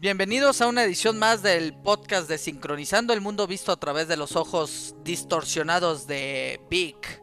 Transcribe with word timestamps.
Bienvenidos 0.00 0.60
a 0.60 0.68
una 0.68 0.84
edición 0.84 1.18
más 1.18 1.42
del 1.42 1.74
podcast 1.74 2.28
de 2.28 2.38
Sincronizando 2.38 3.12
el 3.12 3.20
Mundo 3.20 3.48
Visto 3.48 3.72
a 3.72 3.80
través 3.80 4.06
de 4.06 4.16
los 4.16 4.36
ojos 4.36 4.94
distorsionados 5.02 6.06
de 6.06 6.60
Vic. 6.70 7.20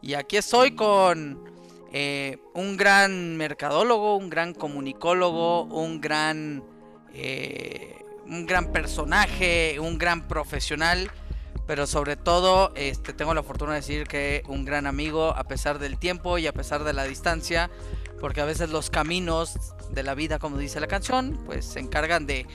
Y 0.00 0.14
aquí 0.14 0.38
estoy 0.38 0.74
con 0.74 1.44
eh, 1.92 2.38
un 2.54 2.78
gran 2.78 3.36
mercadólogo, 3.36 4.16
un 4.16 4.30
gran 4.30 4.54
comunicólogo, 4.54 5.64
un 5.64 6.00
gran, 6.00 6.64
eh, 7.12 8.02
un 8.26 8.46
gran 8.46 8.72
personaje, 8.72 9.78
un 9.78 9.98
gran 9.98 10.26
profesional. 10.26 11.10
Pero 11.66 11.86
sobre 11.86 12.16
todo, 12.16 12.72
este, 12.74 13.12
tengo 13.12 13.34
la 13.34 13.42
fortuna 13.42 13.72
de 13.72 13.80
decir 13.80 14.06
que 14.06 14.42
un 14.48 14.64
gran 14.64 14.86
amigo 14.86 15.36
a 15.36 15.44
pesar 15.44 15.78
del 15.78 15.98
tiempo 15.98 16.38
y 16.38 16.46
a 16.46 16.54
pesar 16.54 16.84
de 16.84 16.94
la 16.94 17.04
distancia. 17.04 17.70
Porque 18.18 18.40
a 18.40 18.46
veces 18.46 18.70
los 18.70 18.88
caminos 18.88 19.74
de 19.94 20.02
la 20.02 20.14
vida, 20.14 20.38
como 20.38 20.58
dice 20.58 20.80
la 20.80 20.86
canción, 20.86 21.40
pues 21.46 21.64
se 21.64 21.80
encargan 21.80 22.26
de, 22.26 22.46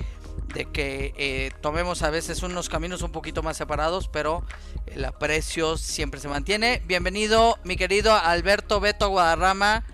que 0.74 1.14
eh, 1.18 1.52
tomemos 1.62 2.02
a 2.02 2.10
veces 2.10 2.44
unos 2.44 2.70
caminos 2.70 3.02
un 3.02 3.12
poquito 3.12 3.44
más 3.44 3.58
separados, 3.58 4.08
pero 4.08 4.44
el 4.88 5.06
aprecio 5.06 5.78
siempre 5.78 6.20
se 6.20 6.28
mantiene. 6.28 6.82
Bienvenido, 6.86 7.58
mi 7.64 7.78
querido 7.78 8.14
Alberto 8.14 8.80
Beto 8.80 9.10
Guadarrama. 9.10 9.86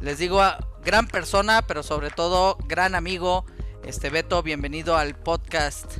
Les 0.00 0.18
digo, 0.18 0.40
gran 0.84 1.06
persona, 1.06 1.62
pero 1.62 1.82
sobre 1.82 2.10
todo 2.10 2.58
gran 2.66 2.94
amigo. 2.94 3.44
Este 3.84 4.10
Beto, 4.10 4.42
bienvenido 4.42 4.96
al 4.96 5.14
podcast. 5.14 5.98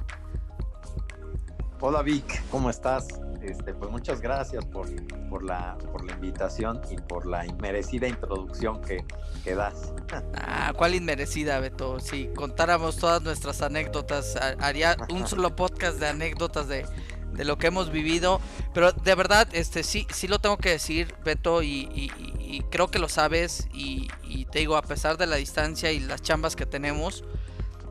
Hola 1.80 2.03
Vic, 2.03 2.42
¿cómo 2.51 2.70
estás? 2.70 3.06
Este, 3.48 3.73
pues 3.73 3.91
muchas 3.91 4.20
gracias 4.20 4.65
por, 4.66 4.88
por, 5.30 5.43
la, 5.43 5.79
por 5.91 6.05
la 6.05 6.12
invitación 6.12 6.80
y 6.91 6.97
por 6.97 7.27
la 7.27 7.47
inmerecida 7.47 8.06
introducción 8.06 8.83
que, 8.83 9.05
que 9.43 9.55
das. 9.55 9.93
Ah, 10.34 10.73
¿cuál 10.77 10.95
inmerecida, 10.95 11.59
Beto? 11.59 11.98
Si 11.98 12.29
contáramos 12.29 12.97
todas 12.97 13.23
nuestras 13.23 13.62
anécdotas, 13.62 14.37
haría 14.61 14.97
un 15.11 15.27
solo 15.27 15.56
podcast 15.56 15.98
de 15.98 16.09
anécdotas 16.09 16.69
de, 16.69 16.84
de 17.33 17.45
lo 17.45 17.56
que 17.56 17.69
hemos 17.69 17.91
vivido. 17.91 18.41
Pero 18.75 18.92
de 18.92 19.14
verdad, 19.14 19.48
este 19.53 19.83
sí, 19.83 20.06
sí 20.12 20.28
lo 20.28 20.39
tengo 20.41 20.58
que 20.58 20.70
decir, 20.70 21.14
Beto, 21.25 21.62
y, 21.62 21.89
y, 21.95 22.62
creo 22.70 22.89
que 22.89 22.98
lo 22.98 23.08
sabes. 23.08 23.69
Y, 23.73 24.08
y, 24.25 24.45
te 24.47 24.58
digo, 24.58 24.77
a 24.77 24.83
pesar 24.83 25.17
de 25.17 25.27
la 25.27 25.36
distancia 25.36 25.91
y 25.92 26.01
las 26.01 26.20
chambas 26.20 26.56
que 26.56 26.67
tenemos, 26.67 27.25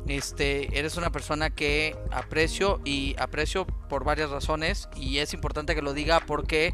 este, 0.08 0.78
eres 0.78 0.96
una 0.98 1.12
persona 1.12 1.50
que 1.50 1.96
aprecio 2.12 2.80
y 2.86 3.16
aprecio 3.20 3.66
por 3.66 4.04
varias 4.04 4.30
razones 4.30 4.88
y 4.96 5.18
es 5.18 5.34
importante 5.34 5.76
que 5.76 5.82
lo 5.82 5.94
diga 5.94 6.22
porque 6.22 6.74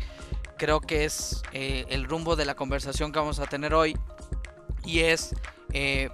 creo 0.58 0.82
que 0.82 1.06
es 1.06 1.42
eh, 1.52 1.86
el 1.90 2.06
rumbo 2.06 2.36
de 2.36 2.46
la 2.46 2.56
conversación 2.56 3.12
que 3.12 3.20
vamos 3.20 3.40
a 3.40 3.46
tener 3.48 3.74
hoy 3.74 3.98
y 4.86 5.00
es 5.00 5.36
eh, 5.74 6.10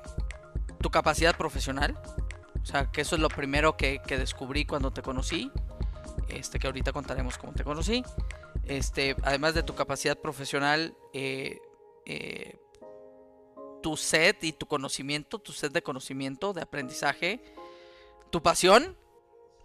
tu 0.80 0.90
capacidad 0.90 1.36
profesional. 1.36 1.98
O 2.62 2.66
sea, 2.66 2.92
que 2.92 3.02
eso 3.02 3.16
es 3.16 3.22
lo 3.22 3.30
primero 3.30 3.78
que, 3.78 4.02
descubrí 4.08 4.66
cuando 4.66 4.92
te 4.92 5.02
conocí. 5.02 5.52
Este, 6.30 6.60
que 6.60 6.68
ahorita 6.68 6.94
contaremos 6.94 7.38
cómo 7.38 7.54
te 7.54 7.64
conocí. 7.64 8.04
Este, 8.66 9.16
además 9.24 9.56
de 9.56 9.64
tu 9.64 9.74
capacidad 9.74 10.18
profesional, 10.18 10.96
eh, 11.14 11.58
tu 13.82 13.98
sed 13.98 14.36
y 14.42 14.54
tu 14.54 14.66
conocimiento, 14.66 15.40
tu 15.40 15.52
sed 15.52 15.72
de 15.72 15.82
conocimiento, 15.82 16.54
de 16.54 16.62
aprendizaje, 16.62 17.42
tu 18.30 18.42
pasión, 18.42 18.98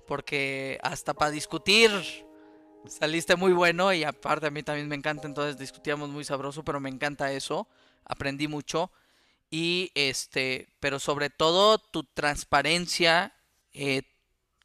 porque 0.06 0.78
hasta 0.82 1.14
para 1.14 1.30
discutir 1.30 1.90
saliste 2.86 3.36
muy 3.36 3.52
bueno 3.52 3.92
y 3.92 4.04
aparte 4.04 4.46
a 4.46 4.50
mí 4.50 4.62
también 4.62 4.88
me 4.88 4.96
encanta, 4.96 5.26
entonces 5.26 5.58
discutíamos 5.58 6.10
muy 6.10 6.24
sabroso, 6.24 6.64
pero 6.64 6.80
me 6.80 6.90
encanta 6.90 7.32
eso, 7.32 7.66
aprendí 8.04 8.48
mucho. 8.48 8.90
Y 9.50 9.92
este, 9.94 10.68
pero 10.80 10.98
sobre 10.98 11.30
todo 11.30 11.78
tu 11.78 12.04
transparencia, 12.04 13.34
eh, 13.72 14.02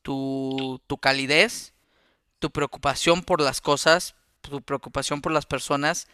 tu, 0.01 0.81
tu 0.87 0.97
calidez, 0.97 1.73
tu 2.39 2.49
preocupación 2.51 3.23
por 3.23 3.41
las 3.41 3.61
cosas, 3.61 4.15
tu 4.41 4.61
preocupación 4.61 5.21
por 5.21 5.31
las 5.31 5.45
personas, 5.45 6.07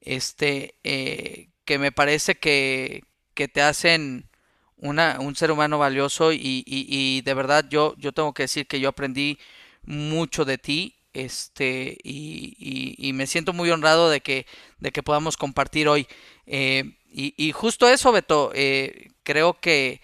este, 0.00 0.74
eh, 0.84 1.50
que 1.68 1.78
me 1.78 1.92
parece 1.92 2.34
que, 2.34 3.02
te 3.34 3.60
hacen 3.60 4.30
una, 4.78 5.18
un 5.20 5.36
ser 5.36 5.50
humano 5.50 5.78
valioso 5.78 6.32
y, 6.32 7.20
de 7.20 7.34
verdad 7.34 7.66
yo, 7.68 7.94
yo 7.98 8.12
tengo 8.12 8.32
que 8.32 8.44
decir 8.44 8.66
que 8.66 8.80
yo 8.80 8.88
aprendí 8.88 9.38
mucho 9.82 10.46
de 10.46 10.56
ti 10.56 10.96
este 11.12 11.98
y, 12.02 13.10
me 13.12 13.26
siento 13.26 13.52
muy 13.52 13.70
honrado 13.70 14.08
de 14.08 14.22
que, 14.22 14.46
de 14.78 14.92
que 14.92 15.02
podamos 15.02 15.36
compartir 15.36 15.88
hoy. 15.88 16.06
Eh, 16.46 16.96
y, 17.12 17.52
justo 17.52 17.86
eso, 17.86 18.12
Beto, 18.12 18.50
eh, 18.54 19.10
creo 19.22 19.60
que, 19.60 20.00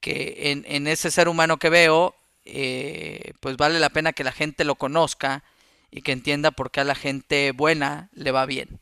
que 0.00 0.50
en, 0.50 0.64
en, 0.66 0.88
ese 0.88 1.12
ser 1.12 1.28
humano 1.28 1.58
que 1.58 1.70
veo, 1.70 2.16
eh, 2.44 3.34
pues 3.38 3.56
vale 3.56 3.78
la 3.78 3.90
pena 3.90 4.12
que 4.12 4.24
la 4.24 4.32
gente 4.32 4.64
lo 4.64 4.74
conozca 4.74 5.44
y 5.92 6.02
que 6.02 6.10
entienda 6.10 6.50
por 6.50 6.72
qué 6.72 6.80
a 6.80 6.84
la 6.84 6.96
gente 6.96 7.52
buena 7.52 8.10
le 8.12 8.32
va 8.32 8.44
bien. 8.44 8.80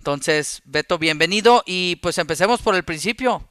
Entonces, 0.00 0.62
Beto, 0.64 0.96
bienvenido 0.96 1.62
y 1.66 1.96
pues 1.96 2.16
empecemos 2.16 2.62
por 2.62 2.74
el 2.74 2.84
principio. 2.84 3.46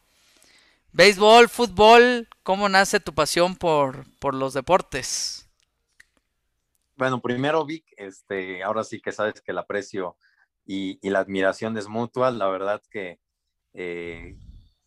Béisbol, 0.92 1.48
fútbol, 1.48 2.28
¿cómo 2.42 2.68
nace 2.68 3.00
tu 3.00 3.14
pasión 3.14 3.56
por, 3.56 4.06
por 4.18 4.34
los 4.34 4.56
deportes? 4.56 5.48
Bueno, 6.96 7.22
primero 7.22 7.64
Vic, 7.68 7.86
este, 7.98 8.64
ahora 8.64 8.84
sí 8.84 9.00
que 9.00 9.12
sabes 9.12 9.42
que 9.42 9.52
el 9.52 9.60
aprecio 9.60 10.18
y, 10.66 10.98
la 11.08 11.20
admiración 11.20 11.78
es 11.78 11.88
mutua. 11.88 12.32
La 12.32 12.48
verdad 12.48 12.82
que 12.90 13.20
eh, 13.74 14.36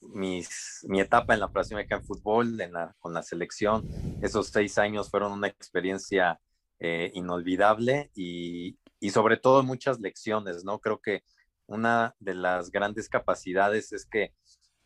mis, 0.00 0.84
mi 0.88 1.00
etapa 1.00 1.32
en 1.32 1.38
la 1.38 1.46
operación 1.46 1.78
en 1.78 2.04
fútbol, 2.04 2.60
en 2.60 2.72
la, 2.72 2.96
con 2.98 3.14
la 3.14 3.22
selección, 3.22 3.88
esos 4.20 4.48
seis 4.48 4.78
años 4.78 5.10
fueron 5.10 5.30
una 5.30 5.46
experiencia 5.46 6.40
eh, 6.80 7.12
inolvidable 7.14 8.10
y, 8.16 8.76
y, 8.98 9.10
sobre 9.10 9.36
todo 9.36 9.62
muchas 9.62 10.00
lecciones, 10.00 10.64
¿no? 10.64 10.80
Creo 10.80 11.00
que 11.00 11.22
una 11.66 12.14
de 12.18 12.34
las 12.34 12.70
grandes 12.70 13.08
capacidades 13.08 13.92
es 13.92 14.06
que 14.06 14.34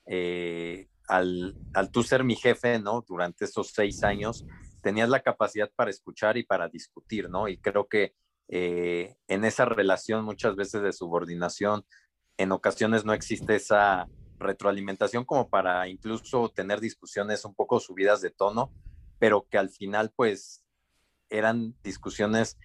eh, 0.07 0.89
al, 1.09 1.57
al, 1.75 1.91
tú 1.91 2.03
ser 2.03 2.25
mi 2.25 2.37
jefe, 2.37 2.79
¿no? 2.79 3.05
Durante 3.07 3.45
estos 3.45 3.73
seis 3.73 4.03
años, 4.05 4.45
tenías 4.83 5.09
la 5.09 5.23
capacidad 5.23 5.71
para 5.75 5.91
escuchar 5.91 6.37
y 6.37 6.45
para 6.45 6.69
discutir, 6.69 7.29
¿no? 7.29 7.49
Y 7.49 7.59
creo 7.59 7.89
que 7.89 8.15
eh, 8.49 9.17
en 9.27 9.45
esa 9.45 9.65
relación 9.65 10.25
muchas 10.25 10.55
veces 10.55 10.83
de 10.83 10.93
subordinación, 10.93 11.85
en 12.37 12.53
ocasiones 12.53 13.05
no 13.05 13.13
existe 13.13 13.57
esa 13.57 14.07
retroalimentación 14.39 15.25
como 15.25 15.49
para 15.49 15.89
incluso 15.89 16.51
tener 16.51 16.81
discusiones 16.81 17.45
un 17.45 17.55
poco 17.55 17.81
subidas 17.81 18.21
de 18.21 18.31
tono, 18.31 18.71
pero 19.19 19.47
que 19.51 19.59
al 19.59 19.71
final 19.71 20.13
pues 20.15 20.65
eran 21.31 21.75
discusiones 21.83 22.59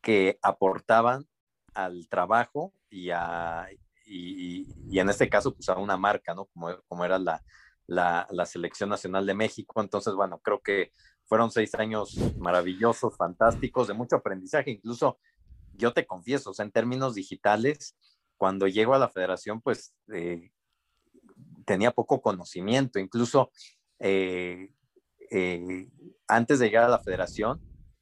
que 0.00 0.38
aportaban 0.42 1.28
al 1.74 2.08
trabajo 2.08 2.72
y, 2.90 3.10
a, 3.10 3.68
y, 4.06 4.98
en 4.98 5.08
este 5.08 5.28
caso, 5.28 5.54
pues 5.54 5.68
a 5.68 5.76
una 5.76 5.96
marca, 5.96 6.34
¿no? 6.34 6.46
Como, 6.46 6.76
como 6.88 7.04
era 7.04 7.18
la, 7.18 7.42
la, 7.86 8.26
la, 8.30 8.46
Selección 8.46 8.90
Nacional 8.90 9.26
de 9.26 9.34
México. 9.34 9.80
Entonces, 9.80 10.14
bueno, 10.14 10.40
creo 10.42 10.60
que 10.60 10.92
fueron 11.26 11.50
seis 11.50 11.74
años 11.74 12.16
maravillosos, 12.38 13.16
fantásticos, 13.16 13.88
de 13.88 13.94
mucho 13.94 14.16
aprendizaje. 14.16 14.70
Incluso, 14.70 15.18
yo 15.74 15.92
te 15.92 16.06
confieso, 16.06 16.50
o 16.50 16.54
sea, 16.54 16.64
en 16.64 16.72
términos 16.72 17.14
digitales, 17.14 17.96
cuando 18.36 18.66
llego 18.66 18.94
a 18.94 18.98
la 18.98 19.08
federación, 19.08 19.60
pues 19.60 19.94
eh, 20.12 20.50
tenía 21.66 21.90
poco 21.90 22.22
conocimiento. 22.22 22.98
Incluso 22.98 23.50
eh, 23.98 24.72
eh, 25.30 25.88
antes 26.26 26.58
de 26.58 26.66
llegar 26.66 26.84
a 26.84 26.88
la 26.88 27.00
federación, 27.00 27.60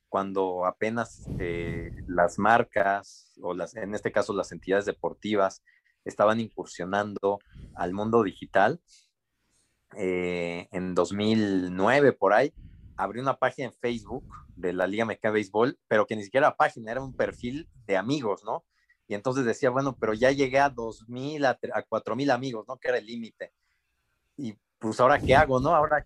cuando 0.09 0.65
apenas 0.65 1.29
eh, 1.39 1.91
las 2.07 2.39
marcas 2.39 3.33
o 3.43 3.55
las, 3.55 3.75
en 3.77 3.95
este 3.95 4.13
caso 4.13 4.33
las 4.33 4.53
entidades 4.53 4.87
deportivas 4.87 5.63
estaban 6.05 6.41
incursionando 6.41 7.39
al 7.75 7.93
mundo 7.93 8.23
digital, 8.23 8.81
eh, 9.97 10.69
en 10.73 10.95
2009 10.95 12.13
por 12.13 12.33
ahí, 12.33 12.53
abrí 12.97 13.21
una 13.21 13.39
página 13.39 13.69
en 13.69 13.75
Facebook 13.75 14.25
de 14.57 14.73
la 14.73 14.87
Liga 14.87 15.05
Mexicana 15.05 15.33
de 15.33 15.35
Béisbol, 15.35 15.79
pero 15.89 16.07
que 16.07 16.17
ni 16.17 16.25
siquiera 16.25 16.49
era 16.49 16.57
página, 16.57 16.93
era 16.93 17.03
un 17.03 17.15
perfil 17.15 17.69
de 17.87 17.97
amigos, 17.97 18.43
¿no? 18.45 18.65
Y 19.09 19.15
entonces 19.15 19.45
decía, 19.45 19.71
bueno, 19.71 19.97
pero 19.99 20.15
ya 20.15 20.31
llegué 20.33 20.59
a 20.59 20.71
2.000, 20.71 21.45
a, 21.45 21.51
a 21.51 21.85
4.000 21.85 22.31
amigos, 22.33 22.67
¿no? 22.67 22.77
Que 22.77 22.89
era 22.89 22.99
el 22.99 23.07
límite. 23.07 23.53
Y 24.37 24.55
pues 24.79 24.99
ahora 25.01 25.19
qué 25.21 25.35
hago, 25.37 25.61
¿no? 25.61 25.75
Ahora, 25.75 26.05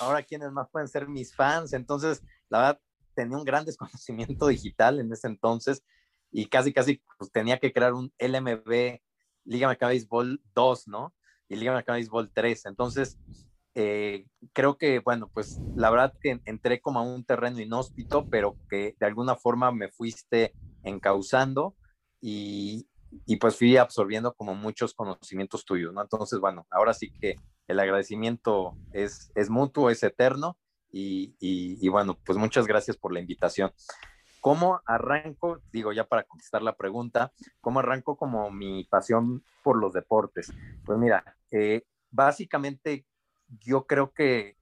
ahora 0.00 0.22
quiénes 0.22 0.52
más 0.52 0.68
pueden 0.70 0.88
ser 0.88 1.08
mis 1.08 1.34
fans. 1.34 1.72
Entonces, 1.72 2.22
la 2.48 2.58
verdad, 2.58 2.80
tenía 3.14 3.36
un 3.36 3.44
gran 3.44 3.64
desconocimiento 3.64 4.46
digital 4.48 5.00
en 5.00 5.12
ese 5.12 5.28
entonces 5.28 5.82
y 6.30 6.46
casi, 6.46 6.72
casi 6.72 7.02
pues, 7.18 7.30
tenía 7.30 7.58
que 7.58 7.72
crear 7.72 7.92
un 7.92 8.12
LMB 8.18 9.00
Liga 9.44 9.68
Mexicana 9.68 9.90
Béisbol 9.90 10.40
2, 10.54 10.88
¿no? 10.88 11.14
Y 11.48 11.56
Liga 11.56 11.72
Mexicana 11.72 11.96
Béisbol 11.96 12.30
3. 12.32 12.66
Entonces, 12.66 13.18
eh, 13.74 14.26
creo 14.52 14.78
que, 14.78 15.00
bueno, 15.00 15.30
pues 15.32 15.60
la 15.74 15.90
verdad 15.90 16.14
que 16.20 16.40
entré 16.44 16.80
como 16.80 17.00
a 17.00 17.02
un 17.02 17.24
terreno 17.24 17.60
inhóspito, 17.60 18.28
pero 18.30 18.56
que 18.70 18.94
de 18.98 19.06
alguna 19.06 19.36
forma 19.36 19.72
me 19.72 19.88
fuiste 19.88 20.54
encauzando 20.84 21.74
y, 22.20 22.86
y 23.26 23.36
pues 23.36 23.56
fui 23.56 23.76
absorbiendo 23.76 24.34
como 24.34 24.54
muchos 24.54 24.94
conocimientos 24.94 25.64
tuyos, 25.64 25.92
¿no? 25.92 26.02
Entonces, 26.02 26.38
bueno, 26.38 26.66
ahora 26.70 26.94
sí 26.94 27.10
que 27.10 27.36
el 27.66 27.80
agradecimiento 27.80 28.76
es, 28.92 29.32
es 29.34 29.50
mutuo, 29.50 29.90
es 29.90 30.02
eterno 30.02 30.56
y, 30.92 31.34
y, 31.40 31.88
bueno, 31.88 32.18
pues 32.24 32.38
muchas 32.38 32.66
gracias 32.66 32.96
por 32.98 33.12
la 33.12 33.20
invitación. 33.20 33.72
¿Cómo 34.40 34.82
arranco? 34.84 35.60
Digo, 35.72 35.92
ya 35.92 36.04
para 36.04 36.24
contestar 36.24 36.62
la 36.62 36.76
pregunta, 36.76 37.32
¿cómo 37.60 37.80
arranco 37.80 38.16
como 38.16 38.50
mi 38.50 38.84
pasión 38.84 39.42
por 39.62 39.78
los 39.78 39.94
deportes? 39.94 40.52
Pues 40.84 40.98
mira, 40.98 41.24
eh, 41.50 41.84
básicamente 42.10 43.06
yo 43.60 43.86
creo 43.86 44.12
que 44.12 44.56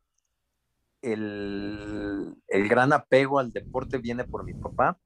el, 1.03 2.37
el, 2.47 2.69
gran 2.69 2.93
apego 2.93 3.39
al 3.39 3.53
deporte 3.53 3.99
viene 3.99 4.25
por 4.25 4.45
mi 4.45 4.55
papá. 4.55 4.99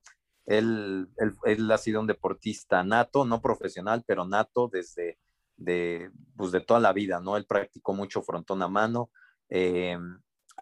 Él, 0.45 1.09
él, 1.45 1.71
ha 1.71 1.79
sido 1.79 2.01
un 2.01 2.07
deportista 2.07 2.83
nato, 2.85 3.25
no 3.25 3.41
profesional, 3.41 4.05
pero 4.07 4.27
nato 4.27 4.69
desde 4.71 5.19
de, 5.57 6.11
pues 6.37 6.53
de 6.53 6.61
toda 6.61 6.81
la 6.81 6.93
vida, 6.93 7.21
¿no? 7.21 7.37
Él 7.37 7.47
practicó 7.47 7.95
mucho 7.95 8.23
frontón 8.23 8.61
a 8.63 8.69
mano. 8.69 9.11
Eh, 9.49 9.97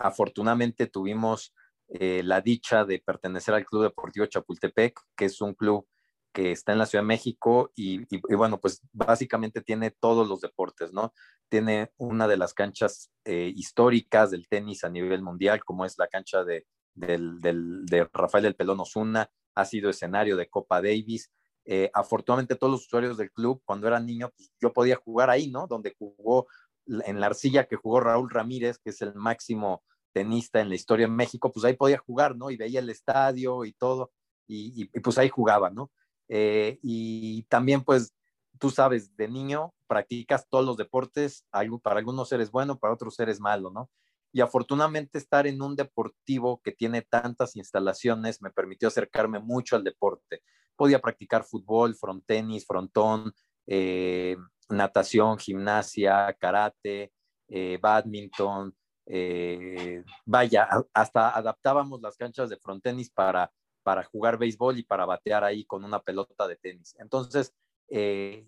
afortunadamente 0.02 0.87
tuvimos 0.87 1.54
eh, 1.88 2.22
la 2.25 2.40
dicha 2.40 2.84
de 2.84 2.99
pertenecer 2.99 3.54
al 3.54 3.64
Club 3.64 3.84
Deportivo 3.84 4.26
Chapultepec, 4.26 4.99
que 5.16 5.26
es 5.26 5.40
un 5.40 5.54
club 5.54 5.87
que 6.32 6.52
está 6.52 6.72
en 6.72 6.78
la 6.78 6.87
Ciudad 6.87 7.02
de 7.02 7.08
México 7.08 7.70
y, 7.76 8.06
bueno, 8.34 8.58
pues 8.58 8.81
básicamente 8.93 9.60
tiene 9.60 9.90
todos 9.90 10.26
los 10.26 10.40
deportes, 10.40 10.93
¿no? 10.93 11.12
Tiene 11.50 11.93
una 11.99 12.26
de 12.26 12.38
las 12.38 12.54
canchas 12.54 13.10
eh, 13.25 13.52
históricas 13.54 14.31
del 14.31 14.49
tenis 14.49 14.84
a 14.84 14.88
nivel 14.88 15.22
mundial, 15.22 15.62
como 15.62 15.84
es 15.84 15.99
la 15.99 16.08
cancha 16.08 16.43
de, 16.43 16.66
de 16.94 18.08
Rafael 18.12 18.44
del 18.44 18.55
Pelón 18.55 18.81
Osuna, 18.81 19.31
ha 19.55 19.64
sido 19.66 19.90
escenario 19.90 20.37
de 20.37 20.48
Copa 20.48 20.81
Davis. 20.81 21.31
Eh, 21.64 21.90
afortunadamente 21.94 22.56
todos 22.56 22.72
los 22.72 22.87
usuarios 22.87 23.16
del 23.16 23.31
club, 23.31 23.62
cuando 23.64 23.87
era 23.87 24.00
niño, 24.00 24.31
pues, 24.34 24.52
yo 24.60 24.72
podía 24.72 24.96
jugar 24.96 25.31
ahí, 25.31 25.50
¿no? 25.50 25.66
Donde 25.66 25.94
jugó 25.96 26.46
en 26.87 27.20
la 27.20 27.26
arcilla 27.26 27.64
que 27.64 27.76
jugó 27.76 28.00
Raúl 28.00 28.31
Ramírez, 28.31 28.78
que 28.78 28.90
es 28.90 29.00
el 29.02 29.14
máximo 29.14 29.84
tenista 30.12 30.60
en 30.60 30.68
la 30.68 30.74
historia 30.74 31.06
de 31.06 31.12
México, 31.12 31.50
pues 31.52 31.64
ahí 31.64 31.74
podía 31.74 31.98
jugar, 31.98 32.36
¿no? 32.36 32.50
Y 32.50 32.56
veía 32.56 32.80
el 32.80 32.90
estadio 32.90 33.64
y 33.64 33.72
todo, 33.72 34.12
y, 34.46 34.86
pues 35.00 35.18
ahí 35.18 35.28
jugaba, 35.28 35.70
¿no? 35.70 35.90
Eh, 36.28 36.78
y 36.82 37.42
también, 37.44 37.82
pues, 37.82 38.14
tú 38.58 38.70
sabes, 38.70 39.16
de 39.16 39.28
niño 39.28 39.74
practicas 39.86 40.46
todos 40.48 40.64
los 40.64 40.76
deportes, 40.76 41.44
algo, 41.50 41.78
para 41.78 41.98
algunos 41.98 42.30
eres 42.32 42.50
bueno, 42.50 42.78
para 42.78 42.94
otros 42.94 43.18
eres 43.20 43.40
malo, 43.40 43.70
¿no? 43.70 43.90
Y 44.32 44.40
afortunadamente 44.40 45.18
estar 45.18 45.46
en 45.46 45.60
un 45.60 45.76
deportivo 45.76 46.60
que 46.62 46.72
tiene 46.72 47.02
tantas 47.02 47.56
instalaciones 47.56 48.40
me 48.40 48.50
permitió 48.50 48.88
acercarme 48.88 49.40
mucho 49.40 49.76
al 49.76 49.84
deporte. 49.84 50.42
Podía 50.74 51.00
practicar 51.00 51.44
fútbol, 51.44 51.94
frontenis, 51.94 52.66
frontón, 52.66 53.34
eh, 53.66 54.36
natación, 54.70 55.38
gimnasia, 55.38 56.34
karate, 56.40 57.12
eh, 57.48 57.78
badminton, 57.80 58.74
eh, 59.06 60.04
vaya, 60.25 60.69
hasta 60.93 61.37
adaptábamos 61.37 62.00
las 62.00 62.16
canchas 62.16 62.49
de 62.49 62.56
frontenis 62.56 63.10
para, 63.10 63.52
para 63.82 64.04
jugar 64.04 64.38
béisbol 64.38 64.78
y 64.78 64.82
para 64.84 65.06
batear 65.06 65.44
ahí 65.44 65.64
con 65.64 65.84
una 65.84 66.00
pelota 66.02 66.46
de 66.46 66.56
tenis. 66.56 66.94
Entonces, 66.99 67.54
eh, 67.88 68.46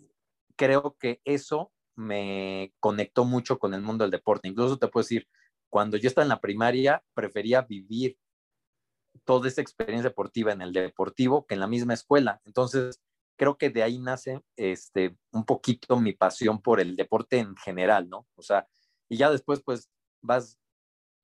creo 0.57 0.97
que 0.99 1.21
eso 1.25 1.73
me 1.97 2.73
conectó 2.81 3.25
mucho 3.25 3.59
con 3.59 3.75
el 3.75 3.83
mundo 3.83 4.05
del 4.05 4.11
deporte. 4.11 4.49
Incluso 4.49 4.79
te 4.79 4.89
puedo 4.89 5.05
decir, 5.05 5.29
cuando 5.69 5.97
yo 5.97 6.09
estaba 6.09 6.25
en 6.25 6.31
la 6.31 6.41
primaria, 6.41 7.03
prefería 7.15 7.63
vivir 7.63 8.17
toda 9.25 9.49
esa 9.49 9.61
experiencia 9.61 10.09
deportiva 10.11 10.53
en 10.53 10.63
el 10.63 10.73
deportivo 10.73 11.47
que 11.47 11.55
en 11.55 11.61
la 11.61 11.67
misma 11.67 11.95
escuela. 11.95 12.41
Entonces, 12.45 13.01
creo 13.37 13.57
que 13.59 13.71
de 13.71 13.83
ahí 13.83 13.99
nace 13.99 14.41
este, 14.57 15.17
un 15.33 15.45
poquito 15.45 16.01
mi 16.01 16.13
pasión 16.13 16.61
por 16.61 16.81
el 16.81 16.97
deporte 16.97 17.39
en 17.39 17.57
general, 17.57 18.09
¿no? 18.09 18.27
O 18.37 18.43
sea, 18.43 18.67
y 19.09 19.17
ya 19.17 19.31
después, 19.31 19.63
pues, 19.65 19.91
vas, 20.25 20.59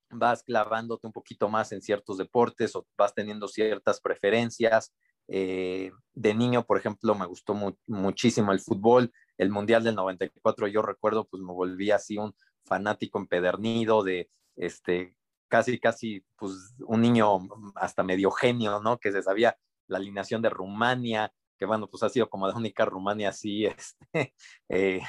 vas 0.09 0.43
clavándote 0.43 1.07
un 1.07 1.13
poquito 1.13 1.49
más 1.49 1.71
en 1.71 1.81
ciertos 1.81 2.17
deportes 2.17 2.75
o 2.75 2.85
vas 2.97 3.13
teniendo 3.13 3.47
ciertas 3.47 3.99
preferencias. 3.99 4.93
Eh, 5.27 5.91
de 6.13 6.33
niño, 6.33 6.65
por 6.65 6.77
ejemplo, 6.77 7.15
me 7.15 7.25
gustó 7.25 7.55
muchísimo 7.87 8.51
el 8.51 8.59
fútbol. 8.59 9.11
El 9.37 9.49
Mundial 9.49 9.83
del 9.83 9.95
94, 9.95 10.67
yo 10.67 10.81
recuerdo, 10.81 11.25
pues 11.25 11.41
me 11.41 11.53
volví 11.53 11.91
así 11.91 12.17
un 12.17 12.35
fanático 12.63 13.17
empedernido 13.17 14.03
de, 14.03 14.29
este, 14.55 15.15
casi, 15.47 15.79
casi, 15.79 16.23
pues 16.37 16.75
un 16.85 17.01
niño 17.01 17.39
hasta 17.75 18.03
medio 18.03 18.31
genio, 18.31 18.79
¿no? 18.81 18.99
Que 18.99 19.11
se 19.11 19.23
sabía 19.23 19.57
la 19.87 19.97
alineación 19.97 20.41
de 20.41 20.49
Rumania, 20.49 21.33
que 21.57 21.65
bueno, 21.65 21.87
pues 21.87 22.03
ha 22.03 22.09
sido 22.09 22.29
como 22.29 22.47
la 22.47 22.55
única 22.55 22.85
Rumania 22.85 23.29
así, 23.29 23.65
este, 24.13 24.33
eh, 24.69 25.01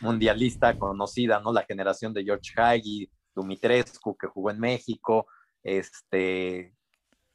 mundialista 0.00 0.78
conocida, 0.78 1.40
¿no? 1.40 1.52
La 1.52 1.64
generación 1.64 2.12
de 2.12 2.24
George 2.24 2.52
Hagi, 2.56 3.10
Dumitrescu, 3.34 4.16
que 4.16 4.26
jugó 4.26 4.50
en 4.50 4.60
México, 4.60 5.26
este, 5.62 6.74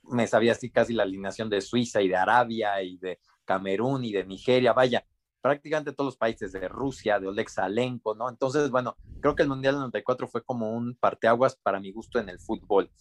me 0.04 0.28
sabía 0.28 0.54
así 0.54 0.72
casi 0.72 0.94
la 0.94 1.04
alineación 1.04 1.50
de 1.50 1.62
Suiza 1.62 2.02
y 2.02 2.08
de 2.08 2.16
Arabia 2.16 2.82
y 2.82 2.98
de 2.98 3.20
Camerún 3.46 4.06
y 4.06 4.12
de 4.12 4.26
Nigeria, 4.26 4.74
vaya, 4.74 5.06
prácticamente 5.42 5.94
todos 5.94 6.10
los 6.10 6.18
países 6.18 6.52
de 6.52 6.68
Rusia, 6.68 7.20
de 7.20 7.28
Oleg 7.28 7.50
Salenko, 7.50 8.16
¿no? 8.16 8.30
Entonces, 8.30 8.70
bueno, 8.70 8.98
creo 9.22 9.36
que 9.36 9.44
el 9.44 9.50
Mundial 9.50 9.76
del 9.76 9.82
94 9.82 10.28
fue 10.28 10.44
como 10.44 10.72
un 10.72 10.96
parteaguas 10.96 11.56
para 11.56 11.80
mi 11.80 11.92
gusto 11.92 12.20
en 12.20 12.30
el 12.30 12.40
fútbol. 12.40 12.92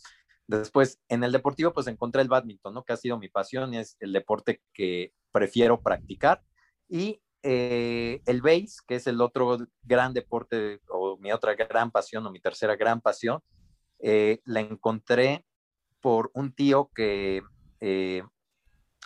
Después, 0.46 1.00
en 1.08 1.24
el 1.24 1.32
deportivo, 1.32 1.72
pues 1.72 1.86
encontré 1.88 2.22
el 2.22 2.28
badminton, 2.28 2.72
¿no? 2.72 2.84
Que 2.84 2.94
ha 2.94 2.96
sido 2.96 3.18
mi 3.18 3.28
pasión 3.28 3.74
y 3.74 3.78
es 3.78 3.96
el 4.00 4.12
deporte 4.12 4.62
que 4.72 5.12
prefiero 5.30 5.82
practicar. 5.82 6.42
Y 6.88 7.20
eh, 7.42 8.20
el 8.26 8.42
base, 8.42 8.78
que 8.86 8.96
es 8.96 9.06
el 9.06 9.20
otro 9.20 9.58
gran 9.82 10.12
deporte 10.12 10.80
o 10.88 11.16
mi 11.18 11.32
otra 11.32 11.54
gran 11.54 11.90
pasión 11.90 12.26
o 12.26 12.30
mi 12.30 12.40
tercera 12.40 12.76
gran 12.76 13.00
pasión, 13.00 13.40
eh, 14.00 14.40
la 14.44 14.60
encontré 14.60 15.44
por 16.00 16.30
un 16.34 16.52
tío 16.52 16.90
que 16.94 17.42
eh, 17.80 18.22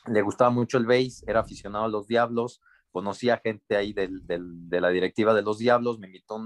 le 0.06 0.22
gustaba 0.22 0.50
mucho 0.50 0.78
el 0.78 0.86
base, 0.86 1.24
era 1.26 1.40
aficionado 1.40 1.84
a 1.84 1.88
los 1.88 2.06
Diablos, 2.06 2.60
conocía 2.90 3.40
gente 3.42 3.76
ahí 3.76 3.92
de 3.92 4.80
la 4.80 4.90
directiva 4.90 5.34
de 5.34 5.42
los 5.42 5.58
Diablos, 5.58 5.98
me 5.98 6.08
invitó 6.08 6.38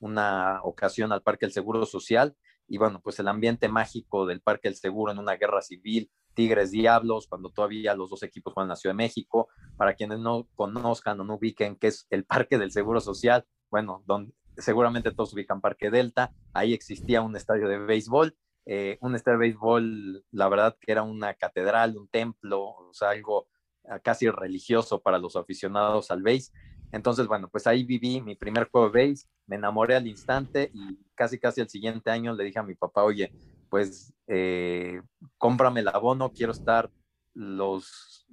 una 0.00 0.60
ocasión 0.62 1.12
al 1.12 1.22
Parque 1.22 1.46
del 1.46 1.52
Seguro 1.52 1.86
Social 1.86 2.36
y 2.66 2.78
bueno, 2.78 3.00
pues 3.02 3.18
el 3.18 3.28
ambiente 3.28 3.68
mágico 3.68 4.26
del 4.26 4.40
Parque 4.40 4.68
del 4.68 4.76
Seguro 4.76 5.12
en 5.12 5.18
una 5.18 5.36
guerra 5.36 5.62
civil, 5.62 6.10
Tigres 6.34 6.70
Diablos, 6.70 7.26
cuando 7.28 7.50
todavía 7.50 7.94
los 7.94 8.10
dos 8.10 8.22
equipos 8.22 8.52
juegan 8.52 8.66
en 8.66 8.70
la 8.70 8.76
Ciudad 8.76 8.94
de 8.94 9.02
México. 9.04 9.48
Para 9.76 9.94
quienes 9.94 10.18
no 10.18 10.48
conozcan 10.54 11.20
o 11.20 11.24
no 11.24 11.34
ubiquen 11.34 11.76
qué 11.76 11.88
es 11.88 12.06
el 12.10 12.24
Parque 12.24 12.58
del 12.58 12.72
Seguro 12.72 13.00
Social, 13.00 13.44
bueno, 13.70 14.02
donde 14.06 14.32
seguramente 14.56 15.10
todos 15.10 15.34
ubican 15.34 15.60
Parque 15.60 15.90
Delta, 15.90 16.32
ahí 16.52 16.74
existía 16.74 17.22
un 17.22 17.36
estadio 17.36 17.68
de 17.68 17.78
béisbol, 17.78 18.36
eh, 18.66 18.98
un 19.00 19.14
estadio 19.14 19.38
de 19.38 19.46
béisbol, 19.46 20.24
la 20.30 20.48
verdad 20.48 20.76
que 20.80 20.92
era 20.92 21.02
una 21.02 21.34
catedral, 21.34 21.96
un 21.96 22.08
templo, 22.08 22.62
o 22.62 22.92
sea, 22.92 23.10
algo 23.10 23.48
ah, 23.88 23.98
casi 23.98 24.30
religioso 24.30 25.02
para 25.02 25.18
los 25.18 25.36
aficionados 25.36 26.10
al 26.10 26.22
béis. 26.22 26.52
Entonces, 26.94 27.26
bueno, 27.26 27.48
pues 27.48 27.66
ahí 27.66 27.82
viví 27.82 28.20
mi 28.20 28.36
primer 28.36 28.68
juego 28.70 28.86
de 28.86 28.92
béis, 28.92 29.28
me 29.48 29.56
enamoré 29.56 29.96
al 29.96 30.06
instante 30.06 30.70
y 30.72 30.96
casi 31.16 31.40
casi 31.40 31.60
el 31.60 31.68
siguiente 31.68 32.08
año 32.08 32.32
le 32.34 32.44
dije 32.44 32.60
a 32.60 32.62
mi 32.62 32.76
papá, 32.76 33.02
oye, 33.02 33.32
pues 33.68 34.14
eh, 34.28 35.02
cómprame 35.36 35.80
el 35.80 35.88
abono, 35.88 36.30
quiero 36.30 36.52
estar 36.52 36.88
los 37.34 38.28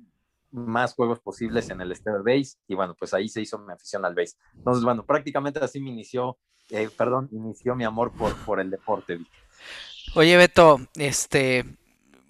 más 0.52 0.94
juegos 0.94 1.20
posibles 1.20 1.72
en 1.72 1.82
el 1.82 1.92
Estadio 1.92 2.24
Base 2.24 2.58
y 2.68 2.76
bueno, 2.76 2.94
pues 3.00 3.16
ahí 3.16 3.30
se 3.30 3.42
hizo 3.42 3.58
mi 3.58 3.74
afición 3.74 4.06
al 4.06 4.14
base. 4.14 4.38
Entonces, 4.54 4.84
bueno, 4.84 5.04
prácticamente 5.08 5.60
así 5.60 5.82
me 5.82 5.90
inició, 5.90 6.38
eh, 6.70 6.88
perdón, 6.96 7.30
inició 7.32 7.76
mi 7.76 7.84
amor 7.84 8.14
por, 8.16 8.36
por 8.46 8.60
el 8.60 8.70
deporte. 8.70 9.20
Oye, 10.14 10.38
Beto, 10.38 10.78
este, 10.94 11.66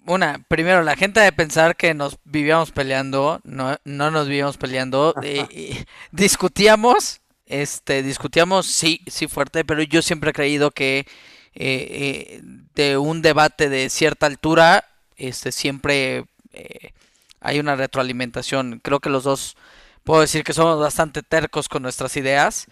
una, 0.06 0.44
primero, 0.48 0.82
la 0.82 0.96
gente 0.96 1.20
de 1.20 1.32
pensar 1.32 1.76
que 1.76 1.94
nos 1.94 2.18
vivíamos 2.24 2.72
peleando, 2.72 3.40
no, 3.44 3.76
no 3.84 4.10
nos 4.10 4.28
vivíamos 4.28 4.56
peleando, 4.56 5.14
eh, 5.22 5.84
discutíamos, 6.10 7.20
este, 7.46 8.02
discutíamos, 8.02 8.66
sí, 8.66 9.00
sí 9.06 9.28
fuerte, 9.28 9.64
pero 9.64 9.82
yo 9.82 10.02
siempre 10.02 10.30
he 10.30 10.34
creído 10.34 10.70
que 10.70 11.06
eh, 11.54 12.40
eh, 12.40 12.40
de 12.74 12.96
un 12.96 13.20
debate 13.20 13.68
de 13.68 13.90
cierta 13.90 14.26
altura, 14.26 14.88
este, 15.16 15.52
siempre 15.52 16.24
eh, 16.52 16.92
hay 17.40 17.60
una 17.60 17.76
retroalimentación. 17.76 18.80
Creo 18.82 19.00
que 19.00 19.10
los 19.10 19.24
dos, 19.24 19.56
puedo 20.02 20.22
decir 20.22 20.44
que 20.44 20.54
somos 20.54 20.80
bastante 20.80 21.22
tercos 21.22 21.68
con 21.68 21.82
nuestras 21.82 22.16
ideas, 22.16 22.66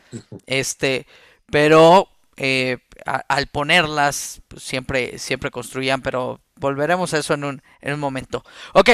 este, 0.46 1.06
pero 1.50 2.08
al 3.04 3.46
ponerlas 3.48 4.40
pues, 4.48 4.62
siempre, 4.62 5.18
siempre 5.18 5.50
construían, 5.50 6.00
pero 6.00 6.40
volveremos 6.60 7.12
a 7.14 7.18
eso 7.18 7.34
en 7.34 7.44
un, 7.44 7.62
en 7.80 7.94
un 7.94 8.00
momento. 8.00 8.44
Ok, 8.74 8.90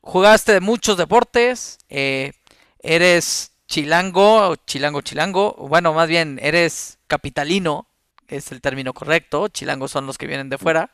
jugaste 0.00 0.60
muchos 0.60 0.96
deportes, 0.96 1.78
eres 1.88 3.52
chilango, 3.66 4.56
chilango, 4.66 5.00
chilango, 5.00 5.54
bueno, 5.68 5.92
más 5.92 6.08
bien 6.08 6.40
eres 6.42 6.98
capitalino, 7.06 7.86
es 8.26 8.52
el 8.52 8.60
término 8.60 8.92
correcto, 8.92 9.48
chilangos 9.48 9.90
son 9.90 10.06
los 10.06 10.18
que 10.18 10.26
vienen 10.26 10.48
de 10.48 10.58
fuera. 10.58 10.90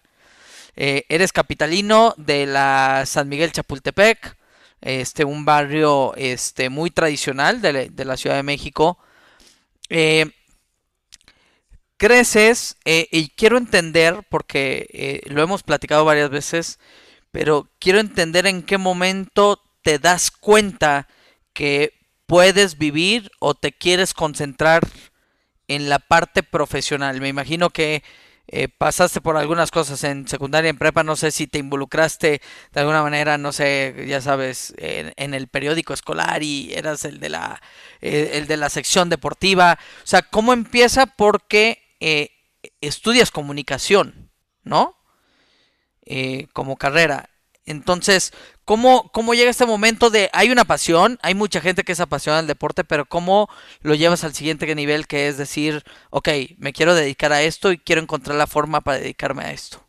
Eh, 0.76 1.04
eres 1.08 1.32
capitalino 1.32 2.14
de 2.18 2.44
la 2.44 3.04
San 3.06 3.28
Miguel 3.28 3.52
Chapultepec, 3.52 4.36
este, 4.82 5.24
un 5.24 5.46
barrio 5.46 6.14
este, 6.16 6.68
muy 6.68 6.90
tradicional 6.90 7.62
de, 7.62 7.90
la 8.04 8.16
Ciudad 8.16 8.36
de 8.36 8.42
México. 8.42 8.98
Eh, 9.88 10.30
creces 11.96 12.76
eh, 12.84 13.08
y 13.10 13.28
quiero 13.28 13.58
entender, 13.58 14.24
porque 14.28 14.88
eh, 14.92 15.20
lo 15.26 15.42
hemos 15.42 15.62
platicado 15.62 16.04
varias 16.04 16.30
veces, 16.30 16.78
pero 17.30 17.68
quiero 17.78 18.00
entender 18.00 18.46
en 18.46 18.62
qué 18.62 18.78
momento 18.78 19.62
te 19.82 19.98
das 19.98 20.30
cuenta 20.30 21.08
que 21.52 21.92
puedes 22.26 22.78
vivir 22.78 23.30
o 23.38 23.54
te 23.54 23.72
quieres 23.72 24.14
concentrar 24.14 24.86
en 25.68 25.88
la 25.88 25.98
parte 25.98 26.42
profesional. 26.42 27.20
Me 27.20 27.28
imagino 27.28 27.70
que 27.70 28.02
eh, 28.48 28.68
pasaste 28.68 29.20
por 29.20 29.36
algunas 29.36 29.70
cosas 29.70 30.04
en 30.04 30.28
secundaria, 30.28 30.70
en 30.70 30.78
prepa, 30.78 31.02
no 31.02 31.16
sé 31.16 31.30
si 31.30 31.46
te 31.46 31.58
involucraste 31.58 32.40
de 32.72 32.80
alguna 32.80 33.02
manera, 33.02 33.38
no 33.38 33.52
sé, 33.52 34.06
ya 34.06 34.20
sabes, 34.20 34.74
en, 34.78 35.34
el 35.34 35.48
periódico 35.48 35.92
escolar 35.92 36.42
y 36.42 36.72
eras 36.72 37.04
el 37.04 37.18
de 37.18 37.28
la, 37.28 37.60
el 38.00 38.46
de 38.46 38.56
la 38.56 38.70
sección 38.70 39.08
deportiva. 39.08 39.78
O 40.04 40.06
sea, 40.06 40.22
¿cómo 40.22 40.52
empieza? 40.52 41.06
Porque 41.06 41.85
eh, 42.00 42.30
estudias 42.80 43.30
comunicación, 43.30 44.30
¿no? 44.62 44.94
como 46.52 46.76
carrera. 46.76 47.30
Entonces, 47.66 48.32
¿cómo, 48.64 49.10
¿cómo 49.12 49.34
llega 49.34 49.50
este 49.50 49.66
momento 49.66 50.08
de, 50.08 50.30
hay 50.32 50.50
una 50.50 50.64
pasión, 50.64 51.18
hay 51.20 51.34
mucha 51.34 51.60
gente 51.60 51.82
que 51.82 51.92
es 51.92 52.00
apasionada 52.00 52.38
al 52.38 52.46
deporte, 52.46 52.84
pero 52.84 53.06
cómo 53.06 53.48
lo 53.82 53.96
llevas 53.96 54.22
al 54.22 54.34
siguiente 54.34 54.72
nivel, 54.76 55.08
que 55.08 55.26
es 55.26 55.36
decir, 55.36 55.82
ok, 56.10 56.28
me 56.58 56.72
quiero 56.72 56.94
dedicar 56.94 57.32
a 57.32 57.42
esto 57.42 57.72
y 57.72 57.78
quiero 57.78 58.00
encontrar 58.00 58.36
la 58.36 58.46
forma 58.46 58.82
para 58.82 59.00
dedicarme 59.00 59.42
a 59.42 59.52
esto? 59.52 59.84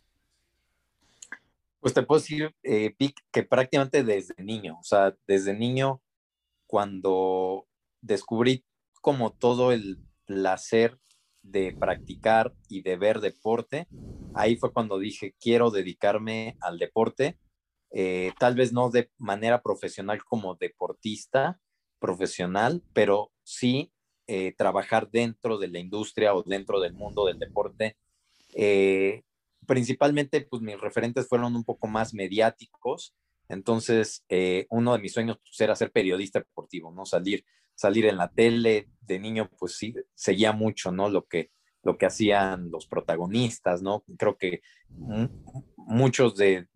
Pues 1.78 1.94
te 1.94 2.02
puedo 2.02 2.20
decir, 2.20 2.52
eh, 2.64 2.96
que 3.30 3.44
prácticamente 3.44 4.02
desde 4.02 4.34
niño, 4.42 4.78
o 4.80 4.84
sea, 4.84 5.14
desde 5.28 5.54
niño, 5.54 6.00
cuando 6.66 7.68
descubrí 8.00 8.64
como 9.00 9.30
todo 9.32 9.70
el 9.70 9.98
placer 10.26 10.98
de 11.42 11.76
practicar 11.78 12.54
y 12.68 12.82
de 12.82 12.96
ver 12.96 13.20
deporte, 13.20 13.88
ahí 14.34 14.56
fue 14.56 14.72
cuando 14.72 14.98
dije, 14.98 15.34
quiero 15.40 15.70
dedicarme 15.70 16.56
al 16.60 16.78
deporte 16.78 17.38
eh, 17.90 18.32
tal 18.38 18.54
vez 18.54 18.72
no 18.72 18.90
de 18.90 19.10
manera 19.18 19.62
profesional 19.62 20.22
como 20.24 20.56
deportista 20.56 21.58
profesional, 21.98 22.82
pero 22.92 23.32
sí 23.42 23.92
eh, 24.26 24.54
trabajar 24.56 25.10
dentro 25.10 25.58
de 25.58 25.68
la 25.68 25.78
industria 25.78 26.34
o 26.34 26.42
dentro 26.42 26.80
del 26.80 26.92
mundo 26.92 27.26
del 27.26 27.38
deporte. 27.38 27.96
Eh, 28.54 29.22
principalmente, 29.66 30.42
pues 30.42 30.62
mis 30.62 30.80
referentes 30.80 31.26
fueron 31.28 31.56
un 31.56 31.64
poco 31.64 31.86
más 31.86 32.14
mediáticos, 32.14 33.14
entonces 33.48 34.24
uno 34.68 34.92
de 34.92 34.98
mis 34.98 35.12
sueños 35.12 35.38
pues, 35.38 35.58
era 35.60 35.74
ser 35.74 35.90
periodista 35.90 36.40
deportivo, 36.40 36.92
¿no? 36.92 37.06
Salir, 37.06 37.44
salir 37.78 38.06
en 38.06 38.16
la 38.16 38.28
tele 38.28 38.88
de 39.02 39.20
niño, 39.20 39.48
pues 39.56 39.76
sí, 39.76 39.94
seguía 40.12 40.52
mucho, 40.52 40.90
¿no? 40.90 41.08
Lo 41.08 41.26
que, 41.26 41.52
lo 41.84 41.96
que 41.96 42.06
hacían 42.06 42.72
los 42.72 42.88
protagonistas, 42.88 43.82
¿no? 43.82 44.04
Creo 44.18 44.36
que 44.36 44.62
muchos 45.76 46.34
de, 46.34 46.66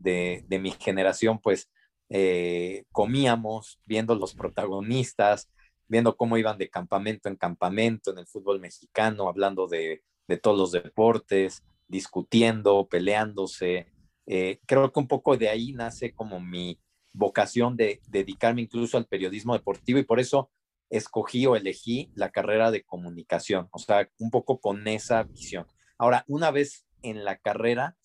mi 0.49 0.71
generación, 0.71 1.40
pues, 1.40 1.68
eh, 2.09 2.85
comíamos 2.92 3.80
viendo 3.85 4.14
los 4.14 4.35
protagonistas, 4.35 5.50
viendo 5.88 6.16
cómo 6.16 6.38
iban 6.38 6.56
de 6.56 6.71
campamento 6.71 7.28
en 7.28 7.35
campamento 7.35 8.12
en 8.12 8.18
el 8.18 8.28
fútbol 8.28 8.61
mexicano, 8.61 9.28
hablando 9.28 9.66
de, 9.66 10.04
todos 10.40 10.56
los 10.56 10.71
deportes, 10.71 11.64
discutiendo, 11.88 12.87
peleándose. 12.88 13.88
Eh, 14.26 14.61
creo 14.66 14.92
que 14.92 15.00
un 15.00 15.09
poco 15.09 15.37
de 15.37 15.49
ahí 15.49 15.73
nace 15.73 16.14
como 16.14 16.40
mi 16.40 16.78
vocación 17.12 17.76
de 17.76 18.00
dedicarme 18.06 18.62
incluso 18.62 18.97
al 18.97 19.06
periodismo 19.06 19.52
deportivo 19.52 19.99
y 19.99 20.04
por 20.04 20.21
eso 20.21 20.49
escogí 20.92 21.46
o 21.46 21.56
elegí 21.56 22.12
la 22.14 22.30
carrera 22.30 22.70
de 22.70 22.84
comunicación, 22.84 23.68
o 23.72 23.78
sea, 23.78 24.08
un 24.18 24.30
poco 24.30 24.61
con 24.61 24.87
esa 24.87 25.22
visión. 25.22 25.66
Ahora, 25.96 26.25
una 26.28 26.50
vez 26.50 26.87
en 27.00 27.25
la 27.25 27.38
carrera, 27.38 27.96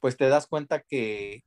pues 0.00 0.16
te 0.16 0.28
das 0.28 0.48
cuenta 0.48 0.80
que 0.82 1.44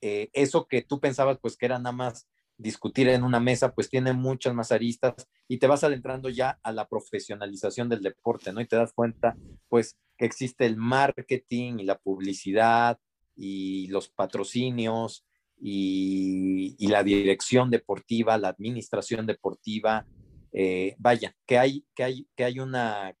eh, 0.00 0.30
eso 0.32 0.66
que 0.68 0.82
tú 0.82 1.00
pensabas, 1.00 1.38
pues 1.40 1.56
que 1.56 1.66
era 1.66 1.78
nada 1.78 1.92
más 1.92 2.28
discutir 2.56 3.08
en 3.08 3.24
una 3.24 3.40
mesa, 3.40 3.74
pues 3.74 3.90
tiene 3.90 4.12
muchas 4.12 4.54
más 4.54 4.70
aristas 4.70 5.26
y 5.48 5.58
te 5.58 5.66
vas 5.66 5.82
adentrando 5.82 6.28
ya 6.28 6.60
a 6.62 6.70
la 6.70 6.86
profesionalización 6.88 7.88
del 7.88 8.02
deporte, 8.02 8.52
¿no? 8.52 8.60
Y 8.60 8.68
te 8.68 8.76
das 8.76 8.92
cuenta, 8.92 9.36
pues, 9.68 9.98
que 10.16 10.26
existe 10.26 10.64
el 10.64 10.76
marketing 10.76 11.80
y 11.80 11.84
la 11.84 11.98
publicidad 11.98 13.00
y 13.34 13.88
los 13.88 14.08
patrocinios 14.10 15.24
y, 15.60 16.86
la 16.88 17.02
dirección 17.02 17.70
deportiva, 17.70 18.38
la 18.38 18.48
administración 18.48 19.26
deportiva. 19.26 20.06
Eh, 20.52 20.94
vaya, 20.98 21.34
que 21.46 21.58
hay, 21.58 21.84
que 21.94 22.04
hay, 22.04 22.28
que 22.36 22.44
hay 22.44 22.60
una 22.60 23.16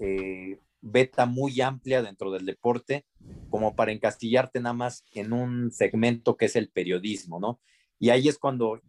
eh, 0.00 0.58
beta 0.80 1.26
muy 1.26 1.60
amplia 1.60 2.02
dentro 2.02 2.32
del 2.32 2.44
deporte 2.44 3.06
como 3.50 3.76
para 3.76 3.92
encastillarte 3.92 4.60
nada 4.60 4.72
más 4.72 5.04
en 5.12 5.32
un 5.32 5.70
segmento 5.70 6.36
que 6.36 6.46
es 6.46 6.56
el 6.56 6.70
periodismo, 6.70 7.38
¿no? 7.38 7.60
Y 7.98 8.10
ahí 8.10 8.28
es 8.28 8.38
cuando 8.38 8.80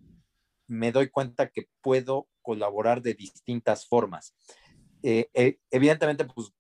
me 0.68 0.92
doy 0.92 1.10
cuenta 1.10 1.50
que 1.50 1.68
puedo 1.82 2.28
colaborar 2.42 3.02
de 3.02 3.14
distintas 3.14 3.86
formas. 3.86 4.34
Eh, 5.04 5.58
evidentemente, 5.70 6.26
pues 6.26 6.54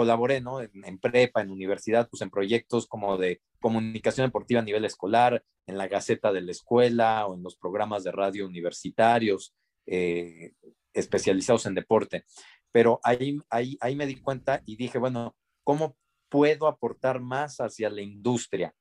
colaboré, 0.00 0.40
¿no? 0.40 0.60
En, 0.60 0.98
prepa, 0.98 1.42
en 1.42 1.50
universidad, 1.50 2.08
pues 2.08 2.22
en 2.22 2.30
proyectos 2.30 2.86
como 2.86 3.16
de 3.16 3.40
comunicación 3.60 4.26
deportiva 4.26 4.60
a 4.60 4.64
nivel 4.64 4.84
escolar, 4.84 5.42
en 5.66 5.78
la 5.78 5.88
Gaceta 5.88 6.32
de 6.32 6.40
la 6.40 6.50
Escuela 6.50 7.26
o 7.26 7.34
en 7.34 7.42
los 7.42 7.56
programas 7.56 8.02
de 8.02 8.12
radio 8.12 8.46
universitarios 8.46 9.54
eh, 9.86 10.52
especializados 10.92 11.66
en 11.66 11.74
deporte 11.74 12.24
pero 12.72 13.00
ahí, 13.02 13.38
ahí, 13.50 13.76
ahí 13.80 13.96
me 13.96 14.06
di 14.06 14.16
cuenta 14.16 14.62
y 14.64 14.76
dije, 14.76 14.98
bueno, 14.98 15.36
¿cómo 15.64 15.96
puedo 16.28 16.66
aportar 16.66 17.20
más 17.20 17.60
hacia 17.60 17.90
la 17.90 18.02
industria? 18.02 18.74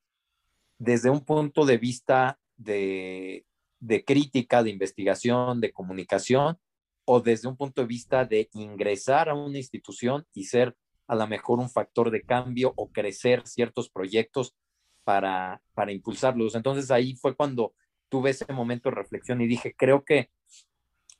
Desde 0.77 1.09
un 1.09 1.25
punto 1.25 1.65
de 1.65 1.77
vista 1.77 2.39
de, 2.55 3.45
de 3.79 4.05
crítica, 4.05 4.63
de 4.63 4.69
investigación, 4.69 5.59
de 5.59 5.71
comunicación, 5.71 6.57
o 7.05 7.19
desde 7.19 7.47
un 7.47 7.57
punto 7.57 7.81
de 7.81 7.87
vista 7.87 8.23
de 8.25 8.49
ingresar 8.53 9.29
a 9.29 9.33
una 9.33 9.57
institución 9.57 10.25
y 10.33 10.43
ser 10.43 10.75
a 11.09 11.15
lo 11.15 11.27
mejor 11.27 11.59
un 11.59 11.69
factor 11.69 12.11
de 12.11 12.21
cambio 12.21 12.71
o 12.77 12.91
crecer 12.91 13.45
ciertos 13.45 13.89
proyectos 13.89 14.55
para, 15.03 15.61
para 15.73 15.91
impulsarlos. 15.91 16.53
Entonces 16.53 16.91
ahí 16.91 17.15
fue 17.15 17.35
cuando 17.35 17.73
tuve 18.09 18.29
ese 18.29 18.51
momento 18.53 18.89
de 18.89 18.95
reflexión 18.95 19.41
y 19.41 19.47
dije, 19.47 19.73
creo 19.75 20.05
que 20.05 20.29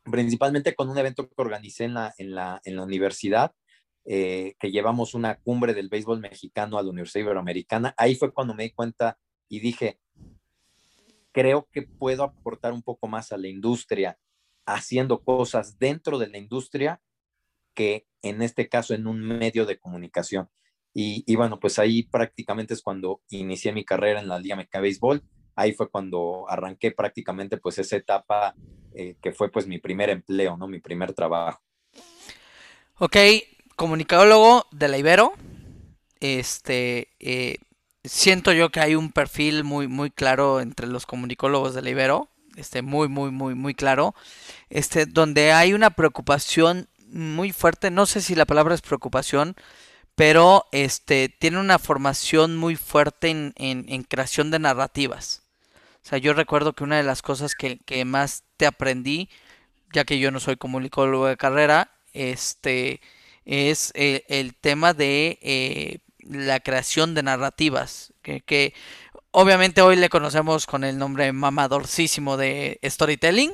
principalmente 0.04 0.76
con 0.76 0.90
un 0.90 0.98
evento 0.98 1.28
que 1.28 1.34
organicé 1.38 1.86
en 1.86 1.96
la, 1.96 2.14
en 2.18 2.36
la, 2.36 2.62
en 2.64 2.76
la 2.76 2.84
universidad, 2.84 3.52
eh, 4.06 4.56
que 4.60 4.72
llevamos 4.72 5.16
una 5.16 5.40
cumbre 5.40 5.74
del 5.74 5.90
béisbol 5.90 6.20
mexicano 6.20 6.78
a 6.78 6.84
la 6.84 6.90
Universidad 6.90 7.26
Iberoamericana. 7.26 7.96
Ahí 7.98 8.16
fue 8.16 8.32
cuando 8.32 8.54
me 8.54 8.64
di 8.64 8.72
cuenta 8.72 9.18
y 9.48 9.60
dije, 9.60 10.00
creo 11.32 11.68
que 11.72 11.82
puedo 11.82 12.24
aportar 12.24 12.74
un 12.74 12.84
poco 12.84 13.08
más 13.08 13.32
a 13.32 13.38
la 13.38 13.48
industria 13.48 14.20
haciendo 14.68 15.24
cosas 15.24 15.80
dentro 15.80 16.20
de 16.20 16.28
la 16.28 16.38
industria 16.38 17.02
que 17.74 18.06
en 18.22 18.42
este 18.42 18.68
caso 18.70 18.94
en 18.94 19.08
un 19.08 19.22
medio 19.22 19.66
de 19.66 19.80
comunicación. 19.80 20.50
Y, 20.94 21.36
bueno, 21.36 21.60
pues 21.60 21.80
ahí 21.80 22.04
prácticamente 22.04 22.74
es 22.74 22.82
cuando 22.82 23.22
inicié 23.30 23.72
mi 23.72 23.86
carrera 23.86 24.20
en 24.20 24.28
la 24.28 24.40
Liga 24.40 24.58
Mexicana 24.58 24.82
de 24.82 24.88
Béisbol 24.90 25.24
ahí 25.60 25.74
fue 25.74 25.90
cuando 25.90 26.46
arranqué 26.48 26.92
prácticamente 26.92 27.58
pues 27.58 27.78
esa 27.80 27.98
etapa 27.98 28.56
eh, 28.94 29.18
que 29.22 29.34
fue 29.34 29.52
pues 29.52 29.68
mi 29.68 29.78
primer 29.78 30.10
empleo, 30.10 30.56
¿no? 30.56 30.68
Mi 30.68 30.80
primer 30.80 31.14
trabajo. 31.14 31.62
Ok, 32.98 33.18
comunicólogo 33.76 34.66
de 34.72 34.88
la 34.88 34.98
Ibero. 34.98 35.34
Este, 36.22 37.10
eh, 37.20 37.58
siento 38.04 38.54
yo 38.54 38.70
que 38.70 38.80
hay 38.80 38.96
un 38.96 39.12
perfil 39.12 39.64
muy, 39.64 39.88
muy 39.88 40.12
claro 40.12 40.62
entre 40.62 40.88
los 40.88 41.06
comunicólogos 41.06 41.74
de 41.76 41.82
la 41.82 41.90
Ibero. 41.90 42.30
Este, 42.56 42.82
muy, 42.82 43.10
muy, 43.10 43.32
muy, 43.32 43.54
muy 43.54 43.74
claro. 43.74 44.16
Este, 44.70 45.06
donde 45.06 45.52
hay 45.52 45.74
una 45.74 45.92
preocupación 45.92 46.88
muy 47.12 47.52
fuerte. 47.52 47.92
No 47.92 48.06
sé 48.06 48.22
si 48.22 48.36
la 48.36 48.46
palabra 48.46 48.76
es 48.76 48.82
preocupación, 48.82 49.56
pero 50.16 50.66
este, 50.72 51.30
tiene 51.30 51.60
una 51.60 51.80
formación 51.80 52.58
muy 52.58 52.76
fuerte 52.76 53.30
en, 53.30 53.54
en 53.58 54.04
creación 54.04 54.52
de 54.52 54.60
narrativas. 54.60 55.44
O 56.04 56.08
sea, 56.10 56.18
yo 56.18 56.34
recuerdo 56.34 56.74
que 56.74 56.84
una 56.84 56.98
de 56.98 57.04
las 57.04 57.22
cosas 57.22 57.56
que, 57.56 58.06
más 58.06 58.44
te 58.58 58.66
aprendí, 58.66 59.30
ya 59.94 60.06
que 60.06 60.20
yo 60.20 60.32
no 60.32 60.40
soy 60.40 60.58
comunicólogo 60.58 61.28
de 61.28 61.38
carrera, 61.38 61.92
este, 62.14 63.02
es 63.46 63.92
el, 63.96 64.56
tema 64.56 64.94
de 64.94 65.40
eh, 65.42 66.00
la 66.20 66.62
creación 66.62 67.16
de 67.16 67.24
narrativas, 67.24 68.14
que, 68.24 68.74
obviamente 69.32 69.82
hoy 69.82 69.98
le 69.98 70.10
conocemos 70.10 70.66
con 70.66 70.84
el 70.84 70.98
nombre 70.98 71.32
mamadorcísimo 71.32 72.38
de 72.38 72.80
storytelling, 72.84 73.52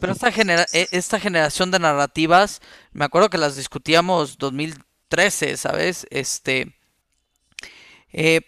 pero 0.00 0.12
esta, 0.12 0.32
genera 0.32 0.66
e, 0.72 0.88
esta 0.92 1.20
generación 1.20 1.70
de 1.70 1.78
narrativas, 1.78 2.60
me 2.92 3.04
acuerdo 3.04 3.30
que 3.30 3.38
las 3.38 3.56
discutíamos 3.56 4.38
2013, 4.38 5.56
¿sabes? 5.56 6.06
Este, 6.10 6.74
eh, 8.12 8.40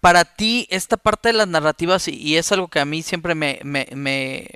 para, 0.00 0.24
ti, 0.24 0.68
esta 0.70 0.96
parte 0.96 1.30
de 1.30 1.32
las 1.32 1.48
narrativas, 1.48 2.06
y, 2.06 2.36
es 2.36 2.52
algo 2.52 2.68
que 2.68 2.78
a 2.78 2.84
mí 2.84 3.02
siempre 3.02 3.34
me, 3.34 3.58
me, 3.64 4.48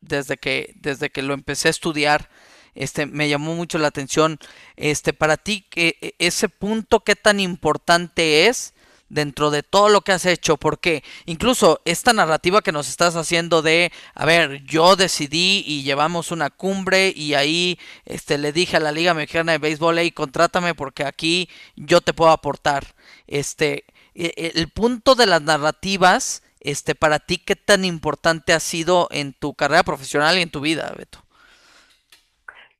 desde, 0.00 0.36
que, 0.36 0.74
desde 0.76 1.10
que 1.10 1.22
lo 1.22 1.34
empecé 1.34 1.68
a 1.68 1.70
estudiar, 1.70 2.28
este, 2.74 3.06
me 3.06 3.28
llamó 3.28 3.54
mucho 3.54 3.78
la 3.78 3.88
atención. 3.88 4.38
Este, 4.76 5.12
para 5.12 5.36
ti, 5.36 5.66
e, 5.76 6.14
ese 6.18 6.48
punto, 6.48 7.00
¿qué 7.00 7.14
tan 7.14 7.38
importante 7.38 8.48
es 8.48 8.71
dentro 9.12 9.50
de 9.50 9.62
todo 9.62 9.88
lo 9.88 10.00
que 10.00 10.12
has 10.12 10.26
hecho? 10.26 10.56
Porque 10.56 11.04
incluso 11.26 11.80
esta 11.84 12.12
narrativa 12.12 12.62
que 12.62 12.72
nos 12.72 12.88
estás 12.88 13.14
haciendo 13.14 13.62
de, 13.62 13.92
a 14.14 14.24
ver, 14.24 14.64
yo 14.64 14.96
decidí 14.96 15.62
y 15.66 15.82
llevamos 15.82 16.32
una 16.32 16.50
cumbre 16.50 17.12
y 17.14 17.34
ahí 17.34 17.78
este, 18.06 18.38
le 18.38 18.52
dije 18.52 18.78
a 18.78 18.80
la 18.80 18.90
Liga 18.90 19.14
Mexicana 19.14 19.52
de 19.52 19.58
Béisbol, 19.58 19.98
hey, 19.98 20.10
contrátame 20.10 20.74
porque 20.74 21.04
aquí 21.04 21.48
yo 21.76 22.00
te 22.00 22.14
puedo 22.14 22.30
aportar. 22.30 22.94
Este, 23.26 23.84
e, 24.14 24.32
e, 24.36 24.52
el 24.54 24.68
punto 24.70 25.14
de 25.14 25.26
las 25.26 25.42
narrativas, 25.42 26.42
este, 26.60 26.94
para 26.94 27.18
ti, 27.18 27.38
¿qué 27.38 27.54
tan 27.54 27.84
importante 27.84 28.52
ha 28.52 28.60
sido 28.60 29.08
en 29.10 29.34
tu 29.34 29.54
carrera 29.54 29.82
profesional 29.82 30.38
y 30.38 30.42
en 30.42 30.50
tu 30.50 30.60
vida, 30.60 30.92
Beto? 30.96 31.24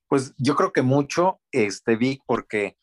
Pues 0.09 0.35
yo 0.39 0.57
creo 0.57 0.73
que 0.73 0.83
mucho, 0.83 1.41
este, 1.53 1.97
vi, 1.97 2.21
porque 2.27 2.77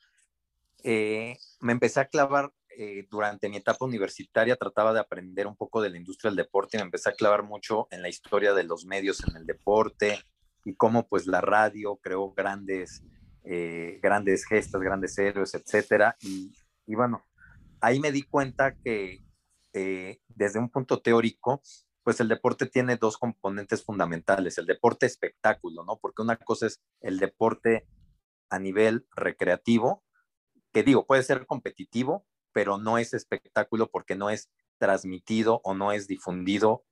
eh, 0.83 1.37
me 1.59 1.73
empecé 1.73 1.99
a 1.99 2.05
clavar 2.05 2.51
eh, 2.77 3.07
durante 3.09 3.49
mi 3.49 3.57
etapa 3.57 3.85
universitaria, 3.85 4.55
trataba 4.55 4.93
de 4.93 4.99
aprender 4.99 5.47
un 5.47 5.55
poco 5.55 5.81
de 5.81 5.89
la 5.89 5.97
industria 5.97 6.29
del 6.29 6.37
deporte 6.37 6.77
y 6.77 6.79
me 6.79 6.85
empecé 6.85 7.09
a 7.09 7.13
clavar 7.13 7.43
mucho 7.43 7.87
en 7.91 8.01
la 8.01 8.09
historia 8.09 8.53
de 8.53 8.63
los 8.63 8.85
medios 8.85 9.21
en 9.27 9.35
el 9.35 9.45
deporte 9.45 10.19
y 10.65 10.75
cómo 10.75 11.07
pues 11.07 11.27
la 11.27 11.41
radio 11.41 11.97
creó 11.97 12.31
grandes, 12.31 13.03
eh, 13.43 13.99
grandes 14.01 14.45
gestas, 14.45 14.81
grandes 14.81 15.17
héroes, 15.17 15.53
etcétera. 15.53 16.15
Y, 16.21 16.53
y, 16.85 16.95
bueno, 16.95 17.25
ahí 17.81 17.99
me 17.99 18.11
di 18.11 18.23
cuenta 18.23 18.75
que 18.75 19.23
desde 19.71 20.59
un 20.59 20.69
punto 20.69 20.99
teórico, 20.99 21.61
pues 22.03 22.19
el 22.19 22.27
deporte 22.27 22.65
tiene 22.65 22.97
dos 22.97 23.17
componentes 23.17 23.83
fundamentales, 23.83 24.57
el 24.57 24.65
deporte 24.65 25.05
espectáculo, 25.05 25.83
¿no? 25.85 25.99
Porque 26.01 26.23
una 26.23 26.37
cosa 26.37 26.65
es 26.67 26.81
el 27.01 27.19
deporte 27.19 27.85
a 28.49 28.59
nivel 28.59 29.07
recreativo, 29.15 30.03
que 30.73 30.83
digo, 30.83 31.05
puede 31.05 31.23
ser 31.23 31.45
competitivo, 31.45 32.25
pero 32.51 32.77
no 32.77 32.97
es 32.97 33.13
espectáculo 33.13 33.89
porque 33.89 34.15
no 34.15 34.29
es 34.29 34.49
transmitido 34.77 35.61
o 35.63 35.73
no 35.73 35.91
es 35.91 36.07
difundido 36.07 36.85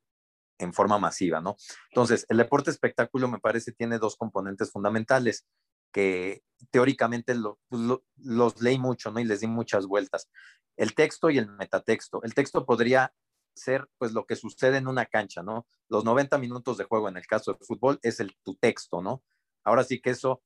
en 0.60 0.74
forma 0.74 0.98
masiva, 0.98 1.42
¿no? 1.42 1.56
Entonces, 1.92 2.26
el 2.30 2.38
deporte 2.38 2.72
espectáculo 2.72 3.28
me 3.28 3.40
parece 3.40 3.72
tiene 3.72 4.00
dos 4.00 4.16
componentes 4.16 4.72
fundamentales 4.72 5.46
que 5.92 6.44
teóricamente 6.72 7.36
pues, 7.70 7.82
los 8.18 8.62
leí 8.62 8.78
mucho, 8.80 9.12
¿no? 9.12 9.20
Y 9.20 9.26
les 9.26 9.42
di 9.42 9.48
muchas 9.48 9.86
vueltas. 9.86 10.30
El 10.76 10.96
texto 10.96 11.30
y 11.30 11.38
el 11.38 11.48
metatexto. 11.48 12.22
El 12.24 12.34
texto 12.34 12.66
podría 12.66 13.14
ser 13.56 13.88
pues 13.98 14.14
lo 14.14 14.26
que 14.26 14.36
sucede 14.36 14.78
en 14.78 14.88
una 14.88 15.06
cancha, 15.06 15.42
¿no? 15.42 15.68
Los 15.90 16.04
90 16.06 16.38
minutos 16.38 16.78
de 16.78 16.84
juego 16.84 17.10
en 17.10 17.18
el 17.18 17.26
caso 17.26 17.54
del 17.54 17.66
fútbol 17.66 18.00
es 18.04 18.20
el 18.20 18.36
tu 18.44 18.56
texto, 18.56 19.02
¿no? 19.02 19.24
Ahora 19.64 19.84
sí 19.84 20.00
que 20.02 20.12
eso 20.12 20.44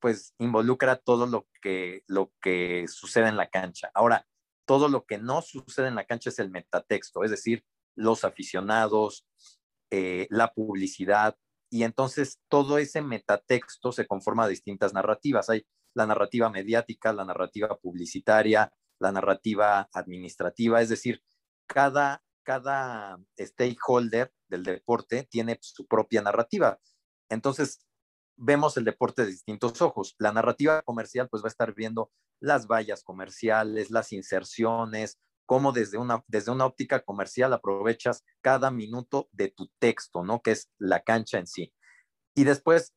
pues 0.00 0.34
involucra 0.38 0.96
todo 0.96 1.26
lo 1.26 1.46
que 1.62 2.02
lo 2.06 2.32
que 2.40 2.86
sucede 2.88 3.28
en 3.28 3.36
la 3.36 3.48
cancha. 3.48 3.90
Ahora, 3.94 4.26
todo 4.70 4.88
lo 4.88 5.04
que 5.04 5.18
no 5.18 5.42
sucede 5.42 5.88
en 5.88 5.96
la 5.96 6.04
cancha 6.04 6.30
es 6.30 6.38
el 6.38 6.48
metatexto, 6.48 7.24
es 7.24 7.32
decir, 7.32 7.64
los 7.96 8.22
aficionados, 8.22 9.26
eh, 9.90 10.28
la 10.30 10.54
publicidad, 10.54 11.36
y 11.68 11.82
entonces 11.82 12.38
todo 12.46 12.78
ese 12.78 13.02
metatexto 13.02 13.90
se 13.90 14.06
conforma 14.06 14.44
de 14.44 14.50
distintas 14.50 14.94
narrativas. 14.94 15.50
Hay 15.50 15.66
la 15.92 16.06
narrativa 16.06 16.50
mediática, 16.50 17.12
la 17.12 17.24
narrativa 17.24 17.76
publicitaria, 17.82 18.72
la 19.00 19.10
narrativa 19.10 19.88
administrativa, 19.92 20.80
es 20.80 20.88
decir, 20.88 21.20
cada 21.66 22.22
cada 22.44 23.18
stakeholder 23.36 24.32
del 24.48 24.62
deporte 24.62 25.26
tiene 25.28 25.58
su 25.62 25.88
propia 25.88 26.22
narrativa. 26.22 26.78
Entonces, 27.28 27.84
vemos 28.36 28.76
el 28.76 28.84
deporte 28.84 29.22
de 29.22 29.32
distintos 29.32 29.82
ojos. 29.82 30.14
La 30.18 30.30
narrativa 30.32 30.82
comercial, 30.82 31.28
pues 31.28 31.42
va 31.42 31.48
a 31.48 31.54
estar 31.56 31.74
viendo 31.74 32.12
las 32.40 32.66
vallas 32.66 33.02
comerciales, 33.02 33.90
las 33.90 34.12
inserciones, 34.12 35.18
cómo 35.46 35.72
desde 35.72 35.98
una, 35.98 36.24
desde 36.28 36.52
una 36.52 36.66
óptica 36.66 37.00
comercial 37.00 37.52
aprovechas 37.52 38.24
cada 38.40 38.70
minuto 38.70 39.28
de 39.32 39.48
tu 39.48 39.70
texto, 39.78 40.22
¿no? 40.22 40.40
Que 40.42 40.52
es 40.52 40.70
la 40.78 41.00
cancha 41.00 41.38
en 41.38 41.46
sí. 41.46 41.72
Y 42.34 42.44
después 42.44 42.94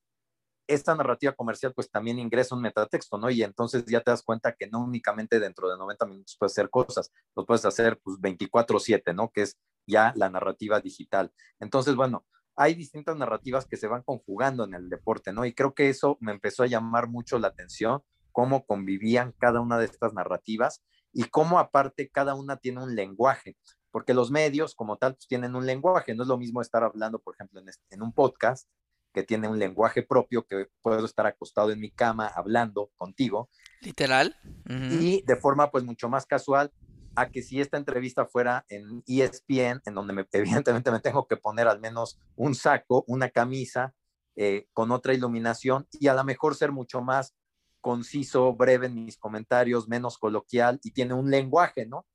esta 0.68 0.96
narrativa 0.96 1.34
comercial 1.34 1.74
pues 1.74 1.90
también 1.92 2.20
ingresa 2.20 2.56
un 2.56 2.62
metatexto, 2.62 3.18
¿no? 3.18 3.30
Y 3.30 3.44
entonces 3.44 3.86
ya 3.86 4.02
te 4.02 4.12
das 4.12 4.24
cuenta 4.24 4.54
que 4.54 4.68
no 4.68 4.84
únicamente 4.84 5.40
dentro 5.40 5.70
de 5.70 5.78
90 5.78 6.06
minutos 6.06 6.38
puedes 6.40 6.54
hacer 6.54 6.70
cosas, 6.70 7.12
lo 7.36 7.46
puedes 7.46 7.66
hacer 7.66 8.00
pues 8.04 8.18
24/7, 8.20 9.14
¿no? 9.14 9.32
Que 9.32 9.44
es 9.44 9.58
ya 9.86 10.14
la 10.16 10.30
narrativa 10.30 10.80
digital. 10.80 11.32
Entonces, 11.60 11.96
bueno, 11.96 12.26
hay 12.56 12.76
distintas 12.76 13.18
narrativas 13.18 13.66
que 13.66 13.78
se 13.78 13.88
van 13.88 14.04
conjugando 14.04 14.64
en 14.64 14.74
el 14.76 14.90
deporte, 14.90 15.34
¿no? 15.34 15.46
Y 15.46 15.54
creo 15.54 15.74
que 15.74 15.90
eso 15.90 16.18
me 16.22 16.32
empezó 16.32 16.64
a 16.64 16.68
llamar 16.68 17.08
mucho 17.10 17.40
la 17.40 17.48
atención, 17.50 18.02
cómo 18.34 18.66
convivían 18.66 19.34
cada 19.40 19.62
una 19.62 19.78
de 19.78 19.86
estas 19.86 20.14
narrativas 20.14 20.84
y 21.14 21.24
cómo 21.26 21.60
aparte 21.60 22.10
cada 22.10 22.36
una 22.36 22.58
tiene 22.58 22.84
un 22.84 22.96
lenguaje, 22.96 23.56
porque 23.92 24.14
los 24.14 24.32
medios 24.32 24.76
como 24.76 24.98
tal 24.98 25.14
pues, 25.14 25.28
tienen 25.28 25.56
un 25.56 25.66
lenguaje, 25.66 26.14
no 26.14 26.24
es 26.24 26.28
lo 26.28 26.38
mismo 26.38 26.62
estar 26.62 26.84
hablando, 26.84 27.20
por 27.20 27.36
ejemplo, 27.36 27.62
en, 27.62 27.68
en 27.92 28.02
un 28.02 28.12
podcast 28.12 28.68
que 29.14 29.24
tiene 29.24 29.48
un 29.48 29.60
lenguaje 29.60 30.04
propio, 30.04 30.46
que 30.46 30.68
puedo 30.82 31.06
estar 31.06 31.28
acostado 31.28 31.72
en 31.72 31.80
mi 31.80 31.92
cama 31.92 32.28
hablando 32.28 32.92
contigo. 32.98 33.50
Literal. 33.82 34.36
Y 34.68 35.22
de 35.22 35.36
forma 35.36 35.70
pues 35.70 35.84
mucho 35.84 36.10
más 36.10 36.26
casual 36.26 36.74
a 37.16 37.30
que 37.30 37.44
si 37.44 37.62
esta 37.62 37.78
entrevista 37.78 38.26
fuera 38.26 38.66
en 38.70 39.04
ESPN, 39.06 39.82
en 39.86 39.94
donde 39.94 40.14
me, 40.14 40.28
evidentemente 40.64 40.92
me 40.92 41.00
tengo 41.00 41.28
que 41.28 41.38
poner 41.38 41.68
al 41.68 41.80
menos 41.80 42.20
un 42.36 42.56
saco, 42.56 43.04
una 43.08 43.30
camisa, 43.30 43.94
eh, 44.36 44.66
con 44.74 44.92
otra 44.92 45.14
iluminación 45.14 45.88
y 45.92 46.08
a 46.08 46.16
lo 46.16 46.24
mejor 46.24 46.56
ser 46.56 46.72
mucho 46.72 47.02
más 47.02 47.36
conciso, 47.84 48.56
breve 48.56 48.88
en 48.88 49.06
mis 49.06 49.18
comentarios, 49.18 49.90
menos 49.90 50.18
coloquial 50.18 50.80
y 50.84 50.92
tiene 50.92 51.14
un 51.14 51.30
lenguaje, 51.30 51.86
¿no? 51.86 52.06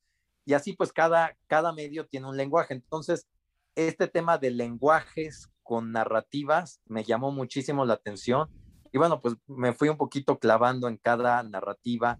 Y 0.47 0.55
así 0.55 0.73
pues 0.73 0.95
cada, 0.95 1.37
cada 1.47 1.75
medio 1.75 2.07
tiene 2.07 2.27
un 2.27 2.39
lenguaje. 2.39 2.73
Entonces, 2.73 3.29
este 3.77 4.09
tema 4.09 4.39
de 4.39 4.51
lenguajes 4.51 5.51
con 5.63 5.93
narrativas 5.93 6.81
me 6.87 7.05
llamó 7.05 7.31
muchísimo 7.31 7.85
la 7.85 7.95
atención 7.95 8.49
y 8.91 8.97
bueno, 8.97 9.21
pues 9.21 9.35
me 9.47 9.75
fui 9.75 9.91
un 9.91 9.99
poquito 9.99 10.39
clavando 10.39 10.89
en 10.89 10.97
cada 10.97 11.43
narrativa 11.43 12.19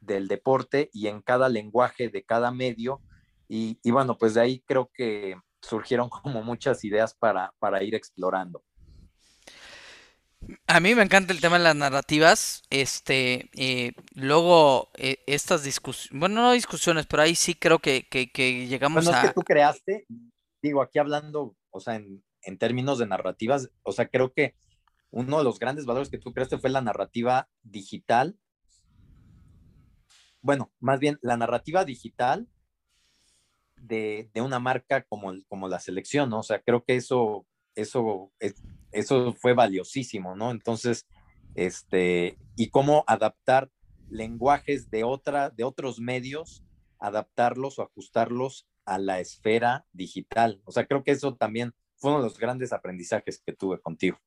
del 0.00 0.28
deporte 0.28 0.90
y 0.92 1.06
en 1.06 1.22
cada 1.22 1.48
lenguaje 1.48 2.10
de 2.10 2.22
cada 2.22 2.50
medio 2.50 3.00
y, 3.48 3.78
bueno, 3.90 4.16
pues 4.16 4.34
de 4.34 4.40
ahí 4.40 4.60
creo 4.66 4.90
que 4.94 5.36
surgieron 5.60 6.08
como 6.08 6.42
muchas 6.42 6.84
ideas 6.84 7.14
para, 7.14 7.54
para 7.58 7.82
ir 7.82 7.94
explorando. 7.94 8.62
A 10.66 10.80
mí 10.80 10.94
me 10.94 11.02
encanta 11.02 11.32
el 11.32 11.40
tema 11.40 11.58
de 11.58 11.64
las 11.64 11.76
narrativas. 11.76 12.62
Este, 12.70 13.50
eh, 13.54 13.92
luego 14.14 14.90
eh, 14.96 15.18
estas 15.26 15.64
discusiones, 15.64 16.18
bueno, 16.18 16.42
no 16.42 16.52
discusiones, 16.52 17.06
pero 17.06 17.22
ahí 17.22 17.34
sí 17.34 17.54
creo 17.54 17.78
que, 17.78 18.08
que, 18.08 18.66
llegamos 18.66 19.04
bueno, 19.04 19.18
a. 19.18 19.22
Es 19.22 19.28
que 19.28 19.34
tú 19.34 19.42
creaste, 19.42 20.06
digo, 20.62 20.82
aquí 20.82 20.98
hablando, 20.98 21.56
o 21.70 21.80
sea, 21.80 21.96
en, 21.96 22.24
en 22.42 22.58
términos 22.58 22.98
de 22.98 23.06
narrativas, 23.06 23.70
o 23.82 23.92
sea, 23.92 24.08
creo 24.08 24.32
que 24.32 24.56
uno 25.10 25.38
de 25.38 25.44
los 25.44 25.58
grandes 25.58 25.84
valores 25.84 26.08
que 26.08 26.18
tú 26.18 26.32
creaste 26.32 26.58
fue 26.58 26.70
la 26.70 26.80
narrativa 26.80 27.48
digital. 27.62 28.38
Bueno, 30.40 30.72
más 30.80 30.98
bien 30.98 31.18
la 31.22 31.36
narrativa 31.36 31.84
digital 31.84 32.48
de, 33.82 34.30
una 34.36 34.58
marca 34.58 35.02
como, 35.02 35.34
como 35.48 35.68
la 35.68 35.80
selección, 35.80 36.30
¿no? 36.30 36.40
O 36.40 36.42
sea, 36.42 36.60
creo 36.60 36.84
que 36.84 36.96
eso, 36.96 37.46
eso, 37.74 38.32
eso 38.92 39.32
fue 39.32 39.54
valiosísimo, 39.54 40.36
¿no? 40.36 40.50
Entonces, 40.50 41.06
este, 41.54 42.38
y 42.56 42.70
cómo 42.70 43.04
adaptar 43.06 43.70
lenguajes 44.10 44.90
de, 44.90 45.04
otra, 45.04 45.50
de 45.50 45.64
otros 45.64 45.98
medios, 45.98 46.62
adaptarlos 46.98 47.78
o 47.78 47.82
ajustarlos 47.82 48.66
a 48.84 48.98
la 48.98 49.20
esfera 49.20 49.86
digital. 49.92 50.60
O 50.64 50.72
sea, 50.72 50.86
creo 50.86 51.02
que 51.02 51.12
eso 51.12 51.34
también 51.34 51.74
fue 51.96 52.10
uno 52.10 52.20
de 52.20 52.28
los 52.28 52.38
grandes 52.38 52.72
aprendizajes 52.72 53.40
que 53.44 53.52
tuve 53.52 53.80
contigo. 53.80 54.20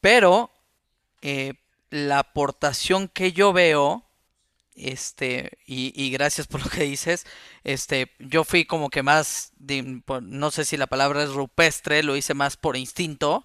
Pero 0.00 0.50
eh, 1.22 1.54
la 1.90 2.20
aportación 2.20 3.08
que 3.08 3.32
yo 3.32 3.52
veo, 3.52 4.06
este, 4.74 5.58
y, 5.66 6.10
gracias 6.10 6.46
por 6.46 6.64
lo 6.64 6.70
que 6.70 6.84
dices, 6.84 7.26
este, 7.64 8.12
yo 8.18 8.44
fui 8.44 8.64
como 8.64 8.90
que 8.90 9.02
más, 9.02 9.52
no 10.22 10.50
sé 10.50 10.64
si 10.64 10.76
la 10.76 10.86
palabra 10.86 11.22
es 11.22 11.30
rupestre, 11.30 12.02
lo 12.02 12.16
hice 12.16 12.34
más 12.34 12.56
por 12.56 12.76
instinto. 12.76 13.44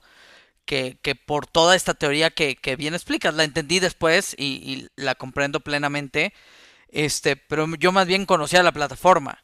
Que, 0.65 0.97
por 1.25 1.47
toda 1.47 1.75
esta 1.75 1.93
teoría 1.93 2.31
que, 2.31 2.75
bien 2.77 2.93
explicas, 2.93 3.33
la 3.33 3.43
entendí 3.43 3.79
después 3.79 4.35
y, 4.37 4.87
la 4.95 5.15
comprendo 5.15 5.59
plenamente, 5.59 6.33
este, 6.89 7.35
pero 7.35 7.67
yo 7.77 7.91
más 7.91 8.07
bien 8.07 8.25
conocía 8.25 8.63
la 8.63 8.71
plataforma. 8.71 9.43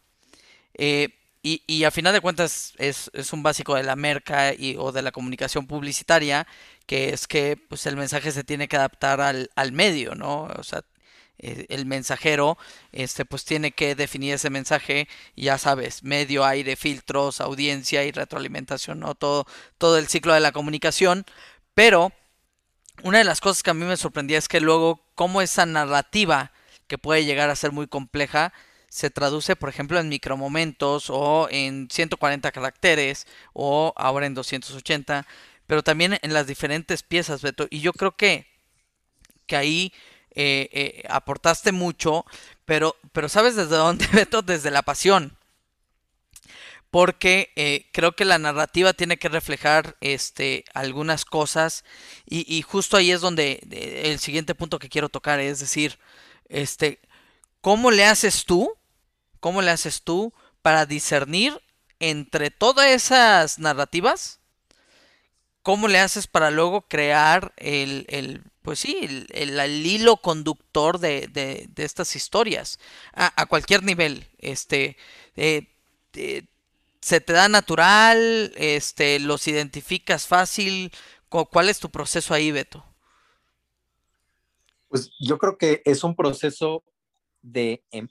Eh, 0.74 1.10
y, 1.44 1.64
y, 1.68 1.84
a 1.86 1.92
final 1.92 2.14
de 2.14 2.22
cuentas 2.22 2.74
es, 2.78 3.10
es, 3.14 3.34
un 3.34 3.44
básico 3.44 3.76
de 3.76 3.84
la 3.84 3.96
merca 3.96 4.54
y, 4.54 4.76
o 4.78 4.92
de 4.92 5.02
la 5.02 5.12
comunicación 5.12 5.66
publicitaria, 5.68 6.48
que 6.86 7.10
es 7.14 7.28
que 7.28 7.58
pues, 7.58 7.86
el 7.88 7.98
mensaje 7.98 8.32
se 8.32 8.44
tiene 8.44 8.68
que 8.68 8.78
adaptar 8.78 9.22
al, 9.22 9.50
al 9.56 9.72
medio, 9.72 10.14
¿no? 10.16 10.44
O 10.58 10.64
sea, 10.64 10.84
eh, 11.42 11.66
el 11.70 11.86
mensajero 11.88 12.58
este, 12.92 13.26
pues 13.26 13.46
tiene 13.46 13.72
que 13.72 13.96
definir 13.96 14.36
ese 14.36 14.52
mensaje, 14.52 15.08
ya 15.36 15.58
sabes, 15.58 16.04
medio, 16.04 16.46
aire, 16.46 16.76
filtros, 16.76 17.42
audiencia 17.42 18.04
y 18.04 18.12
retroalimentación, 18.12 19.00
¿no? 19.00 19.16
Todo, 19.16 19.48
todo 19.80 19.98
el 19.98 20.08
ciclo 20.08 20.34
de 20.34 20.40
la 20.40 20.52
comunicación, 20.52 21.26
pero 21.74 22.14
una 23.04 23.18
de 23.18 23.24
las 23.24 23.42
cosas 23.42 23.64
que 23.64 23.72
a 23.72 23.74
mí 23.74 23.86
me 23.86 23.98
sorprendía 23.98 24.38
es 24.38 24.48
que 24.48 24.62
luego 24.62 25.04
cómo 25.16 25.42
esa 25.42 25.66
narrativa 25.66 26.52
que 26.88 27.00
puede 27.00 27.26
llegar 27.26 27.50
a 27.50 27.56
ser 27.56 27.72
muy 27.72 27.88
compleja 27.88 28.54
se 28.90 29.10
traduce, 29.10 29.56
por 29.56 29.70
ejemplo, 29.70 30.00
en 30.00 30.10
micromomentos 30.10 31.10
o 31.10 31.48
en 31.50 31.88
140 31.90 32.52
caracteres 32.52 33.26
o 33.54 33.94
ahora 33.96 34.28
en 34.28 34.36
280, 34.36 35.26
pero 35.66 35.82
también 35.82 36.20
en 36.22 36.34
las 36.34 36.46
diferentes 36.46 37.02
piezas, 37.02 37.42
Beto. 37.42 37.68
Y 37.70 37.80
yo 37.80 37.94
creo 37.94 38.16
que, 38.16 38.48
que 39.48 39.56
ahí 39.56 39.94
eh, 40.36 40.70
eh, 40.72 41.04
aportaste 41.10 41.72
mucho, 41.72 42.26
pero, 42.66 42.96
pero 43.12 43.30
¿sabes 43.30 43.56
desde 43.56 43.76
dónde, 43.76 44.08
Beto? 44.14 44.42
Desde 44.42 44.72
la 44.72 44.82
pasión 44.82 45.38
porque 46.92 47.54
eh, 47.56 47.88
creo 47.94 48.12
que 48.12 48.26
la 48.26 48.38
narrativa 48.38 48.92
tiene 48.92 49.18
que 49.18 49.30
reflejar 49.30 49.96
este, 50.02 50.66
algunas 50.74 51.24
cosas 51.24 51.86
y, 52.26 52.62
justo 52.64 52.98
ahí 52.98 53.12
es 53.12 53.22
donde 53.22 53.66
el 54.04 54.20
siguiente 54.20 54.56
punto 54.56 54.78
que 54.78 54.90
quiero 54.90 55.08
tocar 55.08 55.40
es 55.40 55.62
decir, 55.62 56.00
este, 56.50 57.00
¿cómo 57.62 57.92
le 57.92 58.06
haces 58.06 58.44
tú? 58.44 58.74
¿Cómo 59.40 59.62
le 59.62 59.72
haces 59.72 60.04
tú 60.04 60.34
para 60.62 60.86
discernir 60.86 61.62
entre 62.00 62.52
todas 62.52 62.88
esas 62.88 63.58
narrativas? 63.58 64.41
¿Cómo 65.64 65.88
le 65.88 66.00
haces 66.00 66.28
para 66.28 66.50
luego 66.50 66.82
crear 66.82 67.54
el, 67.58 68.06
el 68.10 68.44
pues 68.64 68.80
sí, 68.80 68.98
el, 69.02 69.28
el, 69.60 69.86
hilo 69.86 70.18
conductor 70.18 71.00
de, 71.00 71.28
de, 71.28 71.70
estas 71.84 72.16
historias 72.16 72.80
a, 73.14 73.42
a, 73.42 73.46
cualquier 73.46 73.84
nivel? 73.84 74.28
Este, 74.40 74.98
eh, 75.36 75.68
eh, 76.14 76.44
se 77.00 77.22
te 77.22 77.34
da 77.34 77.48
natural, 77.48 78.52
este, 78.56 79.20
los 79.20 79.48
identificas 79.48 80.28
fácil. 80.28 80.92
¿Cuál 81.30 81.70
es 81.70 81.80
tu 81.80 81.90
proceso 81.90 82.34
ahí, 82.34 82.52
Beto? 82.52 82.86
Pues 84.90 85.12
yo 85.20 85.38
creo 85.38 85.58
que 85.58 85.82
es 85.86 86.04
un 86.04 86.16
proceso 86.16 86.84
de, 87.42 87.84
em, 87.92 88.08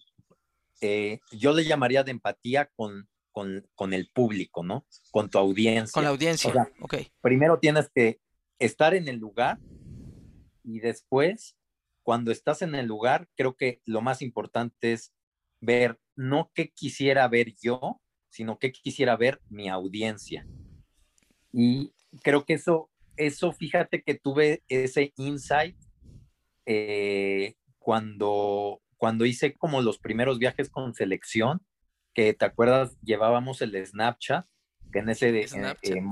eh, 0.81 1.21
yo 1.31 1.53
le 1.53 1.65
llamaría 1.65 2.03
de 2.03 2.13
empatía 2.13 2.71
con, 2.75 3.10
con, 3.33 3.93
el 3.93 4.11
público, 4.13 4.63
¿no? 4.63 4.87
Con 5.11 5.31
tu 5.31 5.39
audiencia. 5.39 5.93
Con 5.93 6.05
la 6.05 6.11
audiencia, 6.11 6.71
ok. 6.81 6.97
Primero 7.21 7.59
tienes 7.59 7.91
que 7.95 8.21
estar 8.59 8.95
en 8.95 9.09
el 9.09 9.17
lugar 9.17 9.59
y 10.63 10.81
después, 10.81 11.57
cuando 12.03 12.31
estás 12.31 12.63
en 12.63 12.75
el 12.75 12.87
lugar, 12.87 13.29
creo 13.37 13.57
que 13.57 13.81
lo 13.85 14.01
más 14.03 14.23
importante 14.23 14.93
es 14.93 15.13
ver 15.61 15.99
no 16.17 16.51
qué 16.55 16.71
quisiera 16.71 17.27
ver 17.29 17.55
yo, 17.61 18.01
sino 18.29 18.59
que 18.59 18.73
quisiera 18.73 19.17
ver 19.17 19.41
mi 19.49 19.69
audiencia. 19.69 20.47
Y 21.53 21.93
creo 22.23 22.45
que 22.45 22.55
eso, 22.55 22.91
eso 23.17 23.53
fíjate 23.53 24.03
que 24.03 24.15
tuve 24.15 24.63
ese 24.69 25.13
insight 25.17 25.77
eh, 26.67 27.55
cuando, 27.79 28.83
cuando 28.97 29.25
hice 29.25 29.55
como 29.55 29.81
los 29.81 29.99
primeros 29.99 30.39
viajes 30.39 30.71
con 30.71 30.95
selección, 30.95 31.63
que 32.15 32.33
te 32.35 32.45
acuerdas, 32.45 32.97
llevábamos 33.03 33.63
el 33.63 33.87
Snapchat, 33.87 34.47
que 34.93 34.99
en 35.01 35.09
ese 35.09 35.41
eh, 35.41 36.03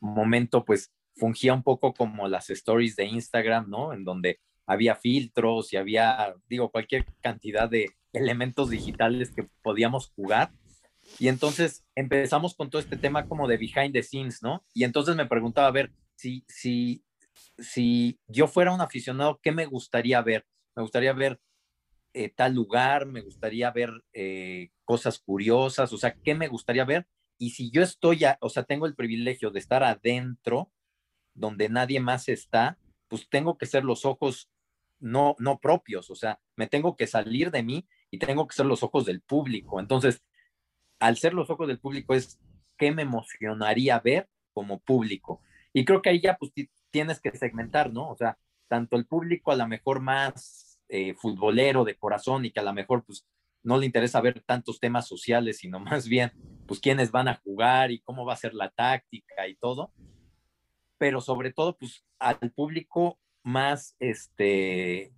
momento 0.00 0.64
pues 0.64 0.92
fungía 1.16 1.54
un 1.54 1.62
poco 1.62 1.94
como 1.94 2.28
las 2.28 2.50
stories 2.50 2.96
de 2.96 3.06
Instagram, 3.06 3.68
¿no? 3.68 3.92
En 3.92 4.04
donde 4.04 4.40
había 4.66 4.96
filtros 4.96 5.72
y 5.72 5.76
había, 5.76 6.34
digo, 6.48 6.70
cualquier 6.70 7.04
cantidad 7.20 7.68
de 7.68 7.90
elementos 8.12 8.70
digitales 8.70 9.30
que 9.30 9.48
podíamos 9.62 10.10
jugar 10.16 10.50
y 11.18 11.28
entonces 11.28 11.84
empezamos 11.94 12.54
con 12.54 12.68
todo 12.68 12.80
este 12.80 12.96
tema 12.96 13.26
como 13.26 13.48
de 13.48 13.56
behind 13.56 13.92
the 13.92 14.02
scenes, 14.02 14.42
¿no? 14.42 14.64
Y 14.74 14.84
entonces 14.84 15.16
me 15.16 15.26
preguntaba, 15.26 15.68
a 15.68 15.72
ver, 15.72 15.92
si, 16.14 16.44
si, 16.48 17.04
si 17.58 18.18
yo 18.26 18.46
fuera 18.48 18.72
un 18.72 18.80
aficionado, 18.80 19.40
¿qué 19.42 19.52
me 19.52 19.66
gustaría 19.66 20.20
ver? 20.20 20.46
Me 20.74 20.82
gustaría 20.82 21.12
ver 21.12 21.40
eh, 22.18 22.30
tal 22.30 22.54
lugar, 22.54 23.04
me 23.04 23.20
gustaría 23.20 23.70
ver 23.70 23.90
eh, 24.14 24.70
cosas 24.84 25.18
curiosas, 25.18 25.92
o 25.92 25.98
sea, 25.98 26.14
¿qué 26.24 26.34
me 26.34 26.48
gustaría 26.48 26.86
ver? 26.86 27.06
Y 27.36 27.50
si 27.50 27.70
yo 27.70 27.82
estoy, 27.82 28.20
o 28.40 28.48
sea, 28.48 28.64
tengo 28.64 28.86
el 28.86 28.94
privilegio 28.94 29.50
de 29.50 29.58
estar 29.58 29.84
adentro, 29.84 30.72
donde 31.34 31.68
nadie 31.68 32.00
más 32.00 32.30
está, 32.30 32.78
pues 33.08 33.28
tengo 33.28 33.58
que 33.58 33.66
ser 33.66 33.84
los 33.84 34.06
ojos 34.06 34.48
no, 34.98 35.36
no 35.38 35.58
propios, 35.58 36.08
o 36.08 36.14
sea, 36.14 36.40
me 36.56 36.66
tengo 36.66 36.96
que 36.96 37.06
salir 37.06 37.50
de 37.50 37.62
mí 37.62 37.86
y 38.10 38.18
tengo 38.18 38.46
que 38.46 38.56
ser 38.56 38.64
los 38.64 38.82
ojos 38.82 39.04
del 39.04 39.20
público. 39.20 39.78
Entonces, 39.78 40.22
al 40.98 41.18
ser 41.18 41.34
los 41.34 41.50
ojos 41.50 41.68
del 41.68 41.80
público 41.80 42.14
es 42.14 42.40
qué 42.78 42.92
me 42.92 43.02
emocionaría 43.02 44.00
ver 44.00 44.30
como 44.54 44.80
público. 44.80 45.42
Y 45.74 45.84
creo 45.84 46.00
que 46.00 46.08
ahí 46.08 46.22
ya 46.22 46.38
pues 46.38 46.50
tienes 46.90 47.20
que 47.20 47.30
segmentar, 47.32 47.92
¿no? 47.92 48.08
O 48.08 48.16
sea, 48.16 48.38
tanto 48.68 48.96
el 48.96 49.04
público 49.04 49.52
a 49.52 49.56
lo 49.56 49.68
mejor 49.68 50.00
más 50.00 50.65
eh, 50.88 51.14
futbolero 51.14 51.84
de 51.84 51.96
corazón 51.96 52.44
y 52.44 52.50
que 52.50 52.60
a 52.60 52.64
lo 52.64 52.72
mejor 52.72 53.04
pues 53.04 53.26
no 53.62 53.78
le 53.78 53.86
interesa 53.86 54.20
ver 54.20 54.42
tantos 54.42 54.78
temas 54.78 55.08
sociales, 55.08 55.58
sino 55.58 55.80
más 55.80 56.08
bien 56.08 56.32
pues 56.66 56.80
quiénes 56.80 57.10
van 57.10 57.28
a 57.28 57.34
jugar 57.34 57.90
y 57.90 58.00
cómo 58.00 58.24
va 58.24 58.34
a 58.34 58.38
ser 58.38 58.54
la 58.54 58.70
táctica 58.70 59.48
y 59.48 59.56
todo. 59.56 59.92
Pero 60.98 61.20
sobre 61.20 61.52
todo 61.52 61.76
pues 61.76 62.04
al 62.18 62.38
público 62.52 63.18
más 63.42 63.96
este 63.98 65.12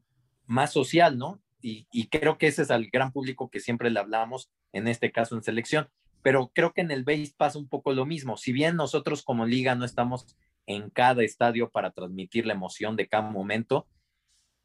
más 0.47 0.73
social, 0.73 1.19
¿no? 1.19 1.41
Y, 1.61 1.87
y 1.93 2.09
creo 2.09 2.39
que 2.39 2.47
ese 2.47 2.63
es 2.63 2.71
el 2.71 2.89
gran 2.91 3.13
público 3.13 3.51
que 3.51 3.61
siempre 3.61 3.91
le 3.91 4.01
hablamos 4.01 4.51
en 4.73 4.89
este 4.89 5.13
caso 5.13 5.37
en 5.37 5.43
selección. 5.43 5.89
Pero 6.23 6.51
creo 6.55 6.73
que 6.73 6.81
en 6.81 6.91
el 6.91 7.05
base 7.05 7.33
pasa 7.37 7.59
un 7.59 7.69
poco 7.69 7.93
lo 7.93 8.07
mismo. 8.07 8.37
Si 8.37 8.53
bien 8.53 8.77
nosotros 8.77 9.23
como 9.23 9.47
liga 9.47 9.75
no 9.75 9.85
estamos 9.85 10.37
en 10.67 10.91
cada 10.91 11.23
estadio 11.23 11.71
para 11.71 11.91
transmitir 11.93 12.47
la 12.47 12.55
emoción 12.55 12.97
de 12.97 13.09
cada 13.09 13.31
momento, 13.31 13.87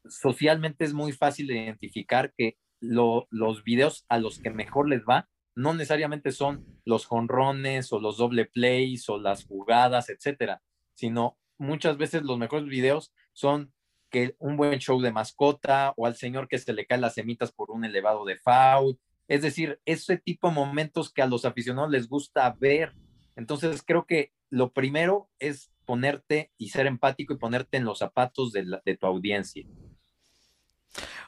socialmente 0.08 0.84
es 0.84 0.92
muy 0.92 1.12
fácil 1.12 1.50
identificar 1.50 2.32
que 2.36 2.56
los 2.80 3.64
videos 3.64 4.04
a 4.08 4.18
los 4.18 4.38
que 4.38 4.50
mejor 4.50 4.88
les 4.88 5.04
va 5.04 5.28
no 5.56 5.72
necesariamente 5.72 6.32
son 6.32 6.66
los 6.84 7.06
jonrones 7.06 7.92
o 7.92 8.00
los 8.00 8.18
doble 8.18 8.44
plays 8.46 9.08
o 9.08 9.18
las 9.18 9.44
jugadas, 9.44 10.10
etcétera, 10.10 10.62
sino 10.94 11.38
muchas 11.58 11.96
veces 11.96 12.22
los 12.22 12.38
mejores 12.38 12.66
videos 12.66 13.14
son 13.32 13.72
que 14.10 14.34
un 14.38 14.56
buen 14.56 14.80
show 14.80 15.00
de 15.00 15.12
mascota 15.12 15.94
o 15.96 16.06
al 16.06 16.16
señor 16.16 16.48
que 16.48 16.58
se 16.58 16.72
le 16.72 16.86
caen 16.86 17.00
las 17.00 17.14
semitas 17.14 17.52
por 17.52 17.70
un 17.70 17.84
elevado 17.84 18.24
de 18.24 18.36
foul 18.36 18.98
es 19.28 19.42
decir, 19.42 19.80
ese 19.84 20.18
tipo 20.18 20.48
de 20.48 20.54
momentos 20.54 21.12
que 21.12 21.22
a 21.22 21.26
los 21.26 21.44
aficionados 21.44 21.90
les 21.90 22.08
gusta 22.08 22.54
ver. 22.58 22.94
Entonces, 23.36 23.82
creo 23.84 24.06
que 24.06 24.32
lo 24.50 24.72
primero 24.72 25.30
es 25.38 25.72
ponerte 25.86 26.52
y 26.58 26.68
ser 26.68 26.86
empático 26.86 27.32
y 27.32 27.38
ponerte 27.38 27.76
en 27.76 27.84
los 27.84 27.98
zapatos 27.98 28.52
de, 28.52 28.96
tu 28.98 29.06
audiencia. 29.06 29.66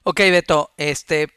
Ok, 0.02 0.18
Beto, 0.18 0.72
este, 0.76 1.28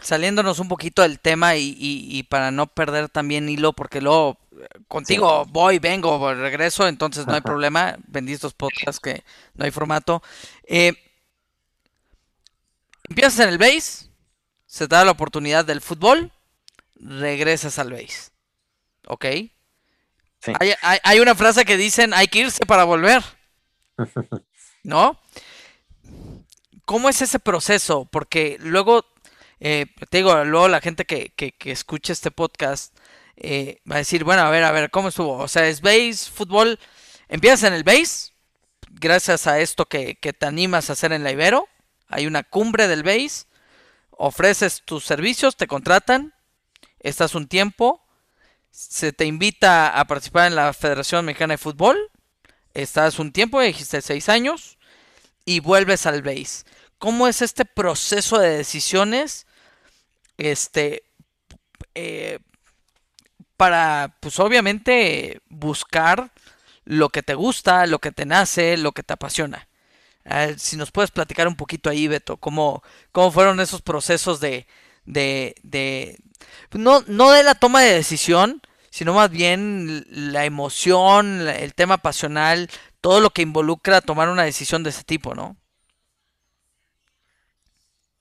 saliéndonos 0.00 0.58
un 0.58 0.68
poquito 0.68 1.02
del 1.02 1.20
tema 1.20 1.56
y, 1.56 2.22
para 2.28 2.50
no 2.50 2.66
perder 2.66 3.08
también 3.08 3.48
hilo, 3.48 3.72
porque 3.72 4.00
luego 4.00 4.38
eh, 4.52 4.66
contigo 4.88 5.44
voy, 5.46 5.78
vengo, 5.78 6.34
regreso, 6.34 6.88
entonces 6.88 7.26
no 7.26 7.34
hay 7.34 7.40
problema. 7.40 7.96
Benditos 8.06 8.54
podcasts 8.54 9.00
que 9.00 9.24
no 9.54 9.64
hay 9.64 9.70
formato. 9.70 10.22
Eh, 10.64 10.94
empiezas 13.08 13.40
en 13.40 13.48
el 13.50 13.58
base, 13.58 14.08
se 14.66 14.88
te 14.88 14.94
da 14.94 15.04
la 15.04 15.12
oportunidad 15.12 15.64
del 15.64 15.80
fútbol, 15.80 16.32
regresas 16.96 17.78
al 17.78 17.92
base. 17.92 18.30
¿Ok? 19.06 19.26
Hay, 21.02 21.20
una 21.20 21.34
frase 21.34 21.64
que 21.64 21.76
dicen, 21.76 22.14
hay 22.14 22.28
que 22.28 22.40
irse 22.40 22.66
para 22.66 22.84
volver. 22.84 23.22
¿No? 24.82 25.18
¿Cómo 26.86 27.08
es 27.08 27.20
ese 27.20 27.40
proceso? 27.40 28.04
Porque 28.06 28.58
luego, 28.60 29.04
eh, 29.58 29.86
te 30.08 30.18
digo, 30.18 30.44
luego 30.44 30.68
la 30.68 30.80
gente 30.80 31.04
que, 31.04 31.30
que, 31.30 31.52
escuche 31.72 32.12
este 32.12 32.30
podcast 32.30 32.96
eh, 33.36 33.80
va 33.90 33.96
a 33.96 33.98
decir, 33.98 34.22
bueno, 34.22 34.42
a 34.42 34.50
ver, 34.50 34.62
a 34.62 34.70
ver, 34.70 34.88
¿cómo 34.92 35.08
estuvo? 35.08 35.32
O 35.36 35.48
sea, 35.48 35.66
es 35.66 35.80
base, 35.80 36.30
fútbol, 36.32 36.78
empiezas 37.28 37.64
en 37.64 37.74
el 37.74 37.82
base, 37.82 38.30
gracias 38.88 39.48
a 39.48 39.58
esto 39.58 39.86
que, 39.86 40.14
que 40.14 40.32
te 40.32 40.46
animas 40.46 40.88
a 40.88 40.92
hacer 40.92 41.12
en 41.12 41.24
la 41.24 41.32
Ibero, 41.32 41.66
hay 42.06 42.28
una 42.28 42.44
cumbre 42.44 42.86
del 42.86 43.02
base, 43.02 43.46
ofreces 44.12 44.82
tus 44.84 45.04
servicios, 45.04 45.56
te 45.56 45.66
contratan, 45.66 46.34
estás 47.00 47.34
un 47.34 47.48
tiempo, 47.48 48.06
se 48.70 49.12
te 49.12 49.24
invita 49.24 49.88
a 49.98 50.04
participar 50.06 50.46
en 50.46 50.54
la 50.54 50.72
Federación 50.72 51.24
Mexicana 51.24 51.54
de 51.54 51.58
Fútbol, 51.58 52.12
estás 52.74 53.18
un 53.18 53.32
tiempo, 53.32 53.60
dijiste 53.60 54.00
seis 54.02 54.28
años, 54.28 54.78
y 55.44 55.60
vuelves 55.60 56.06
al 56.06 56.22
base. 56.22 56.64
¿Cómo 56.98 57.28
es 57.28 57.42
este 57.42 57.64
proceso 57.64 58.38
de 58.38 58.56
decisiones? 58.56 59.46
Este, 60.38 61.04
eh, 61.94 62.38
para, 63.56 64.16
pues 64.20 64.38
obviamente, 64.40 65.40
buscar 65.48 66.30
lo 66.84 67.08
que 67.08 67.22
te 67.22 67.34
gusta, 67.34 67.86
lo 67.86 67.98
que 67.98 68.12
te 68.12 68.26
nace, 68.26 68.76
lo 68.76 68.92
que 68.92 69.02
te 69.02 69.14
apasiona 69.14 69.68
si 70.56 70.76
nos 70.76 70.90
puedes 70.90 71.10
platicar 71.10 71.46
un 71.48 71.56
poquito 71.56 71.90
ahí, 71.90 72.08
Beto, 72.08 72.36
cómo, 72.36 72.82
cómo 73.12 73.30
fueron 73.30 73.60
esos 73.60 73.82
procesos 73.82 74.40
de, 74.40 74.66
de, 75.04 75.54
de 75.62 76.18
no, 76.72 77.02
no 77.06 77.30
de 77.30 77.42
la 77.42 77.54
toma 77.54 77.82
de 77.82 77.94
decisión, 77.94 78.60
sino 78.90 79.14
más 79.14 79.30
bien 79.30 80.04
la 80.10 80.44
emoción, 80.44 81.48
el 81.48 81.74
tema 81.74 81.98
pasional, 81.98 82.70
todo 83.00 83.20
lo 83.20 83.30
que 83.30 83.42
involucra 83.42 84.00
tomar 84.00 84.28
una 84.28 84.44
decisión 84.44 84.82
de 84.82 84.90
ese 84.90 85.04
tipo, 85.04 85.34
¿no? 85.34 85.56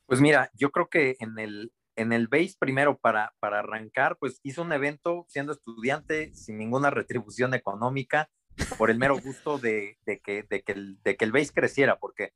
Pues 0.06 0.22
mira, 0.22 0.52
yo 0.54 0.72
creo 0.72 0.88
que 0.88 1.16
en 1.20 1.40
el, 1.40 1.72
en 1.96 2.14
el 2.14 2.28
base 2.28 2.56
primero 2.60 2.98
para, 2.98 3.34
para 3.40 3.60
arrancar, 3.60 4.18
pues 4.20 4.40
hizo 4.44 4.62
un 4.62 4.74
evento 4.74 5.26
siendo 5.30 5.52
estudiante 5.52 6.34
sin 6.36 6.58
ninguna 6.58 6.90
retribución 6.90 7.54
económica 7.54 8.30
por 8.78 8.90
el 8.90 8.98
mero 8.98 9.18
gusto 9.20 9.58
de, 9.58 9.98
que, 10.06 10.44
de, 10.44 10.62
que 10.62 10.72
el, 10.72 11.02
de 11.04 11.18
que 11.18 11.26
el 11.26 11.32
base 11.32 11.54
creciera, 11.54 11.98
porque 11.98 12.32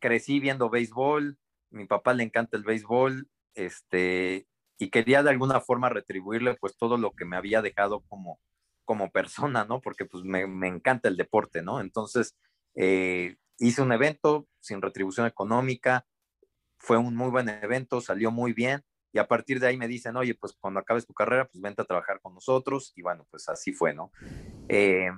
crecí 0.00 0.40
viendo 0.40 0.70
béisbol, 0.70 1.38
mi 1.70 1.86
papá 1.86 2.14
le 2.14 2.22
encanta 2.22 2.56
el 2.56 2.64
béisbol, 2.64 3.28
este, 3.54 4.46
y 4.78 4.90
quería 4.90 5.22
de 5.22 5.30
alguna 5.30 5.60
forma 5.60 5.88
retribuirle 5.88 6.54
pues 6.54 6.76
todo 6.76 6.96
lo 6.96 7.12
que 7.12 7.24
me 7.24 7.36
había 7.36 7.60
dejado 7.62 8.04
como, 8.08 8.40
como 8.84 9.10
persona, 9.10 9.64
¿no? 9.64 9.80
Porque 9.80 10.04
pues 10.04 10.24
me, 10.24 10.46
me 10.46 10.68
encanta 10.68 11.08
el 11.08 11.16
deporte, 11.16 11.62
¿no? 11.62 11.80
Entonces, 11.80 12.36
eh, 12.74 13.36
hice 13.58 13.82
un 13.82 13.92
evento 13.92 14.46
sin 14.60 14.80
retribución 14.80 15.26
económica, 15.26 16.06
fue 16.78 16.96
un 16.96 17.14
muy 17.16 17.30
buen 17.30 17.48
evento, 17.48 18.00
salió 18.00 18.30
muy 18.30 18.52
bien, 18.52 18.82
y 19.12 19.18
a 19.18 19.26
partir 19.26 19.60
de 19.60 19.68
ahí 19.68 19.76
me 19.76 19.88
dicen, 19.88 20.16
oye, 20.16 20.34
pues 20.34 20.54
cuando 20.60 20.80
acabes 20.80 21.06
tu 21.06 21.14
carrera, 21.14 21.46
pues 21.46 21.60
vente 21.60 21.82
a 21.82 21.86
trabajar 21.86 22.20
con 22.20 22.34
nosotros, 22.34 22.92
y 22.94 23.02
bueno, 23.02 23.26
pues 23.30 23.48
así 23.48 23.72
fue, 23.72 23.94
¿no? 23.94 24.12
Eh, 24.68 25.10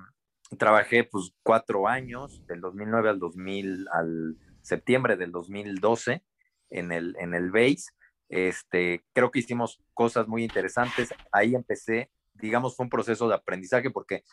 trabajé 0.57 1.03
pues 1.03 1.33
cuatro 1.43 1.87
años, 1.87 2.45
del 2.47 2.61
2009 2.61 3.09
al 3.09 3.19
2000, 3.19 3.87
al 3.91 4.37
septiembre 4.61 5.17
del 5.17 5.31
2012, 5.31 6.23
en 6.69 6.91
el, 6.91 7.15
en 7.19 7.33
el 7.33 7.51
BASE, 7.51 7.91
este, 8.29 9.03
creo 9.13 9.29
que 9.29 9.39
hicimos 9.39 9.83
cosas 9.93 10.27
muy 10.27 10.43
interesantes. 10.43 11.13
Ahí 11.33 11.53
empecé, 11.53 12.09
digamos, 12.33 12.75
fue 12.77 12.85
un 12.85 12.89
proceso 12.89 13.27
de 13.27 13.35
aprendizaje 13.35 13.91
porque, 13.91 14.23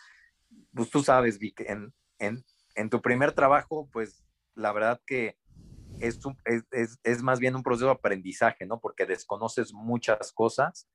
pues 0.72 0.88
tú 0.88 1.02
sabes, 1.02 1.38
Vic, 1.38 1.60
en, 1.68 1.92
en, 2.20 2.44
en 2.76 2.90
tu 2.90 3.02
primer 3.02 3.32
trabajo, 3.32 3.88
pues 3.92 4.24
la 4.54 4.72
verdad 4.72 5.00
que 5.04 5.36
es, 6.00 6.98
es, 7.02 7.22
más 7.22 7.40
bien 7.40 7.56
un 7.56 7.62
proceso 7.62 7.86
de 7.86 7.92
aprendizaje, 7.92 8.66
¿no? 8.66 8.80
Porque 8.80 9.06
desconoces 9.06 9.72
muchas 9.72 10.32
cosas, 10.32 10.88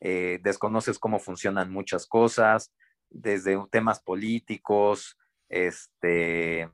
eh, 0.00 0.38
desconoces 0.42 0.98
cómo 0.98 1.18
funcionan 1.18 1.70
muchas 1.70 2.06
cosas, 2.06 2.72
desde 3.08 3.58
temas 3.70 4.00
políticos, 4.00 5.18
este, 5.48 6.70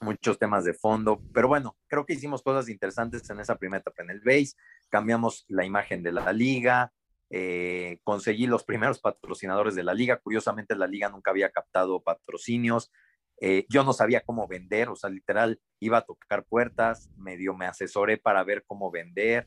muchos 0.00 0.38
temas 0.38 0.64
de 0.64 0.74
fondo, 0.74 1.20
pero 1.32 1.48
bueno, 1.48 1.76
creo 1.86 2.04
que 2.04 2.14
hicimos 2.14 2.42
cosas 2.42 2.68
interesantes 2.68 3.28
en 3.30 3.40
esa 3.40 3.56
primera 3.56 3.80
etapa 3.80 4.02
en 4.02 4.10
el 4.10 4.20
base, 4.20 4.54
cambiamos 4.88 5.44
la 5.48 5.64
imagen 5.64 6.02
de 6.02 6.12
la 6.12 6.32
liga, 6.32 6.92
eh, 7.30 7.98
conseguí 8.04 8.46
los 8.46 8.64
primeros 8.64 9.00
patrocinadores 9.00 9.74
de 9.74 9.82
la 9.82 9.94
liga, 9.94 10.18
curiosamente 10.18 10.76
la 10.76 10.86
liga 10.86 11.08
nunca 11.08 11.30
había 11.30 11.50
captado 11.50 12.02
patrocinios, 12.02 12.92
eh, 13.40 13.66
yo 13.68 13.84
no 13.84 13.92
sabía 13.92 14.20
cómo 14.20 14.46
vender, 14.46 14.88
o 14.88 14.96
sea, 14.96 15.10
literal, 15.10 15.60
iba 15.80 15.98
a 15.98 16.04
tocar 16.04 16.44
puertas, 16.44 17.10
medio 17.16 17.54
me 17.54 17.66
asesoré 17.66 18.16
para 18.16 18.42
ver 18.44 18.64
cómo 18.66 18.90
vender, 18.90 19.46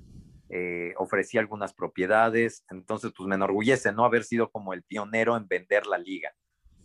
eh, 0.49 0.93
ofrecí 0.97 1.37
algunas 1.37 1.73
propiedades, 1.73 2.63
entonces 2.69 3.11
pues 3.15 3.27
me 3.27 3.35
enorgullece, 3.35 3.91
¿no? 3.91 4.05
Haber 4.05 4.23
sido 4.23 4.49
como 4.49 4.73
el 4.73 4.83
pionero 4.83 5.35
en 5.35 5.47
vender 5.47 5.87
la 5.87 5.97
liga. 5.97 6.33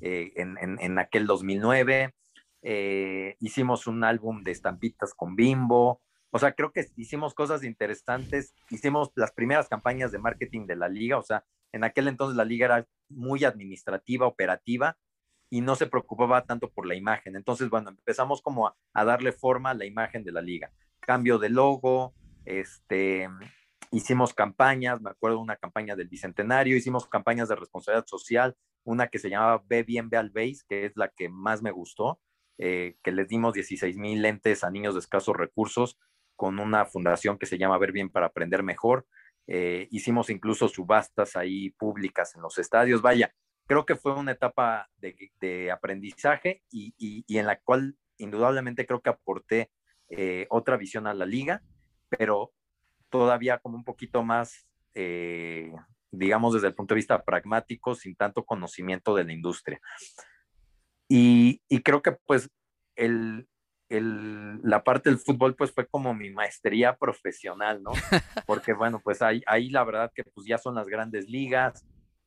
en, 0.00 0.58
en, 0.58 0.78
en, 0.80 0.98
aquel 0.98 1.28
2009, 1.28 2.12
eh, 2.62 3.36
hicimos 3.40 3.88
un 3.88 4.04
álbum 4.04 4.44
de 4.44 4.52
estampitas 4.52 5.14
con 5.14 5.34
Bimbo, 5.34 6.00
o 6.30 6.38
sea, 6.38 6.52
creo 6.52 6.72
que 6.72 6.86
hicimos 6.96 7.34
cosas 7.34 7.64
interesantes, 7.64 8.54
hicimos 8.70 9.10
las 9.16 9.32
primeras 9.32 9.68
campañas 9.68 10.12
de 10.12 10.18
marketing 10.18 10.66
de 10.66 10.76
la 10.76 10.88
liga, 10.88 11.18
o 11.18 11.22
sea, 11.22 11.44
en 11.72 11.82
aquel 11.82 12.06
entonces 12.06 12.36
la 12.36 12.44
liga 12.44 12.66
era 12.66 12.86
muy 13.08 13.44
administrativa, 13.44 14.26
operativa, 14.26 14.96
y 15.52 15.60
no 15.60 15.76
se 15.76 15.86
preocupaba 15.86 16.46
tanto 16.46 16.70
por 16.70 16.86
la 16.86 16.94
imagen. 16.94 17.36
Entonces, 17.36 17.68
bueno, 17.68 17.90
empezamos 17.90 18.40
como 18.40 18.68
a, 18.68 19.04
darle 19.04 19.32
forma 19.32 19.68
a 19.68 19.74
la 19.74 19.84
imagen 19.84 20.24
de 20.24 20.32
la 20.32 20.40
liga. 20.40 20.72
Cambio 20.98 21.38
de 21.38 21.50
logo, 21.50 22.14
este, 22.46 23.28
hicimos 23.90 24.32
campañas, 24.32 25.02
me 25.02 25.10
acuerdo 25.10 25.40
una 25.40 25.56
campaña 25.56 25.94
del 25.94 26.08
Bicentenario, 26.08 26.74
hicimos 26.74 27.06
campañas 27.06 27.50
de 27.50 27.56
responsabilidad 27.56 28.06
social, 28.06 28.56
una 28.82 29.08
que 29.08 29.18
se 29.18 29.28
llamaba 29.28 29.62
Ve 29.66 29.82
bien, 29.82 30.08
ve 30.08 30.16
al 30.16 30.30
base, 30.30 30.62
que 30.66 30.86
es 30.86 30.92
la 30.96 31.08
que 31.08 31.28
más 31.28 31.60
me 31.60 31.70
gustó, 31.70 32.18
eh, 32.56 32.96
que 33.02 33.12
les 33.12 33.28
dimos 33.28 33.52
16 33.52 33.98
mil 33.98 34.22
lentes 34.22 34.64
a 34.64 34.70
niños 34.70 34.94
de 34.94 35.00
escasos 35.00 35.36
recursos 35.36 35.98
con 36.34 36.60
una 36.60 36.86
fundación 36.86 37.36
que 37.36 37.44
se 37.44 37.58
llama 37.58 37.76
Ver 37.76 37.92
Bien 37.92 38.08
para 38.08 38.28
Aprender 38.28 38.62
Mejor. 38.62 39.06
Eh, 39.46 39.86
hicimos 39.90 40.30
incluso 40.30 40.66
subastas 40.68 41.36
ahí 41.36 41.68
públicas 41.72 42.34
en 42.36 42.40
los 42.40 42.56
estadios. 42.56 43.02
Vaya, 43.02 43.34
creo 43.66 43.86
que 43.86 43.96
fue 43.96 44.14
una 44.14 44.32
etapa 44.32 44.88
de, 44.98 45.70
aprendizaje 45.70 46.62
y, 46.70 47.24
en 47.28 47.46
la 47.46 47.58
cual 47.60 47.96
indudablemente 48.18 48.86
creo 48.86 49.00
que 49.00 49.10
aporté 49.10 49.70
eh, 50.08 50.46
otra 50.50 50.76
visión 50.76 51.06
a 51.06 51.14
la 51.14 51.26
liga, 51.26 51.62
pero 52.08 52.52
todavía 53.10 53.58
como 53.58 53.76
un 53.76 53.84
poquito 53.84 54.22
más, 54.22 54.66
digamos, 56.10 56.54
desde 56.54 56.68
el 56.68 56.74
punto 56.74 56.94
de 56.94 57.00
vista 57.00 57.22
pragmático, 57.22 57.94
sin 57.94 58.14
tanto 58.16 58.44
conocimiento 58.44 59.14
de 59.14 59.24
la 59.24 59.32
industria. 59.32 59.80
Y, 61.14 61.60
creo 61.82 62.00
que 62.00 62.12
pues 62.24 62.48
el, 62.96 63.46
el, 63.90 64.62
la 64.62 64.82
parte 64.82 65.10
del 65.10 65.18
fútbol 65.18 65.54
pues 65.54 65.70
fue 65.70 65.86
como 65.86 66.14
mi 66.14 66.30
maestría 66.30 66.96
profesional, 66.96 67.82
¿no? 67.82 67.92
Porque 68.46 68.72
bueno, 68.72 68.98
pues 69.04 69.20
ahí, 69.20 69.42
ahí 69.46 69.68
la 69.68 69.84
verdad 69.84 70.10
que 70.14 70.24
pues 70.24 70.46
ya 70.46 70.56
son 70.56 70.74
las 70.74 70.86
grandes 70.86 71.28
ligas, 71.28 71.84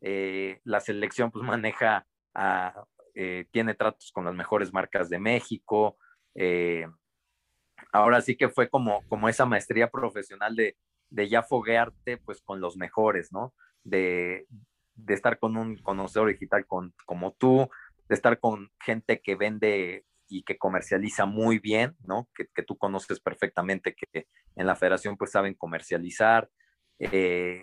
eh, 0.07 0.59
la 0.65 0.79
selección 0.81 1.31
pues 1.31 1.43
maneja, 1.59 2.05
eh, 3.15 3.45
tiene 3.51 3.73
tratos 3.73 4.11
con 4.11 4.25
las 4.25 4.35
mejores 4.35 4.71
marcas 4.71 5.09
de 5.09 5.17
México. 5.17 5.97
Eh, 6.35 6.85
ahora 7.91 8.21
sí 8.21 8.37
que 8.37 8.49
fue 8.49 8.69
como, 8.69 9.01
como 9.07 9.27
esa 9.29 9.47
maestría 9.47 9.89
profesional 9.89 10.55
de, 10.55 10.77
ya 11.27 11.41
foguearte 11.41 12.17
pues 12.17 12.41
con 12.41 12.61
los 12.61 12.77
mejores, 12.77 13.31
¿no? 13.31 13.55
De, 13.83 14.45
de 14.93 15.13
estar 15.15 15.39
con 15.39 15.57
un 15.57 15.77
conocedor 15.77 16.29
digital 16.29 16.67
con, 16.67 16.93
como 17.05 17.33
tú, 17.33 17.67
de 18.07 18.15
estar 18.15 18.39
con 18.39 18.71
gente 18.79 19.21
que 19.21 19.35
vende 19.35 20.05
y 20.27 20.43
que 20.43 20.57
comercializa 20.57 21.25
muy 21.25 21.57
bien, 21.57 21.95
¿no? 22.03 22.29
Que, 22.35 22.63
tú 22.63 22.77
conoces 22.77 23.19
perfectamente 23.19 23.95
que 23.95 24.27
en 24.55 24.67
la 24.67 24.75
federación 24.75 25.17
pues 25.17 25.31
saben 25.31 25.55
comercializar. 25.55 26.49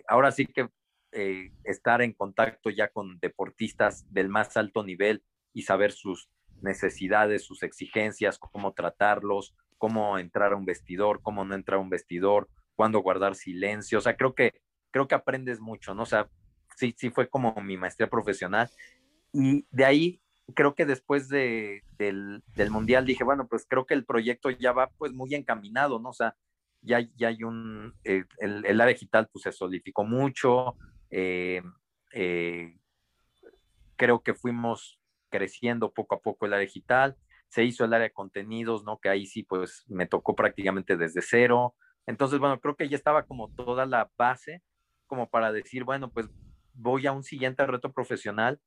Ahora 0.09 0.33
sí 0.33 0.47
que 0.47 0.69
eh, 1.13 1.53
estar 1.65 2.03
en 2.03 2.13
contacto 2.13 2.71
ya 2.71 2.89
con 2.89 3.19
deportistas 3.21 4.11
del 4.13 4.29
más 4.29 4.57
alto 4.57 4.83
nivel 4.83 5.23
y 5.53 5.63
saber 5.63 5.93
sus 5.93 6.31
necesidades, 6.63 7.45
sus 7.45 7.63
exigencias, 7.63 8.39
cómo 8.39 8.73
tratarlos, 8.73 9.55
cómo 9.79 10.19
entrar 10.19 10.53
a 10.53 10.57
un 10.57 10.65
vestidor, 10.65 11.21
cómo 11.23 11.45
no 11.45 11.55
entrar 11.55 11.79
a 11.79 11.83
un 11.83 11.91
vestidor, 11.91 12.49
cuándo 12.75 13.01
guardar 13.01 13.35
silencio. 13.35 13.99
O 13.99 14.01
sea, 14.01 14.17
creo 14.17 14.35
que, 14.35 14.53
creo 14.91 15.09
que 15.09 15.15
aprendes 15.15 15.61
mucho, 15.61 15.95
¿no? 15.95 16.05
O 16.05 16.07
sea, 16.07 16.29
sí, 16.77 16.95
sí 16.97 17.11
fue 17.11 17.29
como 17.29 17.55
mi 17.57 17.77
maestría 17.77 18.09
profesional. 18.09 18.71
Y 19.33 19.67
de 19.71 19.85
ahí 19.85 20.23
creo 20.55 20.75
que 20.75 20.87
después 20.87 21.29
de, 21.29 21.83
del, 21.99 22.43
Mundial 22.71 23.07
dije, 23.07 23.25
bueno, 23.25 23.47
pues 23.49 23.67
creo 23.69 23.87
que 23.87 23.95
el 23.95 24.05
proyecto 24.05 24.51
ya 24.51 24.73
va 24.73 24.89
pues 24.99 25.13
muy 25.13 25.35
encaminado, 25.35 25.99
¿no? 25.99 26.11
O 26.11 26.15
sea, 26.15 26.37
ya, 26.81 27.01
ya 27.17 27.29
hay 27.29 27.43
un, 27.43 27.95
eh, 28.05 28.25
el, 28.39 28.65
el, 28.65 28.81
área 28.81 28.93
digital 28.93 29.29
pues 29.33 29.45
se 29.45 29.53
solidificó 29.53 30.05
mucho, 30.05 30.77
eh, 31.13 31.63
eh, 32.13 32.77
creo 33.97 34.23
que 34.23 34.35
fuimos 34.35 34.99
creciendo 35.31 35.93
poco 35.93 36.17
a 36.17 36.21
poco 36.21 36.47
el 36.47 36.55
área 36.55 36.67
digital, 36.67 37.17
se 37.49 37.63
hizo 37.63 37.85
el 37.85 37.95
área 37.95 38.09
de 38.09 38.13
contenidos, 38.13 38.83
¿no? 38.85 38.99
Que 38.99 39.09
ahí 39.09 39.27
sí 39.27 39.45
pues 39.45 39.85
me 39.87 40.07
tocó 40.07 40.35
prácticamente 40.35 40.97
desde 40.97 41.23
cero. 41.23 41.77
Entonces, 42.07 42.41
bueno, 42.41 42.59
creo 42.61 42.75
que 42.75 42.89
ya 42.89 42.97
estaba 42.97 43.27
como 43.27 43.53
toda 43.55 43.87
la 43.87 44.11
base 44.19 44.63
como 45.07 45.29
para 45.31 45.53
decir, 45.53 45.85
bueno, 45.85 46.11
pues 46.11 46.29
voy 46.75 47.07
a 47.07 47.13
un 47.13 47.23
siguiente 47.23 47.65
reto 47.67 47.93
profesional 47.93 48.61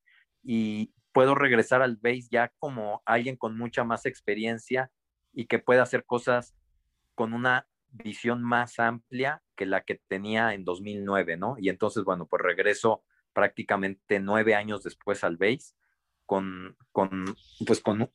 y, 0.44 0.94
puedo 1.16 1.34
regresar 1.34 1.82
al 1.82 1.96
base 1.96 2.28
ya 2.30 2.52
como 2.60 3.02
alguien 3.06 3.38
con 3.38 3.58
mucha 3.58 3.86
más 3.86 4.06
experiencia 4.06 4.92
y 5.32 5.46
que 5.46 5.60
pueda 5.60 5.82
hacer 5.82 6.04
cosas 6.04 6.58
con 7.14 7.32
una 7.32 7.68
visión 8.04 8.44
más 8.44 8.80
amplia 8.80 9.42
que 9.56 9.66
la 9.66 9.84
que 9.84 10.02
tenía 10.08 10.54
en 10.54 10.64
2009, 10.64 11.38
¿no? 11.38 11.56
Y 11.60 11.70
entonces, 11.70 12.04
bueno, 12.04 12.28
pues 12.28 12.42
regreso 12.42 13.04
prácticamente 13.34 14.20
nueve 14.20 14.56
años 14.56 14.84
después 14.84 15.24
al 15.24 15.38
base 15.38 15.74
con, 16.26 16.78
con 16.92 17.36
pues 17.66 17.82
con 17.82 18.10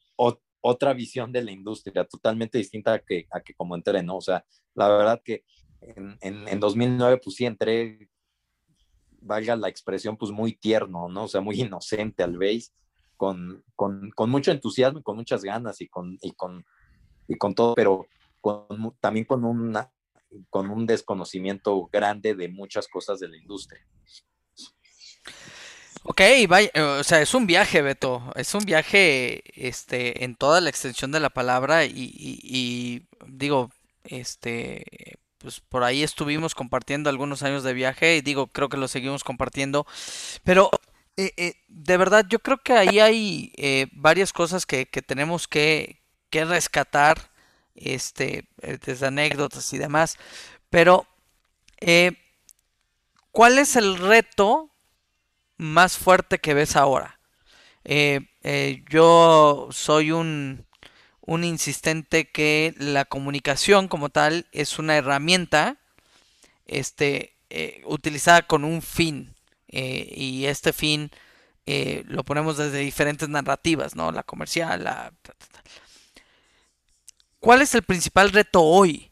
otra 0.63 0.93
visión 0.93 1.33
de 1.33 1.43
la 1.43 1.53
industria 1.53 2.05
totalmente 2.05 2.59
distinta 2.59 2.95
a 2.95 2.99
que, 2.99 3.27
a 3.31 3.41
que 3.41 3.55
como 3.55 3.75
entré, 3.75 4.03
¿no? 4.03 4.17
O 4.17 4.21
sea, 4.21 4.45
la 4.75 4.89
verdad 4.89 5.23
que 5.25 5.45
en, 5.81 6.19
en, 6.21 6.49
en 6.49 6.61
2009 6.61 7.21
pues 7.23 7.37
sí 7.37 7.47
entré, 7.47 8.11
valga 9.21 9.57
la 9.57 9.69
expresión, 9.69 10.17
pues 10.17 10.31
muy 10.33 10.55
tierno, 10.55 11.09
¿no? 11.09 11.25
O 11.25 11.29
sea, 11.29 11.41
muy 11.41 11.61
inocente 11.61 12.23
al 12.23 12.37
base 12.37 12.71
con, 13.17 13.65
con, 13.77 14.11
con, 14.11 14.31
mucho 14.31 14.51
entusiasmo 14.51 15.01
y 15.01 15.03
con 15.03 15.17
muchas 15.17 15.43
ganas 15.43 15.81
y 15.81 15.89
con, 15.89 16.17
y 16.23 16.33
con, 16.33 16.65
y 17.29 17.37
con 17.37 17.55
todo, 17.55 17.75
pero 17.75 18.07
con, 18.41 18.97
también 19.01 19.25
con, 19.27 19.45
una, 19.45 19.91
con 20.49 20.71
un 20.71 20.87
desconocimiento 20.87 21.89
grande 21.93 22.35
de 22.35 22.49
muchas 22.49 22.89
cosas 22.89 23.21
de 23.21 23.29
la 23.29 23.37
industria. 23.37 23.85
Ok, 26.03 26.23
vaya, 26.49 26.71
o 26.99 27.05
sea, 27.05 27.21
es 27.21 27.35
un 27.35 27.47
viaje, 27.47 27.83
Beto, 27.83 28.33
es 28.35 28.55
un 28.55 28.65
viaje, 28.65 29.43
este, 29.55 30.25
en 30.25 30.35
toda 30.35 30.63
la 30.63 30.71
extensión 30.71 31.13
de 31.13 31.21
la 31.21 31.29
palabra 31.29 31.85
y, 31.85 33.07
digo, 33.27 33.71
este, 34.05 35.19
pues 35.39 35.61
por 35.61 35.85
ahí 35.85 36.03
estuvimos 36.03 36.55
compartiendo 36.55 37.11
algunos 37.11 37.43
años 37.43 37.63
de 37.65 37.75
viaje 37.75 38.17
y 38.17 38.23
digo, 38.23 38.47
creo 38.47 38.71
que 38.71 38.79
lo 38.79 38.89
seguimos 38.89 39.25
compartiendo, 39.25 39.87
pero 40.43 40.71
eh, 41.19 41.33
eh, 41.37 41.55
de 41.69 41.97
verdad 41.99 42.25
yo 42.29 42.39
creo 42.39 42.59
que 42.59 42.73
ahí 42.73 42.99
hay 42.99 43.53
eh, 43.57 43.87
varias 43.93 44.33
cosas 44.33 44.65
que, 44.65 44.87
que 44.87 45.03
tenemos 45.03 45.47
que, 45.49 46.01
que 46.31 46.47
rescatar, 46.47 47.30
este, 47.81 48.49
eh, 48.63 48.79
desde 48.85 49.07
anécdotas 49.07 49.73
y 49.73 49.79
demás, 49.79 50.17
pero 50.71 51.07
eh, 51.81 52.13
¿cuál 53.33 53.59
es 53.59 53.77
el 53.77 53.99
reto 53.99 54.71
más 55.57 55.97
fuerte 55.99 56.39
que 56.39 56.55
ves 56.55 56.77
ahora? 56.77 57.19
Eh, 57.85 58.21
eh, 58.43 58.85
yo 58.91 59.69
soy 59.73 60.11
un, 60.13 60.67
un 61.23 61.45
insistente 61.45 62.31
que 62.31 62.75
la 62.79 63.05
comunicación 63.05 63.89
como 63.89 64.11
tal 64.11 64.47
es 64.53 64.79
una 64.79 64.97
herramienta 64.97 65.79
este, 66.67 67.37
eh, 67.51 67.83
utilizada 67.87 68.43
con 68.43 68.65
un 68.65 68.83
fin. 68.83 69.35
eh, 69.69 70.13
y 70.17 70.47
este 70.47 70.73
fin 70.73 71.11
lo 72.07 72.25
ponemos 72.25 72.57
desde 72.57 72.79
diferentes 72.79 73.29
narrativas, 73.29 73.95
¿no? 73.95 74.11
La 74.11 74.25
comercial, 74.25 74.83
la... 74.83 75.13
¿Cuál 77.41 77.63
es 77.63 77.75
el 77.75 77.83
principal 77.83 78.31
reto 78.33 78.63
hoy? 78.63 79.11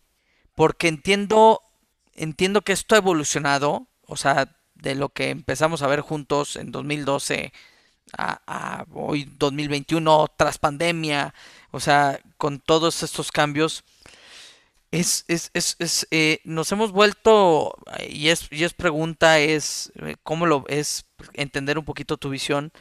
Porque 0.55 0.89
entiendo, 0.89 1.63
entiendo 2.15 2.63
que 2.63 2.73
esto 2.73 2.95
ha 2.95 2.99
evolucionado, 2.99 3.89
o 4.07 4.17
sea, 4.17 4.55
de 4.75 4.95
lo 4.95 5.09
que 5.09 5.31
empezamos 5.31 5.83
a 5.83 5.87
ver 5.87 6.03
juntos 6.03 6.57
en 6.57 6.71
2012 6.71 7.53
a, 8.17 8.41
a 8.47 8.85
hoy 8.93 9.25
2021 9.39 10.29
tras 10.37 10.59
pandemia, 10.59 11.35
o 11.71 11.81
sea, 11.81 12.21
con 12.37 12.61
todos 12.61 13.03
estos 13.03 13.33
cambios, 13.33 13.83
es, 14.91 15.25
es, 15.29 15.51
es, 15.55 15.77
es, 15.79 16.07
eh, 16.11 16.41
nos 16.45 16.71
hemos 16.73 16.93
vuelto, 16.93 17.75
y 18.09 18.29
es, 18.29 18.49
y 18.51 18.65
es 18.65 18.75
pregunta, 18.75 19.39
es 19.39 19.93
eh, 19.97 20.17
cómo 20.23 20.47
lo 20.47 20.65
es 20.69 21.07
entender 21.35 21.79
un 21.79 21.85
poquito 21.85 22.17
tu 22.19 22.31
visión, 22.31 22.73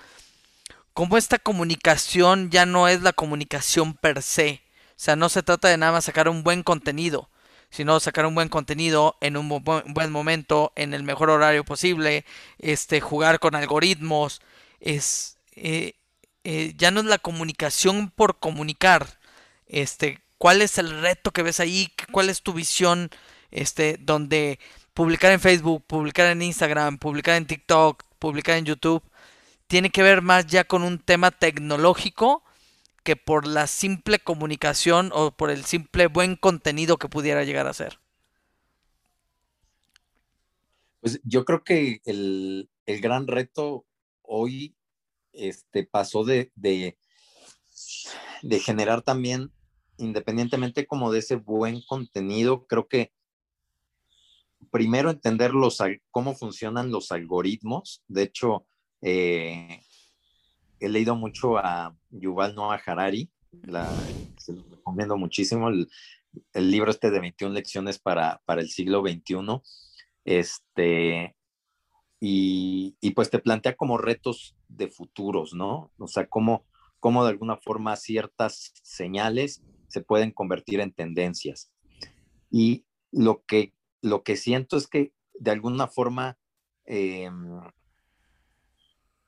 cómo 0.94 1.18
esta 1.18 1.40
comunicación 1.40 2.50
ya 2.50 2.66
no 2.66 2.88
es 2.88 3.02
la 3.02 3.14
comunicación 3.14 3.94
per 3.94 4.22
se, 4.22 4.62
sea, 4.98 5.16
no 5.16 5.30
se 5.30 5.44
trata 5.44 5.68
de 5.70 5.78
nada 5.78 5.92
más 5.94 6.06
sacar 6.06 6.30
un 6.30 6.44
buen 6.44 6.64
contenido, 6.64 7.30
sino 7.70 8.00
sacar 8.00 8.26
un 8.26 8.36
buen 8.36 8.50
contenido 8.50 9.18
en 9.22 9.38
un 9.38 9.50
bu- 9.50 9.84
buen 9.88 10.12
momento, 10.12 10.72
en 10.76 10.94
el 10.94 11.04
mejor 11.04 11.30
horario 11.30 11.64
posible, 11.66 12.26
este, 12.60 13.02
jugar 13.02 13.40
con 13.40 13.56
algoritmos, 13.56 14.42
es, 14.80 15.38
eh, 15.56 15.94
eh, 16.44 16.74
ya 16.78 16.92
no 16.92 17.00
es 17.02 17.06
la 17.08 17.18
comunicación 17.18 18.10
por 18.12 18.40
comunicar, 18.40 19.20
este, 19.68 20.20
¿cuál 20.38 20.62
es 20.62 20.78
el 20.78 21.02
reto 21.02 21.32
que 21.32 21.44
ves 21.44 21.60
ahí? 21.60 21.92
¿Cuál 22.12 22.30
es 22.30 22.42
tu 22.42 22.54
visión, 22.54 23.10
este, 23.52 23.98
donde 24.00 24.60
publicar 24.94 25.32
en 25.32 25.40
Facebook, 25.40 25.84
publicar 25.88 26.28
en 26.28 26.42
Instagram, 26.42 26.98
publicar 26.98 27.36
en 27.36 27.46
TikTok, 27.48 28.04
publicar 28.20 28.58
en 28.58 28.66
YouTube, 28.66 29.04
tiene 29.68 29.90
que 29.90 30.04
ver 30.04 30.22
más 30.22 30.48
ya 30.48 30.64
con 30.64 30.84
un 30.84 31.00
tema 31.00 31.32
tecnológico 31.32 32.44
que 33.08 33.16
por 33.16 33.48
la 33.48 33.68
simple 33.68 34.20
comunicación 34.20 35.12
o 35.14 35.32
por 35.32 35.50
el 35.50 35.64
simple 35.64 36.08
buen 36.08 36.36
contenido 36.36 36.98
que 36.98 37.08
pudiera 37.08 37.46
llegar 37.46 37.66
a 37.66 37.72
ser. 37.72 38.02
Pues 41.00 41.22
yo 41.24 41.46
creo 41.46 41.64
que 41.64 42.02
el, 42.04 42.70
el 42.86 43.00
gran 43.00 43.26
reto 43.28 43.86
hoy 44.24 44.76
este, 45.32 45.86
pasó 45.86 46.26
de, 46.26 46.52
de, 46.56 46.98
generar 48.60 49.04
también, 49.04 49.54
independientemente 49.96 50.86
como 50.86 51.10
de 51.10 51.20
ese 51.20 51.38
buen 51.38 51.82
contenido, 51.84 52.68
creo 52.68 52.90
que 52.90 53.14
primero 54.70 55.12
entender 55.12 55.54
los, 55.54 55.82
cómo 56.12 56.36
funcionan 56.36 56.92
los 56.92 57.14
algoritmos. 57.14 58.04
De 58.10 58.24
hecho, 58.24 58.68
eh, 59.02 59.80
he 60.80 60.90
leído 60.90 61.16
mucho 61.16 61.58
a 61.58 61.96
Yuval 62.10 62.56
Noah 62.56 62.82
Harari, 62.86 63.30
la, 63.64 63.90
se 64.38 64.54
lo 64.54 64.64
recomiendo 64.70 65.18
muchísimo, 65.18 65.70
el, 65.70 65.90
libro 66.54 66.92
este 66.92 67.10
de 67.10 67.20
21 67.20 67.54
lecciones 67.54 67.98
para, 68.00 68.42
para 68.46 68.62
el 68.62 68.70
siglo 68.70 69.02
XXI. 69.02 69.62
Este, 70.26 71.36
y, 72.20 73.12
pues 73.16 73.30
te 73.30 73.40
plantea 73.40 73.76
como 73.76 73.98
retos 73.98 74.56
de 74.68 74.88
futuros, 74.88 75.54
¿no? 75.54 75.92
O 75.98 76.08
sea, 76.08 76.28
cómo, 76.28 76.66
cómo 77.00 77.24
de 77.24 77.32
alguna 77.32 77.58
forma 77.58 77.96
ciertas 77.96 78.74
señales 78.84 79.64
se 79.88 80.02
pueden 80.02 80.32
convertir 80.32 80.80
en 80.80 80.92
tendencias. 80.92 81.72
Y 82.50 82.86
lo 83.12 83.44
que, 83.46 83.74
lo 84.02 84.24
que 84.24 84.36
siento 84.36 84.78
es 84.78 84.88
que 84.88 85.14
de 85.40 85.52
alguna 85.52 85.88
forma 85.88 86.38
eh, 86.86 87.30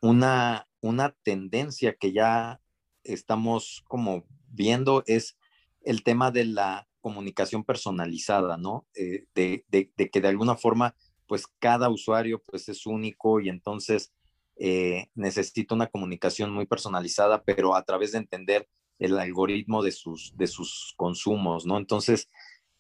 una, 0.02 0.68
una 0.82 1.16
tendencia 1.24 1.96
que 1.96 2.12
ya 2.12 2.62
estamos 3.04 3.84
como 3.88 4.26
viendo 4.48 5.04
es 5.08 5.38
el 5.82 6.04
tema 6.04 6.32
de 6.32 6.46
la 6.46 6.88
comunicación 7.02 7.64
personalizada, 7.64 8.58
¿no? 8.58 8.88
Eh, 8.94 9.26
de, 9.34 9.66
que 10.12 10.22
de 10.22 10.28
alguna 10.28 10.56
forma, 10.56 10.96
pues 11.28 11.48
cada 11.60 11.90
usuario 11.90 12.42
pues 12.46 12.70
es 12.70 12.86
único 12.86 13.40
y 13.40 13.50
entonces 13.50 14.14
eh, 14.58 15.08
necesita 15.16 15.76
una 15.76 15.88
comunicación 15.88 16.52
muy 16.52 16.66
personalizada, 16.66 17.44
pero 17.44 17.76
a 17.76 17.84
través 17.84 18.12
de 18.12 18.18
entender 18.18 18.68
el 19.00 19.18
algoritmo 19.18 19.82
de 19.82 19.92
sus, 19.92 20.36
de 20.36 20.48
sus 20.48 20.94
consumos, 20.98 21.66
¿no? 21.66 21.78
Entonces, 21.78 22.28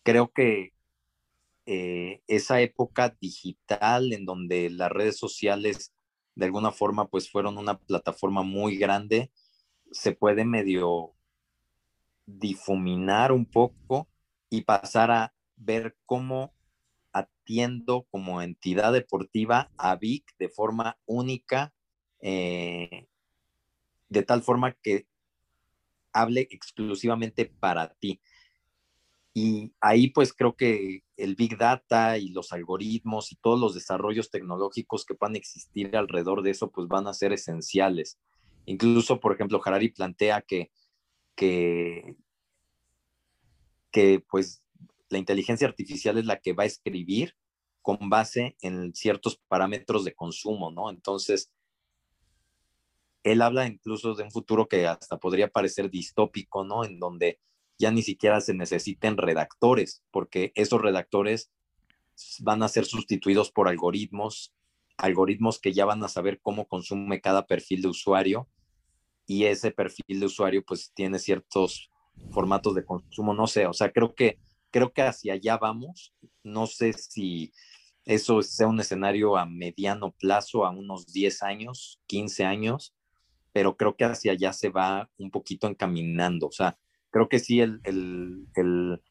creo 0.03 0.31
que 0.33 0.73
eh, 1.65 2.21
esa 2.27 2.61
época 2.61 3.15
digital 3.21 4.11
en 4.11 4.25
donde 4.25 4.69
las 4.69 4.91
redes 4.91 5.17
sociales 5.17 5.93
de 6.39 6.45
alguna 6.45 6.71
forma 6.71 7.09
pues 7.09 7.29
fueron 7.29 7.57
una 7.57 7.77
plataforma 7.77 8.43
muy 8.43 8.77
grande, 8.77 9.29
se 9.91 10.13
puede 10.13 10.45
medio 10.45 11.13
difuminar 12.25 13.33
un 13.33 13.45
poco 13.45 14.07
y 14.49 14.61
pasar 14.61 15.11
a 15.11 15.33
ver 15.57 15.97
cómo 16.05 16.53
atiendo 17.11 18.07
como 18.09 18.41
entidad 18.41 18.93
deportiva 18.93 19.69
a 19.77 19.97
Vic 19.97 20.33
de 20.39 20.47
forma 20.47 20.97
única, 21.05 21.73
eh, 22.21 23.07
de 24.07 24.23
tal 24.23 24.41
forma 24.41 24.71
que 24.71 25.07
hable 26.13 26.47
exclusivamente 26.51 27.45
para 27.45 27.93
ti. 27.95 28.21
Y 29.33 29.73
ahí 29.79 30.09
pues 30.09 30.33
creo 30.33 30.55
que 30.55 31.03
el 31.15 31.35
Big 31.35 31.57
Data 31.57 32.17
y 32.17 32.29
los 32.29 32.51
algoritmos 32.51 33.31
y 33.31 33.35
todos 33.35 33.59
los 33.59 33.73
desarrollos 33.75 34.31
tecnológicos 34.31 35.05
que 35.05 35.15
puedan 35.15 35.35
existir 35.35 35.95
alrededor 35.95 36.41
de 36.41 36.51
eso 36.51 36.71
pues 36.71 36.87
van 36.87 37.07
a 37.07 37.13
ser 37.13 37.33
esenciales. 37.33 38.19
Incluso, 38.65 39.19
por 39.19 39.33
ejemplo, 39.33 39.61
Harari 39.63 39.89
plantea 39.89 40.41
que, 40.41 40.71
que, 41.35 42.15
que 43.91 44.23
pues 44.29 44.63
la 45.09 45.17
inteligencia 45.17 45.67
artificial 45.67 46.17
es 46.17 46.25
la 46.25 46.39
que 46.39 46.53
va 46.53 46.63
a 46.63 46.67
escribir 46.67 47.35
con 47.81 48.09
base 48.09 48.57
en 48.61 48.93
ciertos 48.93 49.39
parámetros 49.47 50.05
de 50.05 50.13
consumo, 50.13 50.71
¿no? 50.71 50.89
Entonces, 50.89 51.51
él 53.23 53.41
habla 53.41 53.65
incluso 53.67 54.13
de 54.15 54.23
un 54.23 54.31
futuro 54.31 54.67
que 54.67 54.87
hasta 54.87 55.17
podría 55.17 55.49
parecer 55.49 55.89
distópico, 55.89 56.63
¿no? 56.63 56.83
En 56.83 56.99
donde 56.99 57.39
ya 57.79 57.91
ni 57.91 58.03
siquiera 58.03 58.41
se 58.41 58.53
necesiten 58.53 59.17
redactores, 59.17 60.03
porque 60.11 60.51
esos 60.55 60.81
redactores 60.81 61.49
van 62.41 62.61
a 62.61 62.67
ser 62.67 62.85
sustituidos 62.85 63.51
por 63.51 63.69
algoritmos, 63.69 64.53
algoritmos 64.97 65.59
que 65.59 65.71
ya 65.71 65.85
van 65.85 66.03
a 66.03 66.09
saber 66.09 66.41
cómo 66.41 66.67
consume 66.67 67.21
cada 67.21 67.47
perfil 67.47 67.81
de 67.81 67.87
usuario 67.87 68.49
y 69.25 69.45
ese 69.45 69.71
perfil 69.71 70.19
de 70.19 70.25
usuario 70.25 70.63
pues 70.65 70.91
tiene 70.93 71.19
ciertos 71.19 71.89
formatos 72.31 72.75
de 72.75 72.83
consumo, 72.83 73.33
no 73.33 73.47
sé, 73.47 73.65
o 73.65 73.73
sea, 73.73 73.91
creo 73.91 74.13
que 74.13 74.37
creo 74.71 74.91
que 74.91 75.01
hacia 75.01 75.33
allá 75.33 75.57
vamos, 75.57 76.13
no 76.43 76.67
sé 76.67 76.93
si 76.93 77.53
eso 78.05 78.41
sea 78.41 78.67
un 78.67 78.79
escenario 78.79 79.37
a 79.37 79.45
mediano 79.45 80.11
plazo, 80.11 80.65
a 80.65 80.69
unos 80.71 81.07
10 81.13 81.43
años, 81.43 81.99
15 82.07 82.43
años, 82.43 82.93
pero 83.53 83.77
creo 83.77 83.95
que 83.95 84.05
hacia 84.05 84.33
allá 84.33 84.51
se 84.53 84.69
va 84.69 85.09
un 85.17 85.31
poquito 85.31 85.67
encaminando, 85.67 86.47
o 86.47 86.51
sea, 86.51 86.77
creo 87.11 87.29
que 87.29 87.39
sí 87.39 87.61
el, 87.61 87.81
el, 87.83 89.01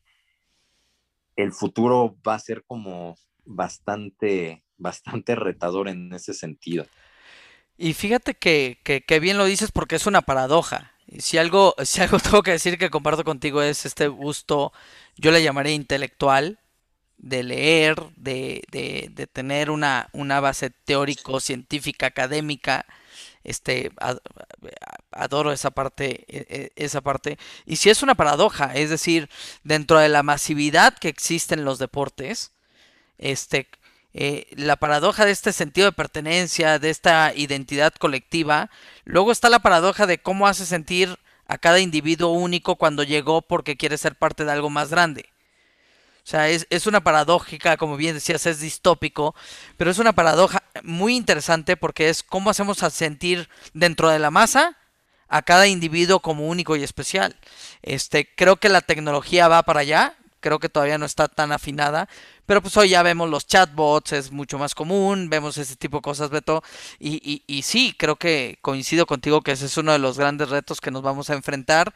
el, 1.37 1.53
futuro 1.53 2.17
va 2.27 2.35
a 2.35 2.41
ser 2.41 2.65
como 2.67 3.17
bastante, 3.45 4.65
bastante 4.77 5.35
retador 5.35 5.89
en 5.89 6.13
ese 6.13 6.35
sentido. 6.35 6.87
Y 7.77 7.95
fíjate 7.95 8.35
que, 8.35 8.79
que, 8.83 9.21
bien 9.21 9.39
lo 9.39 9.45
dices 9.45 9.71
porque 9.73 9.97
es 9.97 10.07
una 10.07 10.23
paradoja. 10.23 10.93
Si 11.19 11.39
algo, 11.39 11.75
si 11.85 12.01
algo 12.01 12.19
tengo 12.19 12.43
que 12.43 12.53
decir 12.53 12.79
que 12.79 12.91
comparto 12.91 13.25
contigo 13.25 13.63
es 13.63 13.87
este 13.87 14.09
gusto, 14.09 14.73
yo 15.17 15.31
le 15.31 15.43
llamaré 15.43 15.73
intelectual, 15.73 16.59
de 17.19 17.43
leer, 17.43 17.97
de, 18.17 18.63
de, 18.71 19.27
tener 19.27 19.71
una, 19.71 20.09
una 20.13 20.41
base 20.41 20.71
teórico, 20.71 21.41
científica, 21.41 22.07
académica. 22.07 22.87
Este, 23.45 23.93
adoro 25.11 25.53
esa 25.53 25.71
parte, 25.71 26.25
e, 26.29 26.73
e, 26.77 26.85
esa 26.85 27.01
parte. 27.01 27.39
Y 27.67 27.77
si 27.77 27.91
es 27.91 28.03
una 28.03 28.15
paradoja, 28.15 28.75
es 28.75 28.91
decir, 28.91 29.29
dentro 29.65 29.99
de 29.99 30.09
la 30.09 30.23
masividad 30.23 30.97
que 30.99 31.09
existe 31.09 31.55
en 31.55 31.65
los 31.65 31.79
deportes, 31.79 32.53
este, 33.19 33.69
eh, 34.15 34.47
la 34.57 34.77
paradoja 34.77 35.25
de 35.25 35.33
este 35.33 35.53
sentido 35.53 35.87
de 35.87 35.93
pertenencia, 35.93 36.79
de 36.79 36.91
esta 36.91 37.33
identidad 37.35 37.93
colectiva, 37.95 38.71
luego 39.05 39.33
está 39.33 39.49
la 39.49 39.61
paradoja 39.61 40.07
de 40.07 40.19
cómo 40.19 40.47
hace 40.47 40.67
sentir 40.67 41.19
a 41.47 41.59
cada 41.59 41.81
individuo 41.81 42.31
único 42.33 42.77
cuando 42.77 43.03
llegó 43.03 43.43
porque 43.43 43.77
quiere 43.77 43.99
ser 43.99 44.17
parte 44.17 44.45
de 44.45 44.53
algo 44.53 44.71
más 44.71 44.91
grande. 44.91 45.27
O 46.29 46.31
sea, 46.31 46.49
es, 46.51 46.67
es, 46.69 46.87
una 46.87 47.03
paradójica, 47.03 47.79
como 47.79 47.97
bien 47.97 48.15
decías, 48.15 48.45
es 48.45 48.61
distópico, 48.61 49.35
pero 49.79 49.91
es 49.91 49.99
una 49.99 50.13
paradoja 50.13 50.58
muy 50.83 51.17
interesante 51.17 51.77
porque 51.77 52.09
es 52.09 52.23
cómo 52.23 52.51
hacemos 52.51 52.83
a 52.83 52.91
sentir 52.91 53.49
dentro 53.75 54.09
de 54.09 54.19
la 54.19 54.31
masa 54.31 54.77
a 55.29 55.43
cada 55.43 55.67
individuo 55.67 56.21
como 56.21 56.49
único 56.49 56.77
y 56.77 56.83
especial. 56.83 57.37
Este, 57.83 58.29
creo 58.35 58.57
que 58.57 58.69
la 58.69 58.81
tecnología 58.81 59.49
va 59.49 59.63
para 59.63 59.81
allá, 59.81 60.17
creo 60.41 60.59
que 60.59 60.69
todavía 60.69 60.99
no 60.99 61.07
está 61.07 61.29
tan 61.29 61.53
afinada, 61.53 62.09
pero 62.47 62.63
pues 62.63 62.77
hoy 62.77 62.91
ya 62.91 63.03
vemos 63.03 63.29
los 63.29 63.47
chatbots, 63.47 64.13
es 64.13 64.31
mucho 64.33 64.59
más 64.59 64.75
común, 64.75 65.29
vemos 65.29 65.59
ese 65.59 65.77
tipo 65.77 65.99
de 65.99 66.03
cosas, 66.03 66.31
Beto, 66.31 66.63
y, 66.99 67.21
y, 67.23 67.45
y 67.47 67.63
sí, 67.63 67.95
creo 67.99 68.17
que 68.17 68.59
coincido 68.63 69.05
contigo 69.05 69.43
que 69.43 69.53
ese 69.53 69.67
es 69.67 69.77
uno 69.77 69.93
de 69.93 69.99
los 69.99 70.19
grandes 70.19 70.49
retos 70.49 70.81
que 70.81 70.91
nos 70.91 71.03
vamos 71.03 71.29
a 71.29 71.35
enfrentar, 71.35 71.93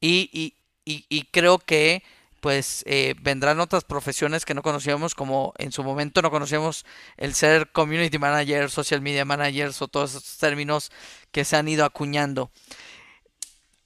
y, 0.00 0.54
y 0.84 1.22
creo 1.32 1.58
que 1.58 2.02
pues 2.40 2.84
eh, 2.86 3.14
vendrán 3.20 3.60
otras 3.60 3.84
profesiones 3.84 4.44
que 4.44 4.54
no 4.54 4.62
conocíamos, 4.62 5.14
como 5.14 5.54
en 5.58 5.72
su 5.72 5.82
momento 5.82 6.22
no 6.22 6.30
conocíamos 6.30 6.84
el 7.16 7.34
ser 7.34 7.70
community 7.72 8.18
manager, 8.18 8.70
social 8.70 9.00
media 9.00 9.24
managers 9.24 9.82
o 9.82 9.88
todos 9.88 10.10
esos 10.10 10.38
términos 10.38 10.90
que 11.32 11.44
se 11.44 11.56
han 11.56 11.68
ido 11.68 11.84
acuñando. 11.84 12.50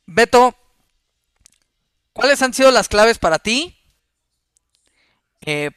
Beto, 0.07 0.55
¿cuáles 2.13 2.43
han 2.43 2.53
sido 2.53 2.71
las 2.71 2.89
claves 2.89 3.19
para 3.19 3.39
ti? 3.39 3.77
Eh, 5.41 5.71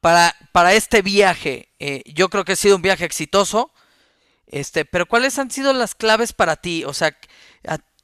para, 0.00 0.34
para, 0.52 0.74
este 0.74 1.02
viaje, 1.02 1.68
eh, 1.78 2.02
yo 2.06 2.28
creo 2.28 2.44
que 2.44 2.52
ha 2.52 2.56
sido 2.56 2.76
un 2.76 2.82
viaje 2.82 3.04
exitoso, 3.04 3.72
este, 4.46 4.84
pero 4.84 5.06
¿cuáles 5.06 5.38
han 5.38 5.50
sido 5.50 5.72
las 5.72 5.94
claves 5.94 6.32
para 6.32 6.56
ti? 6.56 6.84
O 6.84 6.94
sea, 6.94 7.16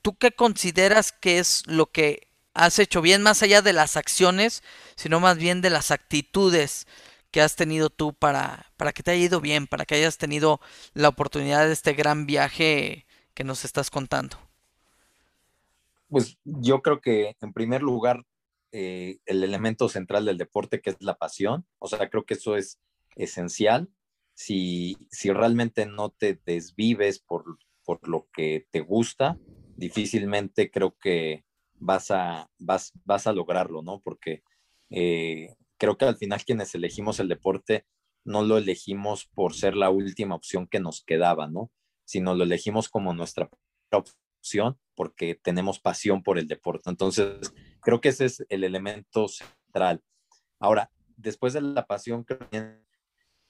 ¿tú 0.03 0.17
qué 0.17 0.33
consideras 0.33 1.13
que 1.13 1.39
es 1.39 1.63
lo 1.67 1.87
que 1.87 2.34
has 2.55 2.79
hecho 2.79 3.03
bien 3.03 3.23
más 3.23 3.43
allá 3.43 3.61
de 3.61 3.73
las 3.73 3.97
acciones, 3.97 4.63
sino 4.97 5.21
más 5.21 5.37
bien 5.37 5.61
de 5.61 5.71
las 5.71 5.91
actitudes 5.91 6.87
que 7.31 7.41
has 7.41 7.57
tenido 7.57 7.91
tú 7.91 8.15
para, 8.15 8.73
para 8.77 8.93
que 8.93 9.03
te 9.03 9.11
haya 9.11 9.25
ido 9.25 9.41
bien, 9.41 9.67
para 9.67 9.85
que 9.85 9.97
hayas 9.97 10.19
tenido 10.19 10.61
la 10.95 11.09
oportunidad 11.09 11.67
de 11.67 11.73
este 11.73 11.93
gran 11.93 12.27
viaje 12.27 13.07
que 13.35 13.45
nos 13.45 13.65
estás 13.65 13.91
contando? 13.91 14.37
Pues 16.09 16.39
yo 16.45 16.81
creo 16.81 17.01
que 17.01 17.37
en 17.41 17.53
primer 17.53 17.83
lugar 17.83 18.25
eh, 18.71 19.19
el 19.27 19.43
elemento 19.43 19.89
central 19.89 20.25
del 20.25 20.39
deporte 20.39 20.81
que 20.81 20.91
es 20.91 20.97
la 21.01 21.17
pasión, 21.17 21.67
o 21.81 21.89
sea, 21.89 22.09
creo 22.09 22.25
que 22.25 22.35
eso 22.35 22.57
es 22.57 22.79
esencial. 23.17 23.89
Si, 24.35 24.97
si 25.11 25.33
realmente 25.33 25.87
no 25.87 26.11
te 26.11 26.41
desvives 26.47 27.19
por, 27.19 27.59
por 27.85 28.09
lo 28.09 28.29
que 28.33 28.67
te 28.71 28.81
gusta, 28.81 29.39
difícilmente 29.77 30.71
creo 30.71 30.97
que 31.01 31.45
vas 31.85 32.11
a, 32.11 32.49
vas, 32.59 32.93
vas 33.05 33.27
a 33.27 33.33
lograrlo, 33.33 33.83
¿no? 33.83 34.01
Porque 34.01 34.43
eh, 34.91 35.55
creo 35.77 35.99
que 35.99 36.07
al 36.07 36.17
final 36.17 36.43
quienes 36.45 36.75
elegimos 36.75 37.21
el 37.21 37.29
deporte 37.29 37.85
no 38.25 38.43
lo 38.43 38.57
elegimos 38.57 39.27
por 39.27 39.55
ser 39.55 39.77
la 39.77 39.91
última 39.91 40.35
opción 40.35 40.67
que 40.67 40.81
nos 40.81 41.05
quedaba, 41.05 41.47
¿no? 41.47 41.71
Sino 42.07 42.35
lo 42.35 42.45
elegimos 42.45 42.89
como 42.89 43.13
nuestra 43.13 43.51
opción 43.91 44.79
porque 44.95 45.35
tenemos 45.35 45.79
pasión 45.79 46.23
por 46.23 46.39
el 46.39 46.49
deporte. 46.49 46.89
Entonces, 46.89 47.53
creo 47.83 48.01
que 48.01 48.09
ese 48.09 48.25
es 48.25 48.47
el 48.49 48.65
elemento 48.65 49.29
central. 49.29 50.03
Ahora, 50.59 50.91
después 51.19 51.53
de 51.53 51.61
la 51.61 51.87
pasión, 51.87 52.25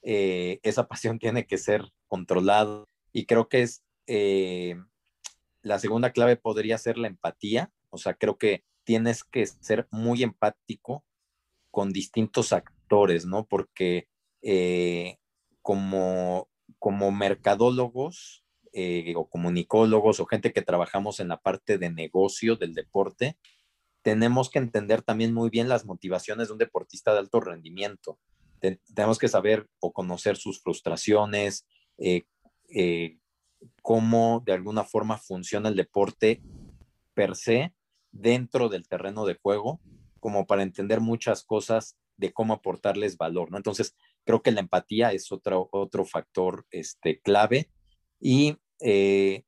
eh, 0.01 0.59
esa 0.61 0.87
pasión 0.89 1.19
tiene 1.19 1.47
que 1.47 1.57
ser 1.57 1.85
controlada 2.07 2.83
y 3.13 3.25
creo 3.25 3.47
que 3.47 3.61
es 3.61 3.81
eh, 4.07 4.75
la 5.61 5.79
segunda 5.79 6.11
clave 6.11 6.35
podría 6.35 6.77
ser 6.77 6.97
la 6.97 7.07
empatía, 7.07 7.71
o 7.95 7.97
sea, 7.97 8.13
creo 8.13 8.37
que 8.37 8.63
tienes 8.83 9.23
que 9.23 9.45
ser 9.47 9.87
muy 9.91 10.23
empático 10.23 11.03
con 11.71 11.91
distintos 11.91 12.53
actores, 12.53 13.25
¿no? 13.25 13.45
Porque 13.45 14.07
eh, 14.41 15.17
como, 15.61 16.47
como 16.79 17.11
mercadólogos 17.11 18.43
eh, 18.73 19.13
o 19.15 19.27
comunicólogos 19.27 20.19
o 20.19 20.25
gente 20.25 20.53
que 20.53 20.61
trabajamos 20.61 21.19
en 21.19 21.29
la 21.29 21.41
parte 21.41 21.77
de 21.77 21.89
negocio 21.89 22.55
del 22.55 22.73
deporte, 22.73 23.37
tenemos 24.03 24.49
que 24.49 24.59
entender 24.59 25.01
también 25.01 25.33
muy 25.33 25.49
bien 25.49 25.67
las 25.67 25.85
motivaciones 25.85 26.47
de 26.47 26.53
un 26.53 26.59
deportista 26.59 27.11
de 27.13 27.19
alto 27.19 27.39
rendimiento. 27.39 28.19
tenemos 28.93 29.17
que 29.17 29.27
saber 29.27 29.67
o 29.79 29.91
conocer 29.91 30.37
sus 30.37 30.61
frustraciones, 30.61 31.65
eh, 31.97 32.25
cómo 33.81 34.43
de 34.45 34.53
alguna 34.53 34.83
forma 34.83 35.17
funciona 35.17 35.69
el 35.69 35.75
deporte 35.75 36.41
per 37.13 37.35
se 37.35 37.73
dentro 38.15 38.69
del 38.69 38.87
terreno 38.87 39.25
de 39.25 39.35
juego 39.35 39.81
como 40.19 40.47
para 40.47 40.63
entender 40.63 41.01
muchas 41.01 41.43
cosas 41.43 41.97
de 42.17 42.33
cómo 42.33 42.53
aportarles 42.53 43.17
valor, 43.17 43.51
¿no? 43.51 43.57
Entonces, 43.57 43.95
creo 44.23 44.41
que 44.41 44.51
la 44.51 44.61
empatía 44.61 45.11
es 45.11 45.31
otro, 45.31 45.69
otro 45.71 46.05
factor 46.05 46.65
este, 46.71 47.19
clave 47.19 47.69
y 48.19 48.57
eh, 48.79 49.43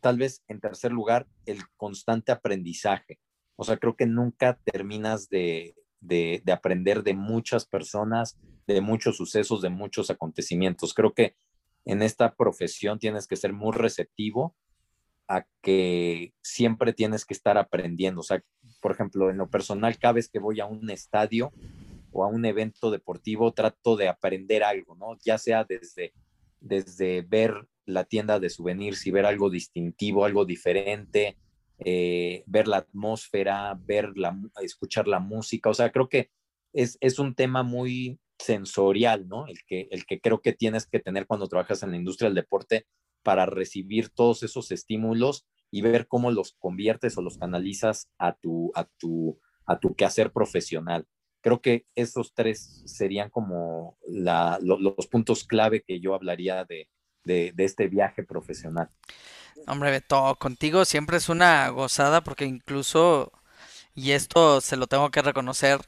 tal 0.00 0.18
vez 0.18 0.42
en 0.48 0.60
tercer 0.60 0.92
lugar, 0.92 1.26
el 1.44 1.58
constante 1.76 2.32
aprendizaje. 2.32 3.18
O 3.56 3.64
sea, 3.64 3.76
creo 3.76 3.96
que 3.96 4.06
nunca 4.06 4.58
terminas 4.64 5.28
de, 5.28 5.74
de, 6.00 6.42
de, 6.44 6.52
aprender 6.52 7.02
de 7.02 7.14
muchas 7.14 7.66
personas, 7.66 8.38
de 8.66 8.80
muchos 8.80 9.16
sucesos, 9.16 9.62
de 9.62 9.70
muchos 9.70 10.10
acontecimientos. 10.10 10.94
Creo 10.94 11.12
que 11.12 11.36
en 11.84 12.02
esta 12.02 12.34
profesión 12.34 12.98
tienes 12.98 13.26
que 13.26 13.36
ser 13.36 13.52
muy 13.52 13.72
receptivo 13.72 14.54
a 15.28 15.44
que 15.62 16.32
siempre 16.42 16.92
tienes 16.92 17.24
que 17.24 17.34
estar 17.34 17.58
aprendiendo. 17.58 18.20
O 18.20 18.24
sea, 18.24 18.42
por 18.80 18.92
ejemplo, 18.92 19.30
en 19.30 19.38
lo 19.38 19.48
personal, 19.48 19.98
cada 19.98 20.14
vez 20.14 20.28
que 20.28 20.38
voy 20.38 20.60
a 20.60 20.66
un 20.66 20.90
estadio 20.90 21.52
o 22.12 22.24
a 22.24 22.28
un 22.28 22.44
evento 22.44 22.90
deportivo, 22.90 23.52
trato 23.52 23.96
de 23.96 24.08
aprender 24.08 24.62
algo, 24.62 24.94
¿no? 24.96 25.18
Ya 25.24 25.38
sea 25.38 25.64
desde, 25.64 26.12
desde 26.60 27.22
ver 27.22 27.68
la 27.84 28.04
tienda 28.04 28.40
de 28.40 28.50
souvenirs 28.50 29.06
y 29.06 29.10
ver 29.10 29.26
algo 29.26 29.50
distintivo, 29.50 30.24
algo 30.24 30.44
diferente, 30.44 31.36
eh, 31.78 32.42
ver 32.46 32.68
la 32.68 32.78
atmósfera, 32.78 33.78
ver 33.78 34.12
la, 34.16 34.36
escuchar 34.62 35.08
la 35.08 35.20
música. 35.20 35.70
O 35.70 35.74
sea, 35.74 35.90
creo 35.90 36.08
que 36.08 36.30
es, 36.72 36.96
es 37.00 37.18
un 37.18 37.34
tema 37.34 37.62
muy 37.62 38.18
sensorial, 38.38 39.28
¿no? 39.28 39.46
El 39.46 39.58
que, 39.66 39.88
el 39.90 40.06
que 40.06 40.20
creo 40.20 40.40
que 40.40 40.52
tienes 40.52 40.86
que 40.86 41.00
tener 41.00 41.26
cuando 41.26 41.48
trabajas 41.48 41.82
en 41.82 41.90
la 41.90 41.96
industria 41.96 42.28
del 42.28 42.36
deporte 42.36 42.86
para 43.26 43.44
recibir 43.44 44.10
todos 44.10 44.44
esos 44.44 44.70
estímulos 44.70 45.48
y 45.72 45.82
ver 45.82 46.06
cómo 46.06 46.30
los 46.30 46.54
conviertes 46.60 47.18
o 47.18 47.22
los 47.22 47.38
canalizas 47.38 48.08
a 48.18 48.36
tu, 48.36 48.70
a 48.76 48.84
tu, 48.84 49.40
a 49.66 49.80
tu 49.80 49.96
quehacer 49.96 50.30
profesional. 50.30 51.08
Creo 51.40 51.60
que 51.60 51.86
esos 51.96 52.34
tres 52.34 52.84
serían 52.86 53.28
como 53.30 53.98
los 54.06 55.06
puntos 55.08 55.42
clave 55.42 55.82
que 55.82 55.98
yo 55.98 56.14
hablaría 56.14 56.64
de, 56.66 56.88
este 57.24 57.88
viaje 57.88 58.22
profesional. 58.22 58.90
Hombre, 59.66 59.90
Beto, 59.90 60.36
contigo 60.38 60.84
siempre 60.84 61.16
es 61.16 61.28
una 61.28 61.68
gozada 61.70 62.20
porque 62.20 62.44
incluso, 62.44 63.32
y 63.92 64.12
esto 64.12 64.60
se 64.60 64.76
lo 64.76 64.86
tengo 64.86 65.10
que 65.10 65.22
reconocer, 65.22 65.80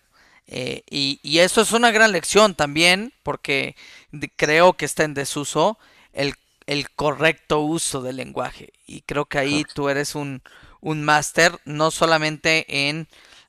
eh, 0.48 0.82
y, 0.90 1.20
y, 1.22 1.38
eso 1.38 1.60
es 1.60 1.70
una 1.70 1.92
gran 1.92 2.10
lección 2.10 2.56
también, 2.56 3.12
porque 3.22 3.76
creo 4.34 4.72
que 4.72 4.86
está 4.86 5.04
en 5.04 5.14
desuso 5.14 5.78
el 6.12 6.34
el 6.68 6.90
correcto 6.90 7.60
uso 7.60 8.02
del 8.02 8.16
lenguaje. 8.16 8.74
Y 8.86 9.00
creo 9.00 9.24
que 9.24 9.38
ahí 9.38 9.64
tú 9.74 9.88
eres 9.88 10.14
un, 10.14 10.42
un 10.82 11.02
máster, 11.02 11.58
no 11.64 11.90
solamente 11.90 12.88
en, 12.88 13.08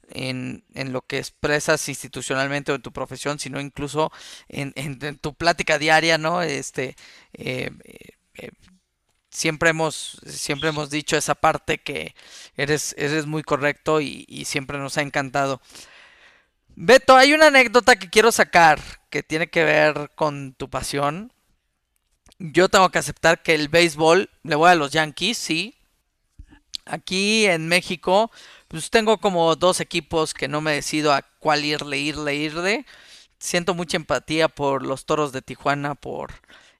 en, 0.10 0.64
en, 0.74 0.94
lo 0.94 1.02
que 1.02 1.18
expresas 1.18 1.90
institucionalmente 1.90 2.72
o 2.72 2.76
en 2.76 2.82
tu 2.82 2.94
profesión, 2.94 3.38
sino 3.38 3.60
incluso 3.60 4.10
en, 4.48 4.72
en, 4.78 5.18
tu 5.18 5.34
plática 5.34 5.78
diaria, 5.78 6.18
¿no? 6.18 6.42
Este, 6.42 6.96
eh, 7.34 7.72
eh, 8.36 8.52
siempre 9.30 9.72
hemos, 9.72 10.22
siempre 10.26 10.70
hemos 10.70 10.90
dicho 10.90 11.18
esa 11.18 11.36
parte 11.36 11.78
que 11.80 12.16
eres, 12.56 12.96
eres 12.98 13.26
muy 13.26 13.44
correcto 13.44 14.00
y, 14.00 14.26
y 14.30 14.46
siempre 14.46 14.78
nos 14.78 14.98
ha 14.98 15.02
encantado. 15.02 15.62
Beto, 16.78 17.18
hay 17.18 17.34
una 17.34 17.48
anécdota 17.48 17.98
que 17.98 18.10
quiero 18.10 18.32
sacar 18.32 18.80
que 19.10 19.24
tiene 19.24 19.50
que 19.50 19.66
ver 19.66 20.10
con 20.16 20.54
tu 20.54 20.70
pasión 20.70 21.34
yo 22.40 22.70
tengo 22.70 22.90
que 22.90 23.00
aceptar 23.00 23.44
que 23.44 23.54
el 23.56 23.68
béisbol, 23.68 24.30
le 24.44 24.56
voy 24.56 24.70
a 24.70 24.76
los 24.76 24.92
Yankees, 24.92 25.38
sí. 25.38 25.76
Aquí 26.86 27.46
en 27.46 27.68
México, 27.68 28.32
pues 28.68 28.90
tengo 28.90 29.20
como 29.20 29.56
dos 29.56 29.80
equipos 29.80 30.34
que 30.34 30.48
no 30.48 30.62
me 30.62 30.74
decido 30.74 31.14
a 31.14 31.22
cuál 31.40 31.66
irle, 31.66 32.00
irle, 32.00 32.36
irle. 32.36 32.86
Siento 33.38 33.76
mucha 33.76 33.98
empatía 33.98 34.48
por 34.48 34.84
los 34.84 35.06
toros 35.06 35.32
de 35.32 35.42
Tijuana, 35.42 35.96
por 35.96 36.34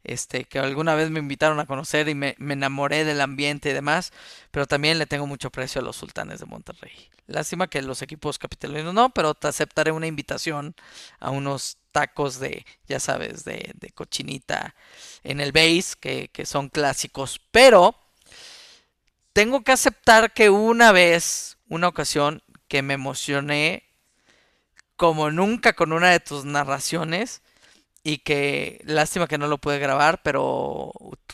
este, 0.04 0.46
que 0.46 0.60
alguna 0.60 0.96
vez 0.96 1.10
me 1.10 1.20
invitaron 1.20 1.60
a 1.60 1.66
conocer 1.66 2.08
y 2.10 2.16
me, 2.16 2.36
enamoré 2.40 3.04
del 3.06 3.22
ambiente 3.22 3.70
y 3.70 3.74
demás, 3.74 4.14
pero 4.52 4.66
también 4.66 4.98
le 4.98 5.06
tengo 5.06 5.28
mucho 5.28 5.52
precio 5.52 5.82
a 5.82 5.84
los 5.84 5.98
sultanes 5.98 6.40
de 6.40 6.46
Monterrey. 6.46 7.10
Lástima 7.28 7.68
que 7.68 7.82
los 7.82 8.02
equipos 8.02 8.40
capitalinos 8.40 8.94
no, 8.94 9.10
pero 9.12 9.34
te 9.36 9.48
aceptaré 9.48 9.92
una 9.92 10.08
invitación 10.08 10.76
a 11.20 11.30
unos 11.32 11.78
tacos 11.92 12.40
de, 12.40 12.66
ya 12.88 13.00
sabes, 13.00 13.44
de, 13.46 13.74
cochinita 13.96 14.76
en 15.24 15.42
el 15.42 15.52
base, 15.52 15.96
que, 16.00 16.30
que 16.30 16.46
son 16.46 16.70
clásicos, 16.70 17.42
pero 17.52 17.96
tengo 19.34 19.64
que 19.64 19.72
aceptar 19.72 20.34
que 20.34 20.50
una 20.50 20.92
vez, 20.92 21.58
una 21.68 21.88
ocasión, 21.88 22.42
que 22.68 22.82
me 22.82 22.96
emocioné 22.96 23.84
como 24.96 25.32
nunca 25.32 25.74
con 25.74 25.94
una 25.94 26.12
de 26.12 26.20
tus 26.20 26.46
narraciones, 26.46 27.42
y 28.04 28.20
que 28.20 28.82
lástima 28.86 29.28
que 29.28 29.38
no 29.38 29.48
lo 29.48 29.58
pude 29.58 29.80
grabar, 29.80 30.22
pero 30.24 30.92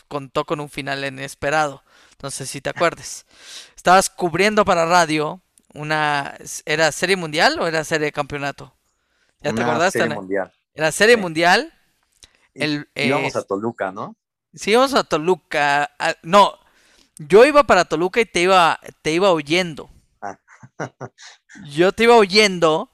contó 0.08 0.44
con 0.44 0.60
un 0.60 0.68
final 0.68 1.04
inesperado. 1.04 1.82
Entonces, 2.12 2.50
si 2.50 2.60
te 2.60 2.70
acuerdes, 2.70 3.26
estabas 3.76 4.10
cubriendo 4.10 4.64
para 4.64 4.86
radio 4.86 5.40
una 5.74 6.36
era 6.64 6.90
serie 6.92 7.16
mundial 7.16 7.58
o 7.60 7.66
era 7.66 7.84
serie 7.84 8.06
de 8.06 8.12
campeonato? 8.12 8.75
¿Ya 9.40 9.52
te 9.52 9.62
acordaste? 9.62 9.98
Serie 10.00 10.14
mundial. 10.14 10.52
Era 10.74 10.92
serie 10.92 11.16
mundial. 11.16 11.72
El, 12.54 12.88
íbamos 12.94 13.36
a 13.36 13.42
Toluca, 13.42 13.92
¿no? 13.92 14.16
Sí, 14.54 14.70
íbamos 14.70 14.94
a 14.94 15.04
Toluca. 15.04 15.90
Ah, 15.98 16.14
no, 16.22 16.58
yo 17.18 17.44
iba 17.44 17.64
para 17.64 17.84
Toluca 17.84 18.20
y 18.20 18.26
te 18.26 18.42
iba, 18.42 18.80
te 19.02 19.12
iba 19.12 19.30
oyendo. 19.30 19.90
Ah. 20.20 20.38
yo 21.70 21.92
te 21.92 22.04
iba 22.04 22.16
oyendo 22.16 22.90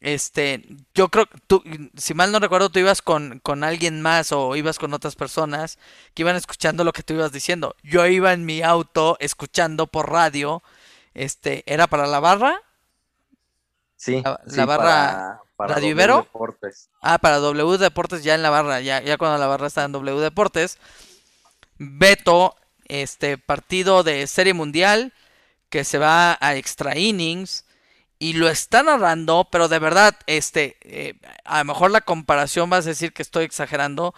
este, 0.00 0.64
yo 0.94 1.08
creo, 1.08 1.26
tú, 1.48 1.62
si 1.96 2.14
mal 2.14 2.30
no 2.30 2.38
recuerdo, 2.38 2.70
tú 2.70 2.78
ibas 2.78 3.02
con, 3.02 3.40
con, 3.40 3.64
alguien 3.64 4.00
más 4.00 4.30
o 4.30 4.54
ibas 4.54 4.78
con 4.78 4.94
otras 4.94 5.16
personas 5.16 5.78
que 6.14 6.22
iban 6.22 6.36
escuchando 6.36 6.84
lo 6.84 6.92
que 6.92 7.02
tú 7.02 7.14
ibas 7.14 7.32
diciendo. 7.32 7.74
Yo 7.82 8.06
iba 8.06 8.32
en 8.32 8.46
mi 8.46 8.62
auto 8.62 9.16
escuchando 9.18 9.88
por 9.88 10.10
radio, 10.10 10.62
este, 11.14 11.64
¿era 11.66 11.88
para 11.88 12.06
la 12.06 12.20
barra? 12.20 12.60
Sí, 13.96 14.22
la, 14.22 14.66
barra 14.66 14.76
para, 14.76 15.42
Radio 15.58 15.90
Ibero. 15.90 16.16
Deportes. 16.18 16.90
Ah, 17.02 17.18
para 17.18 17.38
W 17.38 17.78
Deportes 17.78 18.22
ya 18.22 18.34
en 18.34 18.42
la 18.42 18.50
barra, 18.50 18.80
ya, 18.80 19.02
ya 19.02 19.16
cuando 19.18 19.38
la 19.38 19.46
barra 19.46 19.66
estaba 19.66 19.86
en 19.86 19.92
W 19.92 20.20
Deportes. 20.20 20.78
Beto, 21.78 22.56
este 22.86 23.38
partido 23.38 24.02
de 24.02 24.26
Serie 24.26 24.54
Mundial 24.54 25.12
que 25.68 25.84
se 25.84 25.98
va 25.98 26.38
a 26.40 26.56
extra 26.56 26.96
innings 26.96 27.64
y 28.18 28.32
lo 28.32 28.48
está 28.48 28.82
narrando, 28.82 29.48
pero 29.50 29.68
de 29.68 29.78
verdad, 29.78 30.16
este, 30.26 30.76
eh, 30.82 31.14
a 31.44 31.58
lo 31.58 31.64
mejor 31.66 31.90
la 31.90 32.00
comparación 32.00 32.68
vas 32.68 32.86
a 32.86 32.90
decir 32.90 33.12
que 33.12 33.22
estoy 33.22 33.44
exagerando, 33.44 34.14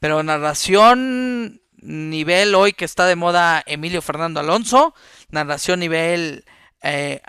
pero 0.00 0.22
narración 0.22 1.62
nivel 1.80 2.54
hoy 2.54 2.72
que 2.72 2.84
está 2.84 3.06
de 3.06 3.16
moda 3.16 3.62
Emilio 3.66 4.02
Fernando 4.02 4.40
Alonso, 4.40 4.94
narración 5.30 5.80
nivel 5.80 6.44
eh, 6.82 7.22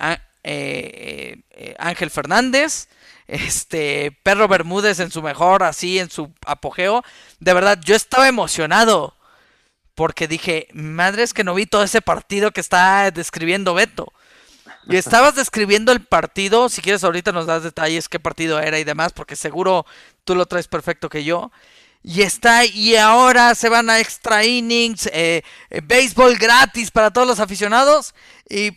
eh, 0.43 1.41
Ángel 1.77 2.09
Fernández, 2.09 2.87
este, 3.27 4.17
Perro 4.23 4.47
Bermúdez 4.47 4.99
en 4.99 5.11
su 5.11 5.21
mejor, 5.21 5.63
así 5.63 5.99
en 5.99 6.09
su 6.09 6.31
apogeo, 6.45 7.03
de 7.39 7.53
verdad, 7.53 7.79
yo 7.83 7.95
estaba 7.95 8.27
emocionado. 8.27 9.15
Porque 9.95 10.29
dije, 10.29 10.69
madre 10.71 11.23
es 11.23 11.33
que 11.33 11.43
no 11.43 11.53
vi 11.53 11.65
todo 11.65 11.83
ese 11.83 12.01
partido 12.01 12.51
que 12.51 12.61
está 12.61 13.11
describiendo 13.11 13.73
Beto. 13.73 14.13
Y 14.87 14.95
estabas 14.95 15.35
describiendo 15.35 15.91
el 15.91 15.99
partido, 16.03 16.69
si 16.69 16.81
quieres 16.81 17.03
ahorita 17.03 17.31
nos 17.31 17.45
das 17.45 17.63
detalles 17.63 18.09
qué 18.09 18.19
partido 18.19 18.59
era 18.59 18.79
y 18.79 18.83
demás, 18.83 19.13
porque 19.13 19.35
seguro 19.35 19.85
tú 20.23 20.35
lo 20.35 20.45
traes 20.45 20.67
perfecto 20.67 21.09
que 21.09 21.23
yo. 21.23 21.51
Y 22.01 22.21
está, 22.21 22.65
y 22.65 22.95
ahora 22.95 23.53
se 23.55 23.69
van 23.69 23.89
a 23.89 23.99
extra 23.99 24.45
innings, 24.45 25.07
eh, 25.07 25.43
eh, 25.69 25.81
béisbol 25.83 26.37
gratis 26.37 26.91
para 26.91 27.11
todos 27.11 27.27
los 27.27 27.39
aficionados. 27.39 28.15
Y, 28.49 28.71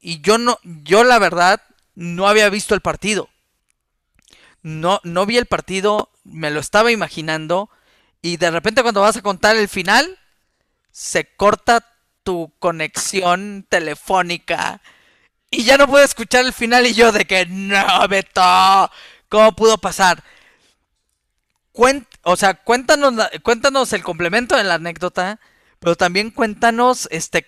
y, 0.00 0.20
yo 0.20 0.38
no, 0.38 0.58
yo 0.62 1.04
la 1.04 1.18
verdad 1.18 1.62
no 1.94 2.28
había 2.28 2.48
visto 2.48 2.74
el 2.74 2.80
partido. 2.80 3.28
No, 4.62 5.00
no 5.04 5.26
vi 5.26 5.36
el 5.36 5.46
partido, 5.46 6.10
me 6.24 6.50
lo 6.50 6.60
estaba 6.60 6.90
imaginando. 6.90 7.70
Y 8.22 8.36
de 8.36 8.50
repente 8.50 8.82
cuando 8.82 9.00
vas 9.00 9.16
a 9.16 9.22
contar 9.22 9.56
el 9.56 9.68
final, 9.68 10.18
se 10.90 11.34
corta 11.36 11.84
tu 12.22 12.52
conexión 12.58 13.66
telefónica 13.68 14.80
y 15.50 15.64
ya 15.64 15.78
no 15.78 15.86
pude 15.86 16.04
escuchar 16.04 16.44
el 16.44 16.52
final 16.52 16.86
y 16.86 16.94
yo 16.94 17.10
de 17.12 17.24
que 17.24 17.46
no, 17.46 18.06
Beto, 18.08 18.90
¿cómo 19.28 19.52
pudo 19.52 19.78
pasar? 19.78 20.22
o 22.22 22.36
sea, 22.36 22.54
cuéntanos, 22.54 23.14
cuéntanos 23.42 23.92
el 23.92 24.02
complemento 24.02 24.56
de 24.56 24.64
la 24.64 24.74
anécdota, 24.74 25.38
pero 25.78 25.94
también 25.94 26.30
cuéntanos, 26.32 27.08
este, 27.12 27.46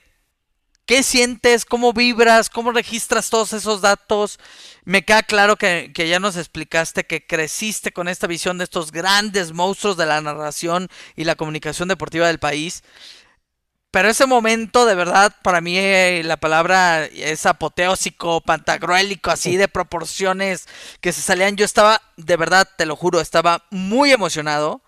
¿qué 0.91 1.05
sientes? 1.05 1.65
¿Cómo 1.65 1.93
vibras? 1.93 2.51
¿Cómo 2.51 2.73
registras 2.73 3.31
todos 3.31 3.53
esos 3.53 3.81
datos? 3.81 4.41
Me 4.83 5.05
queda 5.05 5.23
claro 5.23 5.55
que, 5.55 5.93
ya 5.95 6.19
nos 6.19 6.37
explicaste 6.37 7.05
que 7.05 7.25
creciste 7.25 7.93
con 7.93 8.09
esta 8.09 8.27
visión 8.27 8.59
de 8.59 8.65
estos 8.65 8.91
grandes 8.91 9.53
monstruos 9.53 9.97
de 9.97 10.07
la 10.07 10.21
narración 10.21 10.89
y 11.15 11.23
la 11.23 11.37
comunicación 11.37 11.87
deportiva 11.87 12.27
del 12.27 12.41
país. 12.41 12.83
Pero 13.93 14.09
ese 14.09 14.27
momento, 14.27 14.85
de 14.85 14.97
verdad, 14.97 15.33
para 15.45 15.61
mí 15.61 15.79
eh, 15.79 16.23
la 16.25 16.39
palabra 16.39 17.05
es 17.05 17.47
apoteósico, 17.47 18.41
pantagruélico, 18.41 19.31
así 19.31 19.57
de 19.57 19.69
proporciones 19.69 20.67
que 21.01 21.13
se 21.13 21.23
salían. 21.23 21.55
Yo 21.55 21.65
estaba, 21.65 22.03
de 22.17 22.37
verdad, 22.37 22.69
te 22.77 22.85
lo 22.85 22.97
juro, 22.97 23.21
estaba 23.21 23.65
muy 23.71 24.11
emocionado. 24.11 24.83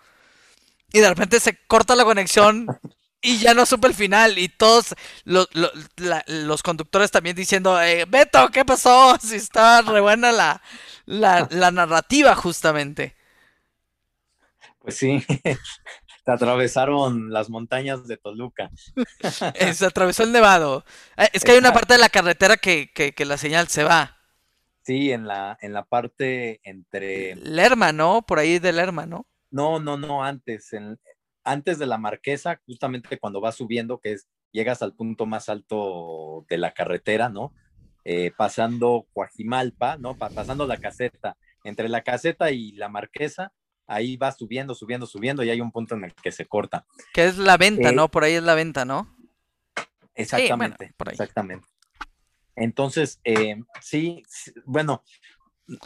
Y 0.93 0.99
de 0.99 1.09
repente 1.11 1.39
se 1.39 1.57
corta 1.69 1.95
la 1.95 2.03
conexión 2.03 2.67
y 3.23 3.39
ya 3.39 3.55
no 3.55 3.65
supe 3.65 3.87
el 3.87 3.95
final. 3.95 4.37
Y 4.39 4.49
todos 4.49 4.95
los 5.25 6.63
conductores 6.63 7.11
también 7.11 7.37
diciendo, 7.37 7.81
eh, 7.81 8.05
Beto, 8.07 8.49
¿qué 8.53 8.65
pasó? 8.65 9.17
Si 9.23 9.37
estaba 9.37 9.81
re 9.83 10.01
buena 10.01 10.33
la, 10.33 10.63
la, 11.07 11.49
la 11.51 11.71
narrativa, 11.71 12.35
justamente. 12.35 13.17
Pues 14.81 14.97
sí, 14.97 15.25
se 16.25 16.31
atravesaron 16.31 17.33
las 17.33 17.49
montañas 17.49 18.07
de 18.07 18.17
Toluca. 18.17 18.71
Eh, 19.55 19.73
se 19.75 19.87
atravesó 19.87 20.25
el 20.25 20.33
Nevado. 20.33 20.85
Eh, 21.17 21.29
es 21.33 21.45
que 21.45 21.53
hay 21.53 21.59
una 21.59 21.73
parte 21.73 21.95
de 21.95 22.01
la 22.01 22.09
carretera 22.09 22.57
que, 22.57 23.15
la 23.19 23.37
señal 23.37 23.69
se 23.69 23.85
va. 23.85 24.19
Sí, 24.83 25.13
en 25.13 25.29
la, 25.29 25.57
en 25.61 25.73
la 25.73 25.85
parte 25.85 26.61
entre... 26.65 27.37
Lerma, 27.37 27.93
¿no? 27.93 28.23
Por 28.23 28.41
ahí 28.41 28.59
de 28.59 28.73
Lerma, 28.73 29.07
¿no? 29.07 29.27
No, 29.53 29.79
no, 29.79 29.97
no, 29.97 30.25
antes. 30.25 30.73
Antes 31.45 31.79
de 31.79 31.87
la 31.87 31.99
Marquesa, 31.99 32.61
justamente 32.67 33.19
cuando 33.19 33.41
vas 33.41 33.57
subiendo, 33.57 33.99
que 33.99 34.13
es, 34.13 34.29
llegas 34.53 34.83
al 34.83 34.95
punto 34.95 35.27
más 35.27 35.49
alto 35.49 36.45
de 36.49 36.59
la 36.59 36.73
carretera, 36.73 37.29
¿no? 37.29 37.53
Eh, 38.05 38.33
pasando 38.37 39.07
Coajimalpa, 39.13 39.97
¿no? 39.97 40.17
pasando 40.17 40.67
la 40.67 40.79
caseta. 40.79 41.37
Entre 41.65 41.89
la 41.89 42.03
caseta 42.03 42.51
y 42.51 42.73
la 42.73 42.89
Marquesa 42.89 43.53
ahí 43.87 44.17
va 44.17 44.33
subiendo, 44.33 44.75
subiendo, 44.75 45.07
subiendo 45.07 45.45
y 45.45 45.51
hay 45.51 45.61
un 45.61 45.71
punto 45.71 45.95
en 45.95 46.05
el 46.05 46.15
que 46.15 46.33
se 46.33 46.47
corta. 46.47 46.87
Que 47.13 47.27
es 47.27 47.39
la 47.39 47.57
venta, 47.57 47.91
eh, 47.91 47.95
¿no? 47.95 48.11
Por 48.11 48.25
ahí 48.25 48.35
es 48.35 48.43
la 48.43 48.55
venta, 48.55 48.85
¿no? 48.85 49.17
Exactamente, 50.15 50.95
exactamente. 51.11 51.67
Entonces, 52.57 53.21
eh, 53.25 53.63
sí, 53.81 54.23
bueno, 54.65 55.03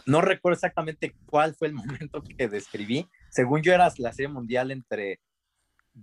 no 0.05 0.21
recuerdo 0.21 0.55
exactamente 0.55 1.15
cuál 1.25 1.55
fue 1.55 1.67
el 1.67 1.73
momento 1.75 2.23
que 2.23 2.47
describí. 2.47 3.07
Según 3.29 3.61
yo 3.61 3.73
era 3.73 3.91
la 3.97 4.13
serie 4.13 4.29
mundial 4.29 4.71
entre 4.71 5.19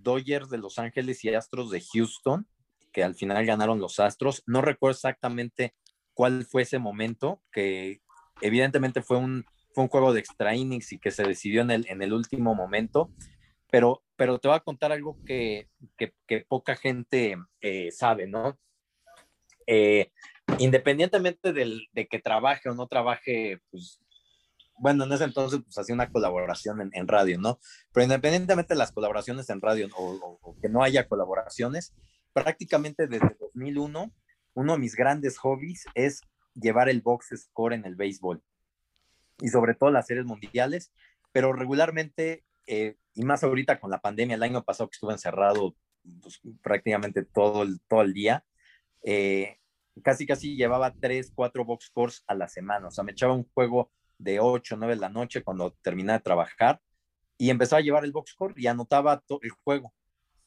Dodgers 0.02 0.50
de 0.50 0.58
Los 0.58 0.78
Ángeles 0.78 1.24
y 1.24 1.34
Astros 1.34 1.70
de 1.70 1.82
Houston, 1.92 2.46
que 2.92 3.04
al 3.04 3.14
final 3.14 3.44
ganaron 3.46 3.80
los 3.80 4.00
Astros. 4.00 4.42
No 4.46 4.60
recuerdo 4.60 4.94
exactamente 4.94 5.74
cuál 6.14 6.44
fue 6.44 6.62
ese 6.62 6.78
momento, 6.78 7.42
que 7.52 8.00
evidentemente 8.40 9.02
fue 9.02 9.16
un 9.18 9.44
fue 9.74 9.84
un 9.84 9.90
juego 9.90 10.12
de 10.12 10.20
extra 10.20 10.54
innings 10.54 10.92
y 10.92 10.98
que 10.98 11.10
se 11.10 11.24
decidió 11.24 11.60
en 11.62 11.70
el, 11.72 11.86
en 11.88 12.00
el 12.00 12.12
último 12.12 12.54
momento. 12.54 13.10
Pero, 13.70 14.04
pero 14.14 14.38
te 14.38 14.46
voy 14.46 14.56
a 14.56 14.60
contar 14.60 14.92
algo 14.92 15.18
que, 15.26 15.68
poca 16.48 16.76
gente 16.76 17.36
eh, 17.60 17.90
sabe, 17.90 18.28
¿no? 18.28 18.56
Eh, 19.66 20.12
independientemente 20.58 21.52
de 21.52 22.06
que 22.08 22.18
trabaje 22.20 22.68
o 22.68 22.74
no 22.74 22.86
trabaje, 22.86 23.58
pues, 23.70 24.00
bueno, 24.78 25.04
en 25.04 25.12
ese 25.12 25.24
entonces 25.24 25.60
pues 25.64 25.78
hacía 25.78 25.94
una 25.94 26.10
colaboración 26.10 26.90
en, 26.92 27.08
radio, 27.08 27.38
¿no? 27.38 27.58
Pero 27.92 28.04
independientemente 28.04 28.74
de 28.74 28.78
las 28.78 28.92
colaboraciones 28.92 29.48
en 29.50 29.60
radio 29.60 29.88
o, 29.96 30.56
que 30.60 30.68
no 30.68 30.82
haya 30.82 31.08
colaboraciones, 31.08 31.94
prácticamente 32.32 33.06
desde 33.06 33.36
2001, 33.40 34.12
uno 34.54 34.72
de 34.72 34.78
mis 34.78 34.96
grandes 34.96 35.38
hobbies 35.38 35.84
es 35.94 36.22
llevar 36.54 36.88
el 36.88 37.02
box 37.02 37.34
score 37.36 37.74
en 37.74 37.84
el 37.84 37.96
béisbol 37.96 38.42
y 39.40 39.48
sobre 39.48 39.74
todo 39.74 39.90
las 39.90 40.06
series 40.06 40.26
mundiales, 40.26 40.92
pero 41.32 41.52
regularmente, 41.52 42.44
eh, 42.66 42.96
y 43.14 43.24
más 43.24 43.42
ahorita 43.42 43.80
con 43.80 43.90
la 43.90 44.00
pandemia, 44.00 44.36
el 44.36 44.42
año 44.42 44.64
pasado 44.64 44.88
que 44.88 44.94
estuve 44.94 45.12
encerrado 45.12 45.74
pues, 46.22 46.40
prácticamente 46.62 47.24
todo 47.24 47.62
el, 47.62 47.80
todo 47.88 48.02
el 48.02 48.12
día, 48.12 48.44
eh, 49.02 49.58
casi 50.02 50.26
casi 50.26 50.56
llevaba 50.56 50.94
tres, 50.94 51.32
cuatro 51.34 51.64
box 51.64 51.86
scores 51.86 52.24
a 52.26 52.34
la 52.34 52.48
semana. 52.48 52.88
O 52.88 52.90
sea, 52.90 53.04
me 53.04 53.12
echaba 53.12 53.34
un 53.34 53.48
juego 53.54 53.90
de 54.18 54.40
8, 54.40 54.76
9 54.76 54.94
de 54.94 55.00
la 55.00 55.08
noche 55.08 55.42
cuando 55.42 55.72
terminaba 55.82 56.18
de 56.18 56.24
trabajar 56.24 56.80
y 57.38 57.50
empezaba 57.50 57.80
a 57.80 57.82
llevar 57.82 58.04
el 58.04 58.12
box 58.12 58.32
score 58.32 58.54
y 58.56 58.66
anotaba 58.66 59.20
todo 59.20 59.40
el 59.42 59.50
juego. 59.50 59.92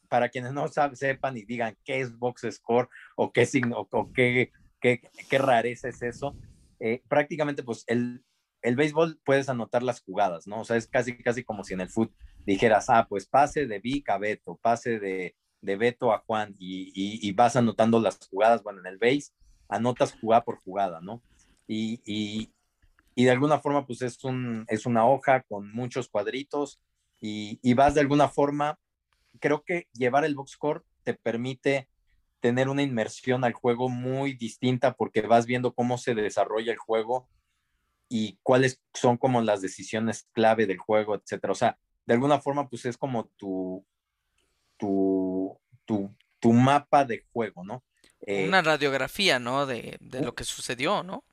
Para 0.09 0.29
quienes 0.29 0.53
no 0.53 0.67
sepan 0.67 1.37
y 1.37 1.43
digan 1.43 1.77
qué 1.83 1.99
es 1.99 2.17
box 2.17 2.47
score 2.51 2.87
o 3.15 3.31
qué 3.33 3.45
signo 3.45 3.87
o 3.91 4.13
qué, 4.13 4.51
qué, 4.79 5.01
qué 5.29 5.37
rareza 5.37 5.89
es 5.89 6.01
eso, 6.01 6.35
eh, 6.79 7.01
prácticamente 7.09 7.63
pues 7.63 7.83
el, 7.87 8.23
el 8.61 8.75
béisbol 8.75 9.19
puedes 9.25 9.49
anotar 9.49 9.83
las 9.83 10.01
jugadas, 10.01 10.47
¿no? 10.47 10.61
O 10.61 10.65
sea, 10.65 10.77
es 10.77 10.87
casi, 10.87 11.17
casi 11.17 11.43
como 11.43 11.63
si 11.63 11.73
en 11.73 11.81
el 11.81 11.89
fútbol 11.89 12.15
dijeras, 12.45 12.89
ah, 12.89 13.05
pues 13.09 13.27
pase 13.27 13.67
de 13.67 13.79
Vic 13.79 14.09
a 14.09 14.17
Beto, 14.17 14.57
pase 14.61 14.99
de, 14.99 15.35
de 15.61 15.75
Beto 15.75 16.13
a 16.13 16.19
Juan 16.19 16.55
y, 16.57 16.91
y, 16.95 17.31
vas 17.33 17.55
anotando 17.55 17.99
las 17.99 18.19
jugadas, 18.29 18.63
bueno, 18.63 18.79
en 18.79 18.87
el 18.87 18.97
base 18.97 19.33
anotas 19.69 20.13
jugada 20.19 20.43
por 20.43 20.59
jugada, 20.61 21.01
¿no? 21.01 21.21
Y, 21.67 22.53
y, 23.17 23.25
de 23.25 23.31
alguna 23.31 23.59
forma 23.59 23.85
pues 23.85 24.01
es, 24.01 24.23
un, 24.23 24.65
es 24.67 24.85
una 24.85 25.07
hoja 25.07 25.41
con 25.43 25.71
muchos 25.73 26.07
cuadritos 26.07 26.79
y, 27.19 27.59
y, 27.61 27.73
vas 27.73 27.95
de 27.95 28.01
alguna 28.01 28.29
forma, 28.29 28.79
creo 29.39 29.63
que 29.63 29.87
llevar 29.93 30.23
el 30.23 30.35
box 30.35 30.51
score 30.51 30.85
te 31.03 31.13
permite 31.15 31.89
tener 32.39 32.69
una 32.69 32.83
inmersión 32.83 33.43
al 33.43 33.53
juego 33.53 33.89
muy 33.89 34.33
distinta 34.33 34.93
porque 34.93 35.21
vas 35.21 35.45
viendo 35.45 35.73
cómo 35.73 35.97
se 35.97 36.13
desarrolla 36.13 36.71
el 36.71 36.77
juego 36.77 37.27
y 38.09 38.39
cuáles 38.43 38.81
son 38.93 39.17
como 39.17 39.41
las 39.41 39.61
decisiones 39.61 40.27
clave 40.33 40.65
del 40.65 40.77
juego, 40.77 41.15
etcétera. 41.15 41.51
O 41.51 41.55
sea, 41.55 41.77
de 42.05 42.13
alguna 42.13 42.39
forma 42.39 42.69
pues 42.69 42.85
es 42.85 42.97
como 42.97 43.29
tu, 43.35 43.85
tu, 44.77 45.59
tu, 45.85 46.15
tu 46.39 46.53
mapa 46.53 47.03
de 47.03 47.25
juego, 47.33 47.63
¿no? 47.65 47.83
Eh, 48.21 48.47
una 48.47 48.61
radiografía, 48.61 49.39
¿no? 49.39 49.65
De, 49.65 49.97
de 49.99 50.21
lo 50.21 50.33
que 50.35 50.43
sucedió, 50.43 51.03
¿no? 51.03 51.23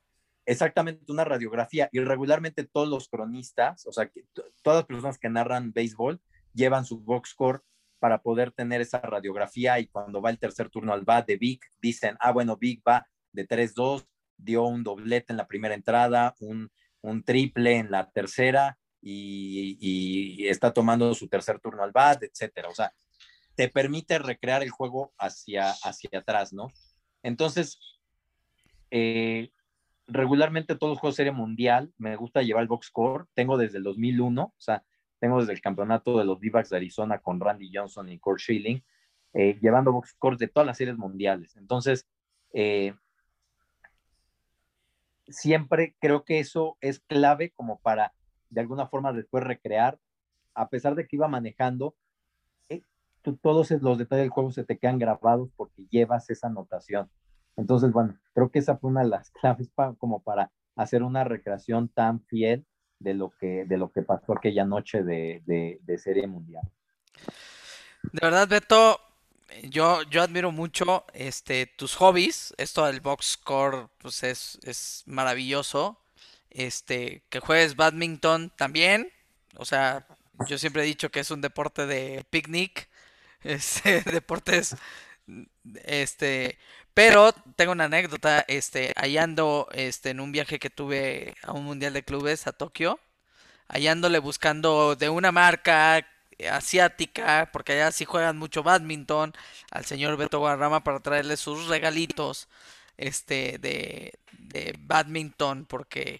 Exactamente 0.45 1.11
una 1.11 1.23
radiografía 1.23 1.89
y 1.91 1.99
regularmente 1.99 2.63
todos 2.63 2.87
los 2.87 3.09
cronistas, 3.09 3.85
o 3.87 3.91
sea, 3.91 4.07
que 4.07 4.25
todas 4.61 4.79
las 4.79 4.85
personas 4.85 5.17
que 5.17 5.29
narran 5.29 5.73
béisbol 5.73 6.21
llevan 6.53 6.85
su 6.85 6.99
box 6.99 7.29
score 7.31 7.63
para 7.99 8.21
poder 8.21 8.51
tener 8.51 8.81
esa 8.81 8.99
radiografía 8.99 9.79
y 9.79 9.87
cuando 9.87 10.21
va 10.21 10.29
el 10.29 10.39
tercer 10.39 10.69
turno 10.69 10.93
al 10.93 11.03
bat 11.03 11.27
de 11.27 11.37
Vic, 11.37 11.65
dicen, 11.81 12.15
ah, 12.19 12.31
bueno, 12.31 12.57
Vic 12.57 12.83
va 12.87 13.07
de 13.31 13.47
3-2, 13.47 14.05
dio 14.37 14.63
un 14.63 14.83
doblete 14.83 15.33
en 15.33 15.37
la 15.37 15.47
primera 15.47 15.75
entrada, 15.75 16.35
un, 16.39 16.71
un 17.01 17.23
triple 17.23 17.77
en 17.77 17.91
la 17.91 18.09
tercera 18.11 18.77
y, 19.01 19.77
y, 19.79 20.47
está 20.47 20.73
tomando 20.73 21.13
su 21.13 21.27
tercer 21.27 21.59
turno 21.59 21.83
al 21.83 21.91
bat, 21.91 22.23
etcétera. 22.23 22.69
O 22.69 22.75
sea, 22.75 22.93
te 23.55 23.69
permite 23.69 24.19
recrear 24.19 24.63
el 24.63 24.69
juego 24.69 25.13
hacia, 25.17 25.71
hacia 25.71 26.19
atrás, 26.19 26.53
¿no? 26.53 26.71
Entonces, 27.23 27.79
eh, 28.91 29.51
regularmente 30.07 30.75
todos 30.75 30.91
los 30.91 30.99
juegos 30.99 31.15
serie 31.15 31.31
mundial 31.31 31.91
me 31.97 32.15
gusta 32.15 32.41
llevar 32.41 32.63
el 32.63 32.67
box 32.67 32.87
score. 32.87 33.25
Tengo 33.33 33.57
desde 33.57 33.77
el 33.77 33.83
2001, 33.83 34.43
o 34.43 34.53
sea, 34.57 34.83
tengo 35.19 35.39
desde 35.39 35.53
el 35.53 35.61
campeonato 35.61 36.17
de 36.17 36.25
los 36.25 36.39
d 36.39 36.51
de 36.51 36.77
Arizona 36.77 37.19
con 37.19 37.39
Randy 37.39 37.71
Johnson 37.73 38.09
y 38.09 38.19
Kurt 38.19 38.39
Schilling, 38.39 38.83
eh, 39.33 39.57
llevando 39.61 39.91
box 39.91 40.11
scores 40.11 40.39
de 40.39 40.47
todas 40.47 40.67
las 40.67 40.77
series 40.77 40.97
mundiales. 40.97 41.55
Entonces, 41.57 42.07
eh, 42.53 42.93
siempre 45.27 45.95
creo 45.99 46.23
que 46.23 46.39
eso 46.39 46.77
es 46.81 46.99
clave 46.99 47.51
como 47.51 47.79
para 47.79 48.13
de 48.49 48.61
alguna 48.61 48.87
forma 48.87 49.11
después 49.13 49.43
recrear, 49.43 49.99
a 50.53 50.69
pesar 50.69 50.95
de 50.95 51.07
que 51.07 51.15
iba 51.15 51.27
manejando, 51.27 51.95
eh, 52.69 52.81
todos 53.41 53.71
los 53.71 53.97
detalles 53.97 54.23
del 54.23 54.29
juego 54.29 54.51
se 54.51 54.63
te 54.63 54.77
quedan 54.77 54.99
grabados 54.99 55.49
porque 55.55 55.85
llevas 55.89 56.29
esa 56.29 56.47
anotación. 56.47 57.09
Entonces, 57.57 57.91
bueno, 57.91 58.17
creo 58.33 58.49
que 58.49 58.59
esa 58.59 58.77
fue 58.77 58.89
una 58.89 59.03
de 59.03 59.09
las 59.09 59.31
claves 59.41 59.69
para, 59.73 59.93
como 59.93 60.21
para 60.21 60.51
hacer 60.75 61.03
una 61.03 61.23
recreación 61.23 61.89
tan 61.89 62.23
fiel 62.25 62.65
de 62.99 63.13
lo 63.13 63.31
que, 63.31 63.65
de 63.65 63.77
lo 63.77 63.91
que 63.91 64.01
pasó 64.01 64.33
aquella 64.33 64.65
noche 64.65 65.03
de, 65.03 65.41
de, 65.45 65.97
Serie 65.97 66.27
Mundial. 66.27 66.63
De 68.11 68.19
verdad, 68.21 68.47
Beto, 68.47 68.99
yo, 69.63 70.01
yo 70.03 70.21
admiro 70.21 70.51
mucho 70.51 71.05
este, 71.13 71.65
tus 71.65 71.95
hobbies. 71.95 72.53
Esto 72.57 72.85
del 72.85 73.01
box 73.01 73.33
score 73.33 73.89
pues 73.97 74.23
es, 74.23 74.59
es 74.63 75.03
maravilloso. 75.05 75.99
Este, 76.49 77.23
que 77.29 77.39
juegues 77.39 77.75
badminton 77.75 78.51
también. 78.57 79.09
O 79.57 79.65
sea, 79.65 80.07
yo 80.47 80.57
siempre 80.57 80.83
he 80.83 80.85
dicho 80.85 81.09
que 81.09 81.19
es 81.19 81.31
un 81.31 81.41
deporte 81.41 81.85
de 81.85 82.25
picnic. 82.29 82.89
Deportes 84.11 84.75
este, 85.83 86.57
pero 86.95 87.33
tengo 87.57 87.73
una 87.73 87.85
anécdota, 87.85 88.45
este, 88.47 88.93
hallando 88.95 89.67
este, 89.73 90.11
en 90.11 90.21
un 90.21 90.31
viaje 90.31 90.59
que 90.59 90.69
tuve 90.71 91.35
a 91.43 91.51
un 91.51 91.65
mundial 91.65 91.93
de 91.93 92.03
clubes 92.03 92.47
a 92.47 92.53
Tokio, 92.53 92.99
hallándole 93.67 94.19
buscando 94.19 94.95
de 94.95 95.09
una 95.09 95.31
marca 95.31 96.07
asiática, 96.51 97.49
porque 97.53 97.73
allá 97.73 97.91
sí 97.91 98.05
juegan 98.05 98.37
mucho 98.37 98.63
badminton, 98.63 99.33
al 99.71 99.85
señor 99.85 100.17
Beto 100.17 100.39
Guadarrama 100.39 100.83
para 100.83 101.01
traerle 101.01 101.37
sus 101.37 101.67
regalitos 101.67 102.47
este 102.97 103.57
de, 103.59 104.13
de 104.31 104.75
badminton, 104.79 105.65
porque 105.65 106.19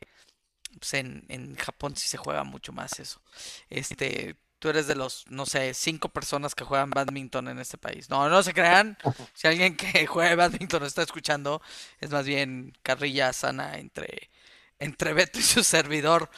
pues, 0.80 0.94
en, 0.96 1.26
en 1.30 1.56
Japón 1.56 1.96
sí 1.96 2.08
se 2.10 2.18
juega 2.18 2.44
mucho 2.44 2.74
más 2.74 3.00
eso. 3.00 3.22
Este, 3.70 4.36
tú 4.66 4.70
eres 4.70 4.88
de 4.88 4.96
los, 4.96 5.26
no 5.30 5.46
sé, 5.46 5.76
cinco 5.76 6.10
personas 6.10 6.56
que 6.56 6.64
juegan 6.64 6.90
badminton 6.90 7.50
en 7.50 7.60
este 7.60 7.78
país. 7.78 8.10
No, 8.10 8.28
no 8.30 8.42
se 8.42 8.52
crean. 8.52 8.98
Si 9.36 9.48
alguien 9.48 9.78
que 9.78 10.08
juega 10.08 10.36
badminton 10.36 10.84
está 10.84 11.04
escuchando, 11.04 11.62
es 12.02 12.10
más 12.10 12.26
bien 12.26 12.76
carrilla 12.82 13.32
sana 13.32 13.78
entre, 13.78 14.32
entre 14.80 15.14
Beto 15.14 15.38
y 15.38 15.44
su 15.44 15.64
servidor. 15.64 16.32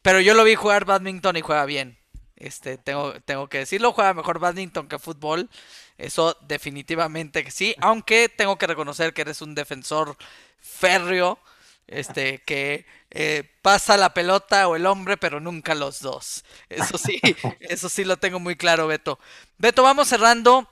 Pero 0.00 0.18
yo 0.20 0.32
lo 0.32 0.44
vi 0.44 0.54
jugar 0.54 0.86
badminton 0.86 1.36
y 1.36 1.42
juega 1.42 1.66
bien. 1.66 1.98
Este, 2.36 2.78
tengo, 2.78 3.20
tengo 3.20 3.50
que 3.50 3.58
decirlo, 3.58 3.92
juega 3.92 4.14
mejor 4.14 4.38
badminton 4.38 4.88
que 4.88 4.98
fútbol. 4.98 5.50
Eso 5.98 6.38
definitivamente 6.40 7.44
que 7.44 7.50
sí. 7.50 7.74
Aunque 7.82 8.30
tengo 8.30 8.56
que 8.56 8.66
reconocer 8.66 9.12
que 9.12 9.20
eres 9.20 9.42
un 9.42 9.54
defensor 9.54 10.16
férreo 10.58 11.38
este, 11.86 12.38
que 12.46 12.86
eh, 13.16 13.48
pasa 13.62 13.96
la 13.96 14.12
pelota 14.12 14.66
o 14.66 14.74
el 14.74 14.86
hombre, 14.86 15.16
pero 15.16 15.38
nunca 15.38 15.76
los 15.76 16.00
dos. 16.00 16.44
Eso 16.68 16.98
sí, 16.98 17.20
eso 17.60 17.88
sí 17.88 18.04
lo 18.04 18.16
tengo 18.16 18.40
muy 18.40 18.56
claro, 18.56 18.88
Beto. 18.88 19.20
Beto, 19.56 19.84
vamos 19.84 20.08
cerrando. 20.08 20.68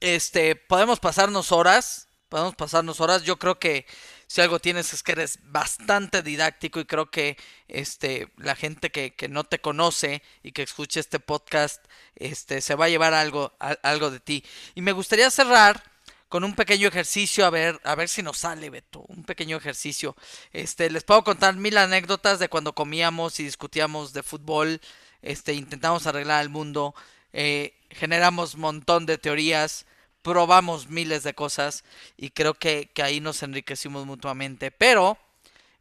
Este, 0.00 0.56
podemos 0.56 1.00
pasarnos 1.00 1.52
horas, 1.52 2.08
podemos 2.28 2.54
pasarnos 2.54 3.00
horas. 3.00 3.22
Yo 3.22 3.38
creo 3.38 3.58
que 3.58 3.86
si 4.26 4.42
algo 4.42 4.58
tienes 4.58 4.92
es 4.92 5.02
que 5.02 5.12
eres 5.12 5.38
bastante 5.44 6.22
didáctico 6.22 6.80
y 6.80 6.84
creo 6.84 7.10
que 7.10 7.38
este, 7.68 8.28
la 8.36 8.56
gente 8.56 8.90
que, 8.90 9.14
que 9.14 9.28
no 9.28 9.44
te 9.44 9.60
conoce 9.60 10.22
y 10.42 10.52
que 10.52 10.62
escuche 10.62 11.00
este 11.00 11.18
podcast, 11.18 11.82
este, 12.14 12.60
se 12.60 12.74
va 12.74 12.84
a 12.86 12.90
llevar 12.90 13.14
algo, 13.14 13.56
algo 13.58 14.10
de 14.10 14.20
ti. 14.20 14.44
Y 14.74 14.82
me 14.82 14.92
gustaría 14.92 15.30
cerrar 15.30 15.93
con 16.28 16.44
un 16.44 16.54
pequeño 16.54 16.88
ejercicio 16.88 17.46
a 17.46 17.50
ver 17.50 17.80
a 17.84 17.94
ver 17.94 18.08
si 18.08 18.22
nos 18.22 18.38
sale 18.38 18.70
Beto 18.70 19.04
un 19.08 19.24
pequeño 19.24 19.56
ejercicio. 19.56 20.16
Este 20.52 20.90
les 20.90 21.04
puedo 21.04 21.24
contar 21.24 21.56
mil 21.56 21.76
anécdotas 21.78 22.38
de 22.38 22.48
cuando 22.48 22.74
comíamos 22.74 23.40
y 23.40 23.44
discutíamos 23.44 24.12
de 24.12 24.22
fútbol 24.22 24.80
este 25.22 25.54
intentamos 25.54 26.06
arreglar 26.06 26.42
el 26.42 26.48
mundo 26.48 26.94
eh, 27.32 27.74
generamos 27.90 28.56
montón 28.56 29.06
de 29.06 29.18
teorías 29.18 29.86
probamos 30.24 30.88
miles 30.88 31.22
de 31.22 31.34
cosas 31.34 31.84
y 32.16 32.30
creo 32.30 32.54
que, 32.54 32.90
que 32.94 33.02
ahí 33.02 33.20
nos 33.20 33.42
enriquecimos 33.42 34.06
mutuamente. 34.06 34.70
Pero 34.70 35.18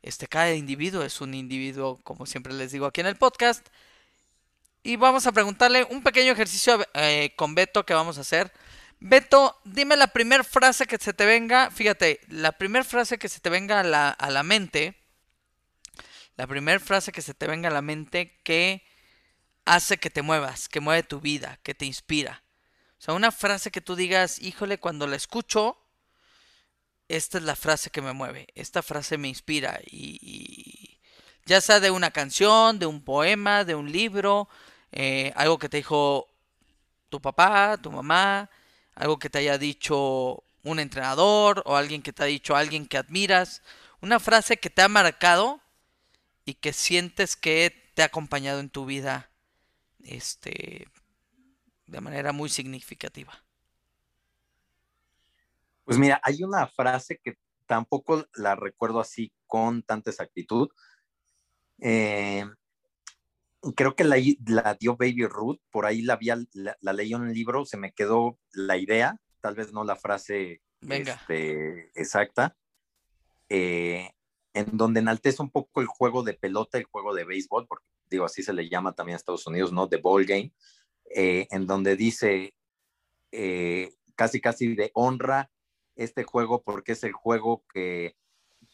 este 0.02 0.28
cada 0.28 0.54
individuo 0.54 1.02
es 1.04 1.22
un 1.22 1.34
individuo 1.34 2.00
como 2.04 2.26
siempre 2.26 2.52
les 2.54 2.74
digo 2.74 2.86
aquí 2.86 3.00
en 3.00 3.08
el 3.08 3.16
podcast. 3.16 3.66
Y 4.84 4.98
vamos 4.98 5.26
a 5.28 5.32
preguntarle 5.32 5.88
un 5.90 6.04
pequeño 6.04 6.34
ejercicio 6.34 6.86
eh, 6.94 7.32
con 7.38 7.56
Beto 7.56 7.86
que 7.86 7.94
vamos 7.94 8.18
a 8.18 8.22
hacer 8.22 8.52
Beto, 9.06 9.60
dime 9.66 9.98
la 9.98 10.08
primera 10.08 10.46
frase 10.46 10.88
que 10.88 10.98
se 10.98 11.12
te 11.12 11.26
venga. 11.26 11.70
Fíjate, 11.72 12.22
la 12.30 12.54
primera 12.54 12.86
frase 12.86 13.18
que 13.18 13.28
se 13.28 13.42
te 13.42 13.50
venga 13.50 13.82
a 13.82 13.84
la, 13.84 14.10
a 14.10 14.30
la 14.30 14.44
mente. 14.44 14.96
La 16.38 16.48
primera 16.48 16.80
frase 16.80 17.12
que 17.12 17.22
se 17.22 17.34
te 17.34 17.46
venga 17.46 17.68
a 17.68 17.74
la 17.74 17.82
mente 17.82 18.40
que 18.46 18.82
hace 19.66 19.98
que 19.98 20.10
te 20.10 20.22
muevas, 20.22 20.70
que 20.70 20.80
mueve 20.80 21.04
tu 21.04 21.20
vida, 21.20 21.60
que 21.64 21.76
te 21.76 21.84
inspira. 21.84 22.44
O 22.98 23.02
sea, 23.02 23.14
una 23.14 23.34
frase 23.34 23.72
que 23.72 23.82
tú 23.82 23.98
digas, 23.98 24.40
híjole, 24.40 24.80
cuando 24.80 25.06
la 25.06 25.18
escucho, 25.18 25.78
esta 27.10 27.40
es 27.40 27.44
la 27.44 27.58
frase 27.58 27.90
que 27.90 28.02
me 28.02 28.14
mueve, 28.14 28.48
esta 28.56 28.82
frase 28.82 29.18
me 29.18 29.28
inspira. 29.28 29.82
Y, 29.86 31.02
ya 31.46 31.60
sea 31.60 31.82
de 31.82 31.92
una 31.92 32.12
canción, 32.12 32.80
de 32.80 32.86
un 32.86 33.04
poema, 33.04 33.66
de 33.66 33.76
un 33.76 33.92
libro, 33.92 34.48
eh, 34.94 35.34
algo 35.36 35.60
que 35.60 35.68
te 35.68 35.76
dijo 35.76 36.30
tu 37.10 37.22
papá, 37.22 37.78
tu 37.82 37.92
mamá, 37.92 38.50
algo 38.96 39.20
que 39.20 39.30
te 39.30 39.40
haya 39.40 39.58
dicho 39.58 40.44
un 40.64 40.80
entrenador 40.80 41.62
o 41.66 41.76
alguien 41.76 42.02
que 42.02 42.14
te 42.14 42.24
ha 42.24 42.28
dicho 42.28 42.56
alguien 42.56 42.88
que 42.88 42.98
admiras, 42.98 43.62
una 44.02 44.20
frase 44.20 44.58
que 44.58 44.70
te 44.70 44.82
ha 44.82 44.88
marcado 44.88 45.62
y 46.46 46.56
que 46.56 46.74
sientes 46.74 47.36
que 47.36 47.92
te 47.94 48.02
ha 48.02 48.06
acompañado 48.06 48.60
en 48.60 48.70
tu 48.70 48.86
vida 48.86 49.30
este 50.04 50.88
de 51.86 52.02
manera 52.02 52.32
muy 52.32 52.50
significativa. 52.50 53.44
Pues 55.84 55.98
mira, 55.98 56.20
hay 56.24 56.44
una 56.44 56.66
frase 56.68 57.20
que 57.24 57.38
tampoco 57.66 58.26
la 58.36 58.56
recuerdo 58.56 59.00
así 59.00 59.32
con 59.48 59.84
tanta 59.84 60.10
exactitud. 60.10 60.70
Eh, 61.80 62.46
creo 63.72 63.96
que 63.96 64.04
la, 64.04 64.18
la, 64.46 64.76
dio 64.80 64.98
Baby 64.98 65.26
Ruth, 65.26 65.60
por 65.72 65.86
ahí 65.86 66.02
la, 66.02 66.20
la, 66.54 66.94
leí 66.94 67.14
en 67.14 67.22
un 67.22 67.34
libro, 67.34 67.66
se 67.66 67.78
me 67.78 67.94
quedó 67.94 68.38
la 68.52 68.78
idea, 68.78 69.18
tal 69.40 69.56
vez 69.56 69.72
no 69.72 69.84
la 69.84 69.96
frase 69.96 70.62
este, 70.82 71.92
exacta, 71.96 72.58
eh, 73.50 74.12
en 74.54 74.78
donde 74.78 75.00
enaltece 75.00 75.42
un 75.42 75.50
poco 75.50 75.82
el 75.82 75.88
juego 75.88 76.24
de 76.24 76.34
pelota, 76.34 76.78
el 76.78 76.84
juego 76.84 77.14
de 77.14 77.24
béisbol, 77.24 77.68
porque 77.68 77.86
digo, 78.10 78.26
así 78.26 78.44
se 78.44 78.54
le 78.54 78.70
llama 78.70 78.94
también 78.94 79.16
a 79.16 79.18
Estados 79.18 79.48
Unidos, 79.48 79.72
¿no? 79.72 79.88
The 79.88 79.98
Ball 79.98 80.26
Game, 80.26 80.54
eh, 81.16 81.48
en 81.50 81.66
donde 81.66 81.96
dice 81.96 82.54
eh, 83.32 83.94
casi 84.16 84.42
casi 84.42 84.76
de 84.76 84.92
honra 84.94 85.50
este 85.96 86.24
juego 86.24 86.62
porque 86.64 86.92
es 86.92 87.04
el 87.04 87.14
juego 87.14 87.64
que, 87.74 88.16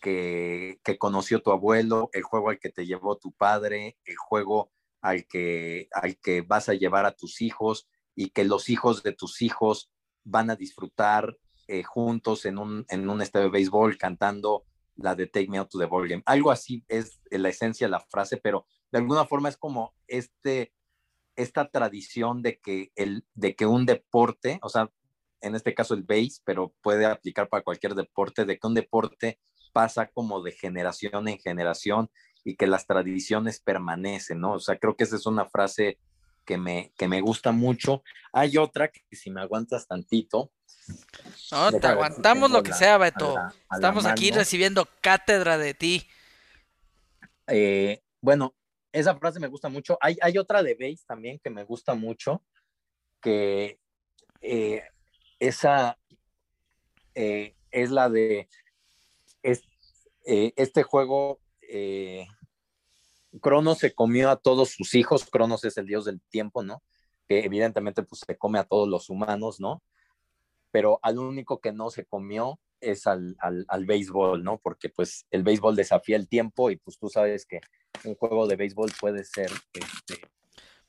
que, 0.02 0.80
que, 0.84 0.98
conoció 0.98 1.42
tu 1.42 1.52
abuelo, 1.52 2.10
el 2.14 2.24
juego 2.24 2.50
al 2.50 2.60
que 2.60 2.70
te 2.70 2.86
llevó 2.86 3.18
tu 3.18 3.32
padre, 3.32 3.98
el 4.06 4.18
juego 4.18 4.72
al 5.02 5.26
que, 5.28 5.88
al 5.92 6.18
que 6.18 6.42
vas 6.42 6.70
a 6.70 6.74
llevar 6.74 7.06
a 7.06 7.16
tus 7.16 7.42
hijos 7.42 7.88
y 8.16 8.30
que 8.30 8.44
los 8.44 8.70
hijos 8.70 9.04
de 9.04 9.14
tus 9.14 9.42
hijos 9.42 9.92
van 10.24 10.50
a 10.50 10.56
disfrutar 10.56 11.38
eh, 11.68 11.84
juntos 11.84 12.46
en 12.46 12.58
un, 12.58 12.86
en 12.90 13.10
un 13.10 13.22
estadio 13.22 13.46
de 13.46 13.52
béisbol 13.52 13.98
cantando 13.98 14.66
la 14.96 15.16
de 15.16 15.28
Take 15.28 15.48
Me 15.48 15.58
Out 15.58 15.70
to 15.70 15.80
the 15.80 15.86
Ball 15.86 16.08
Game. 16.08 16.24
Algo 16.26 16.52
así 16.52 16.84
es 16.88 17.22
la 17.30 17.50
esencia 17.50 17.88
de 17.88 17.92
la 17.92 18.00
frase, 18.00 18.38
pero 18.38 18.66
de 18.92 18.98
alguna 18.98 19.26
forma 19.26 19.50
es 19.50 19.58
como 19.58 19.94
este, 20.08 20.74
esta 21.36 21.70
tradición 21.70 22.42
de 22.42 22.60
que, 22.60 22.92
el, 22.96 23.26
de 23.34 23.56
que 23.56 23.66
un 23.66 23.86
deporte, 23.86 24.60
o 24.62 24.70
sea, 24.70 24.92
en 25.42 25.56
este 25.56 25.74
caso 25.74 25.94
el 25.94 26.04
base, 26.04 26.42
pero 26.44 26.74
puede 26.82 27.06
aplicar 27.06 27.48
para 27.48 27.64
cualquier 27.64 27.96
deporte, 27.96 28.46
de 28.46 28.60
que 28.60 28.68
un 28.68 28.74
deporte 28.74 29.40
pasa 29.72 30.08
como 30.08 30.42
de 30.42 30.52
generación 30.52 31.28
en 31.28 31.38
generación 31.38 32.10
y 32.50 32.56
que 32.56 32.68
las 32.68 32.88
tradiciones 32.88 33.60
permanecen, 33.60 34.40
¿no? 34.40 34.54
O 34.54 34.60
sea, 34.60 34.78
creo 34.78 34.96
que 34.96 35.04
esa 35.04 35.16
es 35.16 35.26
una 35.26 35.46
frase 35.46 36.00
que 36.46 36.58
me, 36.58 36.92
que 36.98 37.08
me 37.08 37.22
gusta 37.22 37.52
mucho. 37.52 38.02
Hay 38.34 38.58
otra 38.58 38.88
que 38.88 39.16
si 39.16 39.30
me 39.30 39.40
aguantas 39.40 39.88
tantito. 39.88 40.52
No, 41.52 41.72
te 41.72 41.86
aguantamos 41.86 42.50
lo 42.50 42.64
que 42.64 42.74
sea, 42.74 42.98
Beto. 42.98 43.36
Estamos 43.72 44.08
aquí 44.08 44.32
recibiendo 44.32 44.88
cátedra 45.00 45.60
de 45.60 45.76
ti. 45.76 46.08
Eh, 47.46 48.02
bueno, 48.20 48.56
esa 48.92 49.16
frase 49.16 49.40
me 49.40 49.48
gusta 49.48 49.70
mucho. 49.70 50.00
Hay, 50.02 50.18
hay 50.24 50.40
otra 50.40 50.64
de 50.64 50.74
Base 50.74 51.04
también 51.06 51.38
que 51.38 51.52
me 51.52 51.64
gusta 51.66 51.94
mucho, 51.94 52.44
que 53.22 53.80
eh, 54.42 54.82
esa 55.38 56.00
eh, 57.14 57.54
es 57.70 57.92
la 57.92 58.10
de 58.10 58.50
este 60.24 60.84
juego 60.84 61.40
Cronos 63.42 63.78
se 63.78 63.94
comió 63.94 64.30
a 64.30 64.38
todos 64.38 64.72
sus 64.72 64.96
hijos, 64.96 65.26
Cronos 65.30 65.64
es 65.64 65.78
el 65.78 65.86
dios 65.86 66.06
del 66.06 66.22
tiempo, 66.30 66.64
¿no? 66.64 66.82
Que 67.28 67.46
evidentemente 67.46 68.04
pues 68.04 68.22
se 68.26 68.38
come 68.38 68.60
a 68.60 68.64
todos 68.64 68.88
los 68.88 69.10
humanos, 69.10 69.60
¿no? 69.60 69.84
Pero 70.72 71.00
al 71.04 71.20
único 71.20 71.60
que 71.60 71.72
no 71.72 71.90
se 71.90 72.06
comió 72.06 72.60
es 72.82 73.08
al, 73.08 73.36
al, 73.40 73.86
béisbol, 73.86 74.44
¿no? 74.44 74.58
Porque 74.58 74.90
pues 74.90 75.26
el 75.32 75.44
béisbol 75.44 75.76
desafía 75.76 76.16
el 76.16 76.28
tiempo 76.28 76.72
y 76.72 76.78
pues 76.78 76.98
tú 76.98 77.10
sabes 77.10 77.46
que 77.46 77.60
un 78.04 78.16
juego 78.16 78.48
de 78.48 78.56
béisbol 78.56 78.92
puede 79.00 79.24
ser... 79.24 79.52
Este... 79.74 80.28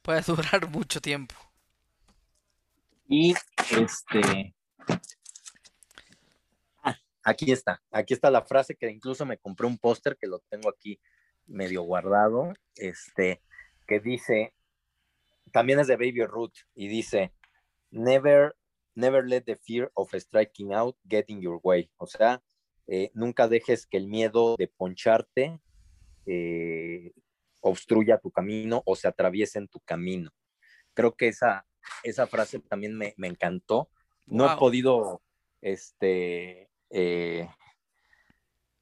Puede 0.03 0.23
durar 0.23 0.69
mucho 0.71 1.01
tiempo. 1.01 1.35
Y 3.09 3.35
este... 3.77 4.55
Ah, 6.83 6.97
aquí 7.23 7.51
está, 7.51 7.83
aquí 7.91 8.15
está 8.15 8.31
la 8.31 8.43
frase 8.43 8.77
que 8.77 8.89
incluso 8.91 9.27
me 9.27 9.39
compré 9.39 9.67
un 9.67 9.79
póster 9.79 10.17
que 10.17 10.27
lo 10.27 10.39
tengo 10.49 10.71
aquí 10.71 10.99
medio 11.51 11.83
guardado, 11.83 12.55
este, 12.77 13.43
que 13.87 14.01
dice, 14.01 14.55
también 15.53 15.81
es 15.81 15.89
de 15.89 15.97
Baby 15.97 16.25
Ruth, 16.25 16.55
y 16.75 16.89
dice, 16.89 17.33
never, 17.91 18.55
never 18.95 19.27
let 19.27 19.43
the 19.43 19.57
fear 19.57 19.91
of 19.95 20.15
striking 20.15 20.73
out 20.73 20.97
get 21.09 21.27
in 21.29 21.41
your 21.41 21.61
way. 21.63 21.91
O 21.97 22.07
sea, 22.07 22.43
eh, 22.87 23.11
nunca 23.15 23.49
dejes 23.49 23.87
que 23.87 23.99
el 23.99 24.09
miedo 24.09 24.57
de 24.57 24.69
poncharte 24.69 25.61
eh, 26.27 27.13
obstruya 27.61 28.19
tu 28.19 28.31
camino 28.31 28.83
o 28.87 28.97
se 28.97 29.09
atraviese 29.09 29.59
en 29.59 29.69
tu 29.69 29.81
camino. 29.81 30.31
Creo 30.95 31.15
que 31.15 31.29
esa, 31.29 31.67
esa 32.03 32.27
frase 32.27 32.59
también 32.61 32.97
me, 32.97 33.15
encantó. 33.19 33.91
No 34.27 34.51
he 34.51 34.57
podido 34.57 35.23
este, 35.61 36.71
eh, 36.91 37.49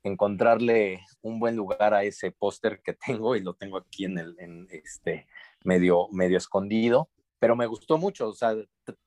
encontrarle 0.03 1.01
un 1.22 1.40
buen 1.40 1.57
lugar 1.57 1.94
a 1.94 2.05
ese 2.05 2.30
póster 2.30 2.80
que 2.82 2.94
tengo 3.07 3.36
y 3.36 3.40
lo 3.40 3.55
tengo 3.55 3.78
aquí 3.78 4.05
en 4.05 4.18
el 4.18 4.36
este 4.70 5.26
medio 5.64 6.09
medio 6.12 6.38
escondido, 6.38 7.11
pero 7.38 7.57
me 7.57 7.66
gustó 7.66 7.99
mucho, 7.99 8.28
o 8.28 8.34
sea, 8.34 8.55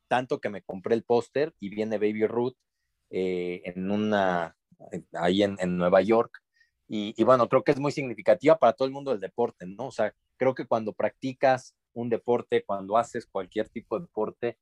tanto 0.07 0.39
que 0.39 0.49
me 0.49 0.61
compré 0.61 0.95
el 0.95 1.03
póster 1.03 1.53
y 1.59 1.69
viene 1.69 1.97
Baby 1.97 2.27
Ruth 2.27 2.55
eh, 3.09 3.61
en 3.65 3.89
una 3.89 4.55
ahí 5.13 5.43
en, 5.43 5.57
en 5.59 5.77
Nueva 5.77 6.01
York 6.01 6.41
y, 6.87 7.13
y, 7.15 7.23
bueno, 7.23 7.47
creo 7.47 7.63
que 7.63 7.71
es 7.71 7.79
muy 7.79 7.93
significativa 7.93 8.57
para 8.57 8.73
todo 8.73 8.85
el 8.85 8.93
mundo 8.93 9.11
del 9.11 9.21
deporte, 9.21 9.65
¿no? 9.65 9.87
O 9.87 9.91
sea, 9.91 10.13
creo 10.35 10.53
que 10.53 10.65
cuando 10.65 10.91
practicas 10.91 11.73
un 11.93 12.09
deporte, 12.09 12.63
cuando 12.65 12.97
haces 12.97 13.25
cualquier 13.25 13.69
tipo 13.69 13.97
de 13.97 14.05
deporte 14.05 14.57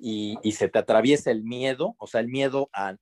y, 0.00 0.38
se 0.52 0.68
te 0.68 0.78
atraviesa 0.78 1.30
el 1.30 1.42
miedo, 1.42 1.94
o 1.98 2.06
sea, 2.06 2.20
el 2.20 2.28
miedo 2.28 2.70
al, 2.72 3.00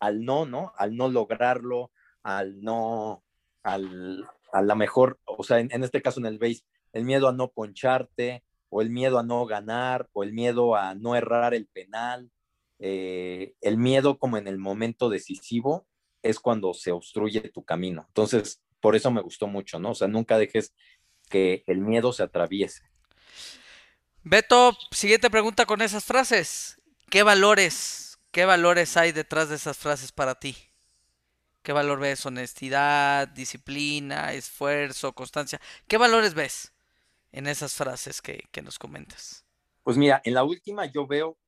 al 0.00 0.24
no, 0.24 0.46
¿no? 0.46 0.72
Al 0.76 0.96
no 0.96 1.08
lograrlo, 1.08 1.90
al 2.22 2.60
no, 2.60 3.24
al, 3.62 4.26
a 4.52 4.62
la 4.62 4.74
mejor, 4.74 5.20
o 5.24 5.42
sea, 5.42 5.58
en, 5.60 5.84
este 5.84 6.02
caso 6.02 6.20
en 6.20 6.26
el 6.26 6.38
base, 6.38 6.62
el 6.92 7.04
miedo 7.04 7.28
a 7.28 7.32
no 7.32 7.48
poncharte, 7.48 8.44
o 8.68 8.82
el 8.82 8.90
miedo 8.90 9.18
a 9.18 9.22
no 9.22 9.46
ganar, 9.46 10.08
o 10.12 10.24
el 10.24 10.32
miedo 10.32 10.76
a 10.76 10.94
no 10.94 11.14
errar 11.14 11.54
el 11.54 11.66
penal, 11.66 12.30
eh, 12.78 13.54
el 13.60 13.78
miedo 13.78 14.18
como 14.18 14.36
en 14.36 14.48
el 14.48 14.58
momento 14.58 15.08
decisivo 15.08 15.86
es 16.22 16.40
cuando 16.40 16.74
se 16.74 16.92
obstruye 16.92 17.40
tu 17.50 17.64
camino. 17.64 18.04
Entonces, 18.08 18.62
por 18.80 18.96
eso 18.96 19.10
me 19.10 19.22
gustó 19.22 19.46
mucho, 19.46 19.78
¿no? 19.78 19.90
O 19.90 19.94
sea, 19.94 20.08
nunca 20.08 20.38
dejes 20.38 20.74
que 21.28 21.64
el 21.66 21.78
miedo 21.78 22.12
se 22.12 22.22
atraviese. 22.22 22.82
Beto, 24.22 24.76
siguiente 24.90 25.30
pregunta 25.30 25.66
con 25.66 25.82
esas 25.82 26.04
frases. 26.04 26.80
¿Qué 27.08 27.22
valores 27.22 28.05
¿Qué 28.36 28.44
valores 28.44 28.98
hay 28.98 29.12
detrás 29.12 29.48
de 29.48 29.54
esas 29.54 29.78
frases 29.78 30.12
para 30.12 30.34
ti? 30.34 30.54
¿Qué 31.62 31.72
valor 31.72 32.00
ves? 32.00 32.26
Honestidad, 32.26 33.28
disciplina, 33.28 34.34
esfuerzo, 34.34 35.14
constancia. 35.14 35.58
¿Qué 35.88 35.96
valores 35.96 36.34
ves 36.34 36.74
en 37.32 37.46
esas 37.46 37.72
frases 37.72 38.20
que, 38.20 38.46
nos 38.62 38.78
comentas? 38.78 39.46
Pues 39.82 39.96
mira, 39.96 40.20
en 40.22 40.34
la 40.34 40.44
última 40.44 40.84
yo 40.84 41.06
veo 41.06 41.38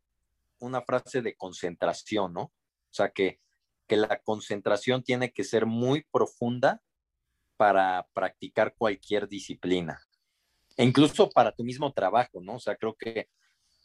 una 0.60 0.80
frase 0.80 1.20
de 1.20 1.36
concentración, 1.36 2.32
¿no? 2.32 2.40
O 2.44 2.52
sea, 2.88 3.10
que, 3.10 3.38
que 3.86 3.98
la 3.98 4.22
concentración 4.22 5.02
tiene 5.02 5.30
que 5.30 5.44
ser 5.44 5.66
muy 5.66 6.06
profunda 6.10 6.80
para 7.58 8.08
practicar 8.14 8.74
cualquier 8.78 9.28
disciplina. 9.28 10.00
E 10.74 10.84
incluso 10.84 11.28
para 11.28 11.52
tu 11.52 11.64
mismo 11.64 11.92
trabajo, 11.92 12.40
¿no? 12.40 12.54
O 12.54 12.60
sea, 12.60 12.76
creo 12.76 12.96
que 12.96 13.28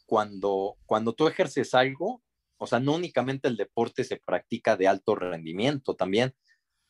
cuando, 0.06 0.78
cuando 0.86 1.12
tú 1.12 1.28
ejerces 1.28 1.74
algo, 1.74 2.22
o 2.64 2.66
sea, 2.66 2.80
no 2.80 2.94
únicamente 2.94 3.46
el 3.46 3.58
deporte 3.58 4.04
se 4.04 4.16
practica 4.16 4.74
de 4.76 4.88
alto 4.88 5.14
rendimiento, 5.14 5.94
también, 5.94 6.34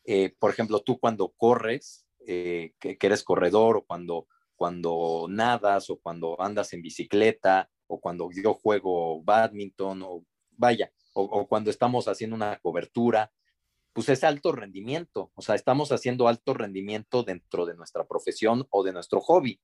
eh, 0.04 0.32
por 0.38 0.52
ejemplo, 0.52 0.80
tú 0.80 1.00
cuando 1.00 1.34
corres, 1.36 2.06
eh, 2.28 2.74
que, 2.78 2.96
eres 3.00 3.24
corredor, 3.24 3.76
o 3.78 3.84
cuando, 3.84 4.28
cuando 4.54 5.26
nadas, 5.28 5.90
o 5.90 5.98
cuando 5.98 6.40
andas 6.40 6.72
en 6.74 6.82
bicicleta, 6.82 7.68
o 7.88 8.00
cuando 8.00 8.30
yo 8.30 8.54
juego 8.54 9.22
badminton, 9.24 10.02
o 10.04 10.24
vaya, 10.52 10.92
o, 11.12 11.48
cuando 11.48 11.70
estamos 11.70 12.06
haciendo 12.06 12.36
una 12.36 12.60
cobertura, 12.60 13.32
pues 13.92 14.08
es 14.08 14.22
alto 14.22 14.52
rendimiento, 14.52 15.32
o 15.34 15.42
sea, 15.42 15.56
estamos 15.56 15.90
haciendo 15.90 16.28
alto 16.28 16.54
rendimiento 16.54 17.24
dentro 17.24 17.66
de 17.66 17.74
nuestra 17.74 18.04
profesión 18.06 18.64
o 18.70 18.84
de 18.84 18.92
nuestro 18.92 19.20
hobby. 19.20 19.60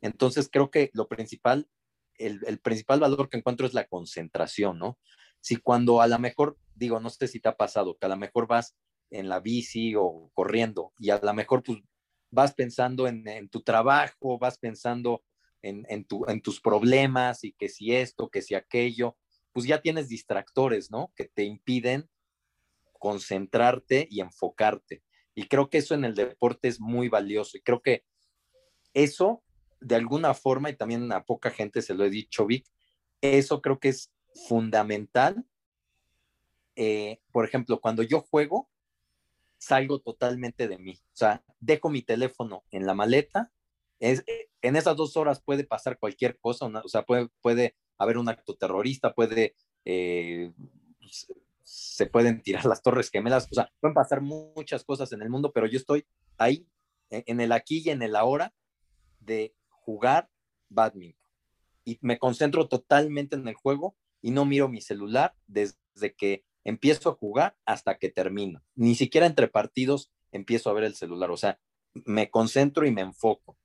Entonces, 0.00 0.48
creo 0.50 0.70
que 0.70 0.90
lo 0.94 1.06
principal, 1.06 1.68
el, 2.16 2.40
el 2.46 2.60
principal 2.60 3.00
valor 3.00 3.28
que 3.28 3.36
encuentro 3.36 3.66
es 3.66 3.74
la 3.74 3.86
concentración, 3.86 4.78
¿no? 4.78 4.98
Si 5.44 5.56
cuando 5.56 6.00
a 6.00 6.06
lo 6.06 6.18
mejor, 6.18 6.56
digo, 6.74 7.00
no 7.00 7.10
sé 7.10 7.28
si 7.28 7.38
te 7.38 7.50
ha 7.50 7.56
pasado, 7.58 7.98
que 7.98 8.06
a 8.06 8.08
lo 8.08 8.16
mejor 8.16 8.46
vas 8.46 8.74
en 9.10 9.28
la 9.28 9.40
bici 9.40 9.94
o 9.94 10.30
corriendo 10.32 10.94
y 10.98 11.10
a 11.10 11.20
lo 11.22 11.34
mejor 11.34 11.62
pues 11.62 11.80
vas 12.30 12.54
pensando 12.54 13.06
en, 13.06 13.50
tu 13.50 13.60
trabajo, 13.60 14.38
vas 14.38 14.56
pensando 14.56 15.22
en, 15.60 15.84
en, 15.90 16.06
en 16.28 16.40
tus 16.40 16.62
problemas 16.62 17.44
y 17.44 17.52
que 17.52 17.68
si 17.68 17.94
esto, 17.94 18.30
que 18.30 18.40
si 18.40 18.54
aquello, 18.54 19.18
pues 19.52 19.66
ya 19.66 19.82
tienes 19.82 20.08
distractores, 20.08 20.90
¿no? 20.90 21.12
Que 21.14 21.26
te 21.26 21.44
impiden 21.44 22.08
concentrarte 22.98 24.08
y 24.10 24.22
enfocarte. 24.22 25.02
Y 25.34 25.46
creo 25.46 25.68
que 25.68 25.76
eso 25.76 25.94
en 25.94 26.06
el 26.06 26.14
deporte 26.14 26.68
es 26.68 26.80
muy 26.80 27.10
valioso. 27.10 27.58
Y 27.58 27.60
creo 27.60 27.82
que 27.82 28.02
eso, 28.94 29.44
de 29.82 29.94
alguna 29.94 30.32
forma, 30.32 30.70
y 30.70 30.76
también 30.76 31.12
a 31.12 31.22
poca 31.22 31.50
gente 31.50 31.82
se 31.82 31.92
lo 31.92 32.06
he 32.06 32.08
dicho, 32.08 32.46
Vic, 32.46 32.66
eso 33.20 33.60
creo 33.60 33.78
que 33.78 33.90
es 33.90 34.10
fundamental 34.34 35.44
eh, 36.76 37.20
por 37.32 37.44
ejemplo, 37.44 37.80
cuando 37.80 38.02
yo 38.02 38.20
juego, 38.20 38.68
salgo 39.58 40.00
totalmente 40.00 40.68
de 40.68 40.78
mí. 40.78 40.98
O 41.12 41.16
sea, 41.16 41.42
dejo 41.60 41.88
mi 41.88 42.02
teléfono 42.02 42.64
en 42.70 42.86
la 42.86 42.94
maleta. 42.94 43.52
Es, 44.00 44.24
en 44.60 44.76
esas 44.76 44.96
dos 44.96 45.16
horas 45.16 45.40
puede 45.40 45.64
pasar 45.64 45.98
cualquier 45.98 46.38
cosa, 46.38 46.66
o 46.66 46.88
sea, 46.88 47.04
puede, 47.04 47.28
puede 47.40 47.76
haber 47.96 48.18
un 48.18 48.28
acto 48.28 48.56
terrorista, 48.56 49.14
puede, 49.14 49.54
eh, 49.84 50.52
se 51.62 52.06
pueden 52.06 52.42
tirar 52.42 52.64
las 52.66 52.82
torres 52.82 53.10
gemelas, 53.10 53.48
o 53.50 53.54
sea, 53.54 53.72
pueden 53.80 53.94
pasar 53.94 54.20
muchas 54.20 54.84
cosas 54.84 55.12
en 55.12 55.22
el 55.22 55.30
mundo, 55.30 55.52
pero 55.52 55.66
yo 55.66 55.78
estoy 55.78 56.04
ahí, 56.38 56.66
en 57.10 57.40
el 57.40 57.52
aquí 57.52 57.82
y 57.84 57.90
en 57.90 58.02
el 58.02 58.16
ahora, 58.16 58.52
de 59.20 59.54
jugar 59.68 60.28
badminton. 60.68 61.30
Y 61.84 61.98
me 62.00 62.18
concentro 62.18 62.66
totalmente 62.66 63.36
en 63.36 63.46
el 63.46 63.54
juego 63.54 63.94
y 64.24 64.30
no 64.30 64.46
miro 64.46 64.70
mi 64.70 64.80
celular 64.80 65.34
desde 65.46 66.14
que 66.16 66.46
empiezo 66.64 67.10
a 67.10 67.14
jugar 67.14 67.58
hasta 67.66 67.98
que 67.98 68.08
termino. 68.08 68.62
Ni 68.74 68.94
siquiera 68.94 69.26
entre 69.26 69.48
partidos 69.48 70.10
empiezo 70.32 70.70
a 70.70 70.72
ver 70.72 70.84
el 70.84 70.94
celular, 70.94 71.30
o 71.30 71.36
sea, 71.36 71.60
me 71.92 72.30
concentro 72.30 72.86
y 72.86 72.90
me 72.90 73.02
enfoco. 73.02 73.58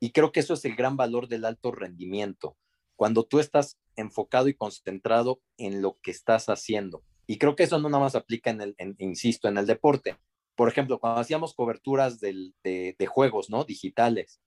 Y 0.00 0.10
creo 0.10 0.32
que 0.32 0.40
eso 0.40 0.54
es 0.54 0.64
el 0.64 0.74
gran 0.74 0.96
valor 0.96 1.28
del 1.28 1.44
alto 1.44 1.70
rendimiento, 1.70 2.56
cuando 2.96 3.22
tú 3.22 3.38
estás 3.38 3.78
enfocado 3.94 4.48
y 4.48 4.54
concentrado 4.54 5.42
en 5.58 5.80
lo 5.80 6.00
que 6.02 6.10
estás 6.10 6.48
haciendo. 6.48 7.04
Y 7.28 7.38
creo 7.38 7.54
que 7.54 7.62
eso 7.62 7.78
no 7.78 7.88
nada 7.88 8.02
más 8.02 8.16
aplica 8.16 8.50
en 8.50 8.62
el, 8.62 8.74
insisto, 8.98 9.46
en 9.46 9.58
el 9.58 9.66
deporte. 9.66 10.16
Por 10.56 10.68
ejemplo, 10.68 10.98
cuando 10.98 11.20
hacíamos 11.20 11.54
coberturas 11.54 12.18
de, 12.18 12.52
de, 12.64 13.06
juegos, 13.06 13.48
¿no? 13.48 13.62
Digitales, 13.62 14.40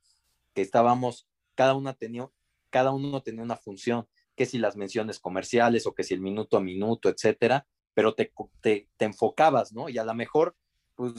que 0.53 0.61
estábamos, 0.61 1.25
cada, 1.55 1.73
una 1.73 1.93
tenía, 1.93 2.29
cada 2.69 2.91
uno 2.91 3.23
tenía 3.23 3.43
una 3.43 3.55
función, 3.55 4.09
que 4.35 4.45
si 4.45 4.57
las 4.57 4.75
menciones 4.75 5.19
comerciales 5.19 5.85
o 5.85 5.93
que 5.93 6.03
si 6.03 6.13
el 6.13 6.21
minuto 6.21 6.57
a 6.57 6.61
minuto, 6.61 7.09
etcétera, 7.09 7.67
pero 7.93 8.15
te, 8.15 8.31
te, 8.61 8.87
enfocabas, 8.99 9.73
¿no? 9.73 9.89
Y 9.89 9.97
a 9.97 10.03
lo 10.03 10.13
mejor, 10.13 10.55
pues, 10.95 11.13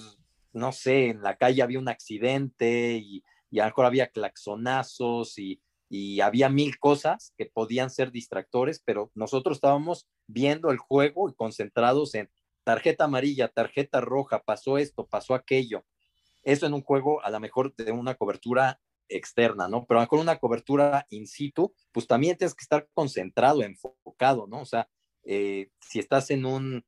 no 0.53 0.73
sé, 0.73 1.09
en 1.09 1.23
la 1.23 1.37
calle 1.37 1.63
había 1.63 1.79
un 1.79 1.89
accidente 1.89 2.97
y, 2.97 3.23
y 3.51 3.61
a 3.61 3.65
lo 3.65 3.71
mejor 3.71 3.87
había 3.87 4.09
claxonazos 4.09 5.39
y, 5.39 5.61
y 5.89 6.21
había 6.21 6.49
mil 6.49 6.79
cosas 6.79 7.33
que 7.37 7.47
podían 7.47 7.91
ser 7.91 8.11
distractores, 8.11 8.83
pero 8.85 9.13
nosotros 9.15 9.59
estábamos 9.59 10.09
viendo 10.27 10.71
el 10.71 10.79
juego 10.79 11.29
y 11.29 11.35
concentrados 11.35 12.15
en 12.15 12.31
tarjeta 12.65 13.05
amarilla, 13.05 13.49
tarjeta 13.49 14.01
roja, 14.01 14.43
pasó 14.43 14.79
esto, 14.79 15.07
pasó 15.07 15.35
aquello. 15.35 15.85
Eso 16.43 16.67
en 16.67 16.75
un 16.75 16.83
juego 16.83 17.23
a 17.23 17.31
lo 17.31 17.41
mejor 17.41 17.75
de 17.77 17.93
una 17.93 18.15
cobertura 18.17 18.81
externa, 19.09 19.69
¿no? 19.69 19.85
Pero 19.87 20.07
con 20.09 20.21
una 20.21 20.39
cobertura 20.39 21.07
in 21.11 21.27
situ, 21.27 21.75
pues 21.93 22.07
también 22.07 22.37
tienes 22.37 22.55
que 22.55 22.63
estar 22.63 22.89
concentrado, 22.95 23.63
enfocado, 23.63 24.47
¿no? 24.47 24.61
O 24.61 24.67
sea, 24.67 24.89
eh, 25.25 25.69
si 25.81 25.99
estás 25.99 26.31
en 26.31 26.45
un, 26.47 26.85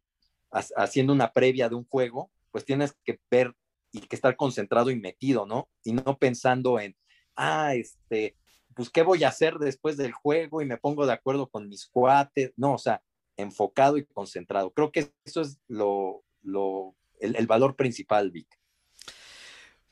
haciendo 0.51 1.13
una 1.13 1.33
previa 1.33 1.69
de 1.69 1.75
un 1.75 1.87
juego, 1.87 2.31
pues 2.51 2.65
tienes 2.65 2.97
que 3.05 3.21
ver 3.31 3.55
y 3.93 4.01
que 4.01 4.17
estar 4.17 4.37
concentrado 4.37 4.91
y 4.91 4.97
metido, 4.97 5.47
¿no? 5.47 5.69
Y 5.83 5.93
no 5.93 6.19
pensando 6.19 6.79
en, 6.81 6.97
ah, 7.35 7.75
este, 7.75 8.37
pues, 8.75 8.91
¿qué 8.91 9.03
voy 9.03 9.25
a 9.25 9.29
hacer 9.29 9.59
después 9.59 9.97
del 9.97 10.13
juego? 10.13 10.61
Y 10.61 10.67
me 10.67 10.77
pongo 10.77 11.07
de 11.07 11.13
acuerdo 11.13 11.49
con 11.49 11.69
mis 11.69 11.87
cuates. 11.87 12.53
No, 12.57 12.75
o 12.75 12.79
sea, 12.79 13.03
enfocado 13.37 13.97
y 13.97 14.05
concentrado. 14.05 14.71
Creo 14.71 14.93
que 14.93 15.13
eso 15.25 15.41
es 15.41 15.59
lo, 15.67 16.25
lo 16.43 16.95
el, 17.21 17.47
valor 17.47 17.77
principal, 17.77 18.31
Vic. 18.31 18.49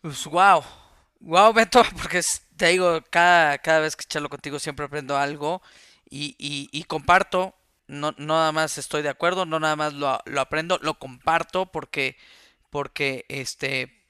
Pues, 0.01 0.27
wow, 0.27 0.63
wow, 1.25 1.53
Beto, 1.53 1.83
porque 2.01 2.21
te 2.57 2.69
digo, 2.69 3.03
cada, 3.11 3.59
cada 3.59 3.81
vez 3.81 3.97
que 3.97 4.05
charlo 4.05 4.29
contigo 4.29 4.59
siempre 4.59 4.87
aprendo 4.87 5.17
algo 5.17 5.63
y, 6.09 6.37
y, 6.39 6.85
comparto, 6.85 7.55
no, 7.89 8.13
no, 8.19 8.35
nada 8.35 8.53
más 8.53 8.79
estoy 8.79 9.03
de 9.03 9.09
acuerdo, 9.09 9.47
no 9.47 9.59
nada 9.59 9.75
más 9.75 9.95
lo, 9.95 10.21
lo, 10.27 10.41
aprendo, 10.41 10.79
lo 10.81 10.99
comparto 10.99 11.67
porque, 11.73 12.17
porque 12.71 13.25
este, 13.29 14.05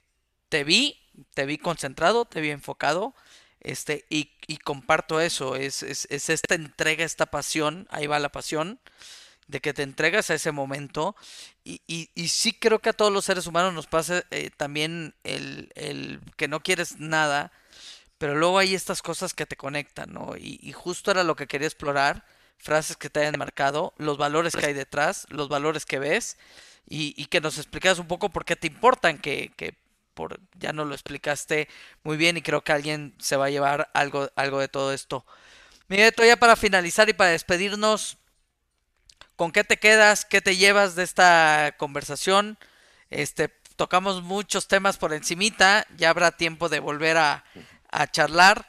te 0.49 0.63
vi, 0.63 1.01
te 1.33 1.45
vi 1.45 1.57
concentrado, 1.57 2.25
te 2.25 2.41
vi 2.41 2.51
enfocado, 2.51 3.15
este, 3.59 4.05
y, 4.09 4.33
y 4.45 4.57
comparto 4.57 5.19
eso, 5.19 5.55
es, 5.55 5.81
es, 5.81 6.07
es, 6.11 6.29
esta 6.29 6.53
entrega, 6.53 7.03
esta 7.03 7.25
pasión, 7.25 7.87
ahí 7.89 8.05
va 8.05 8.19
la 8.19 8.29
pasión, 8.29 8.79
de 9.47 9.61
que 9.61 9.73
te 9.73 9.83
entregas 9.83 10.29
a 10.29 10.35
ese 10.35 10.51
momento. 10.51 11.15
Y, 11.63 11.81
y, 11.87 12.09
y 12.15 12.27
sí 12.29 12.53
creo 12.53 12.79
que 12.79 12.89
a 12.89 12.93
todos 12.93 13.11
los 13.11 13.25
seres 13.25 13.47
humanos 13.47 13.73
nos 13.73 13.87
pasa 13.87 14.23
eh, 14.31 14.49
también 14.55 15.15
el, 15.23 15.71
el, 15.75 16.21
que 16.37 16.47
no 16.47 16.61
quieres 16.61 16.99
nada, 16.99 17.51
pero 18.17 18.35
luego 18.35 18.59
hay 18.59 18.75
estas 18.75 19.01
cosas 19.01 19.33
que 19.33 19.45
te 19.45 19.55
conectan, 19.55 20.13
¿no? 20.13 20.35
Y, 20.37 20.59
y, 20.61 20.71
justo 20.71 21.11
era 21.11 21.23
lo 21.23 21.35
que 21.35 21.47
quería 21.47 21.67
explorar, 21.67 22.25
frases 22.57 22.97
que 22.97 23.09
te 23.09 23.19
hayan 23.19 23.37
marcado, 23.37 23.93
los 23.97 24.17
valores 24.17 24.55
que 24.55 24.65
hay 24.65 24.73
detrás, 24.73 25.27
los 25.29 25.49
valores 25.49 25.85
que 25.85 25.99
ves, 25.99 26.37
y, 26.87 27.25
que 27.25 27.41
nos 27.41 27.57
explicaras 27.57 27.99
un 27.99 28.07
poco 28.07 28.29
por 28.29 28.45
qué 28.45 28.55
te 28.55 28.67
importan, 28.67 29.17
que, 29.17 29.51
que 29.55 29.75
por, 30.13 30.39
ya 30.57 30.71
no 30.71 30.85
lo 30.85 30.93
explicaste 30.93 31.67
muy 32.03 32.17
bien 32.17 32.37
y 32.37 32.41
creo 32.41 32.63
que 32.63 32.71
alguien 32.71 33.15
se 33.19 33.35
va 33.37 33.45
a 33.45 33.49
llevar 33.49 33.89
algo, 33.93 34.29
algo 34.35 34.59
de 34.59 34.67
todo 34.67 34.93
esto. 34.93 35.25
Miguel, 35.87 36.13
ya 36.17 36.37
para 36.37 36.55
finalizar 36.55 37.09
y 37.09 37.13
para 37.13 37.31
despedirnos, 37.31 38.17
¿con 39.35 39.51
qué 39.51 39.63
te 39.63 39.77
quedas? 39.77 40.25
¿Qué 40.25 40.41
te 40.41 40.57
llevas 40.57 40.95
de 40.95 41.03
esta 41.03 41.75
conversación? 41.77 42.57
Este, 43.09 43.49
tocamos 43.75 44.23
muchos 44.23 44.67
temas 44.67 44.97
por 44.97 45.13
encimita, 45.13 45.85
ya 45.97 46.09
habrá 46.09 46.31
tiempo 46.31 46.69
de 46.69 46.79
volver 46.79 47.17
a, 47.17 47.43
charlar, 48.11 48.67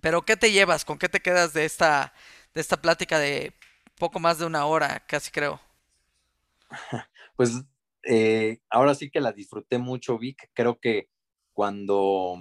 pero 0.00 0.22
¿qué 0.22 0.36
te 0.36 0.50
llevas? 0.50 0.84
¿Con 0.84 0.98
qué 0.98 1.08
te 1.08 1.20
quedas 1.20 1.52
de 1.52 1.64
esta, 1.64 2.12
de 2.54 2.60
esta 2.60 2.82
plática 2.82 3.20
de 3.20 3.52
poco 3.98 4.18
más 4.18 4.38
de 4.38 4.46
una 4.46 4.66
hora, 4.66 5.04
casi 5.06 5.30
creo? 5.30 5.60
Pues 7.36 7.62
eh, 8.04 8.60
ahora 8.68 8.94
sí 8.94 9.10
que 9.10 9.20
la 9.20 9.32
disfruté 9.32 9.78
mucho, 9.78 10.18
Vic. 10.18 10.50
Creo 10.52 10.78
que 10.78 11.08
cuando, 11.54 12.36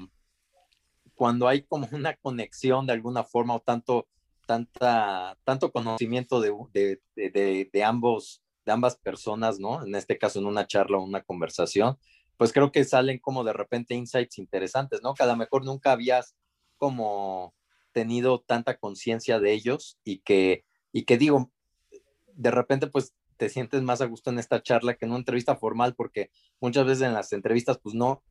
cuando 1.15 1.47
hay 1.47 1.63
como 1.63 1.87
una 1.91 2.15
conexión 2.17 2.85
de 2.85 2.93
alguna 2.93 3.23
forma 3.23 3.55
o 3.55 3.61
tanto, 3.61 4.07
tanta, 4.51 5.37
tanto 5.45 5.71
conocimiento 5.71 6.41
de, 6.41 6.99
de, 7.15 7.69
de, 7.71 7.83
ambos, 7.85 8.43
de 8.65 8.73
ambas 8.73 8.97
personas, 8.97 9.59
¿no? 9.59 9.85
En 9.85 9.95
este 9.95 10.17
caso, 10.17 10.39
en 10.39 10.45
una 10.45 10.67
charla 10.67 10.97
o 10.97 11.03
una 11.03 11.23
conversación, 11.23 11.97
pues 12.35 12.51
creo 12.51 12.69
que 12.73 12.83
salen 12.83 13.19
como 13.19 13.45
de 13.45 13.53
repente 13.53 13.95
insights 13.95 14.37
interesantes, 14.39 15.01
¿no? 15.01 15.13
Que 15.13 15.23
a 15.23 15.27
lo 15.27 15.37
mejor 15.37 15.63
nunca 15.63 15.93
habías 15.93 16.35
como 16.75 17.55
tenido 17.93 18.41
tanta 18.41 18.75
conciencia 18.75 19.39
de 19.39 19.53
ellos 19.53 19.97
y 20.03 20.19
que, 20.19 20.65
y 20.91 21.05
que 21.05 21.17
digo, 21.17 21.49
de 22.33 22.51
repente 22.51 22.87
pues 22.87 23.13
te 23.37 23.47
sientes 23.47 23.81
más 23.83 24.01
a 24.01 24.05
gusto 24.05 24.31
en 24.31 24.39
esta 24.39 24.61
charla 24.61 24.95
que 24.95 25.05
en 25.05 25.11
una 25.11 25.19
entrevista 25.19 25.55
formal, 25.55 25.95
porque 25.95 26.29
muchas 26.59 26.85
veces 26.85 27.03
en 27.03 27.13
las 27.13 27.31
entrevistas, 27.31 27.79
pues 27.81 27.95
no, 27.95 28.21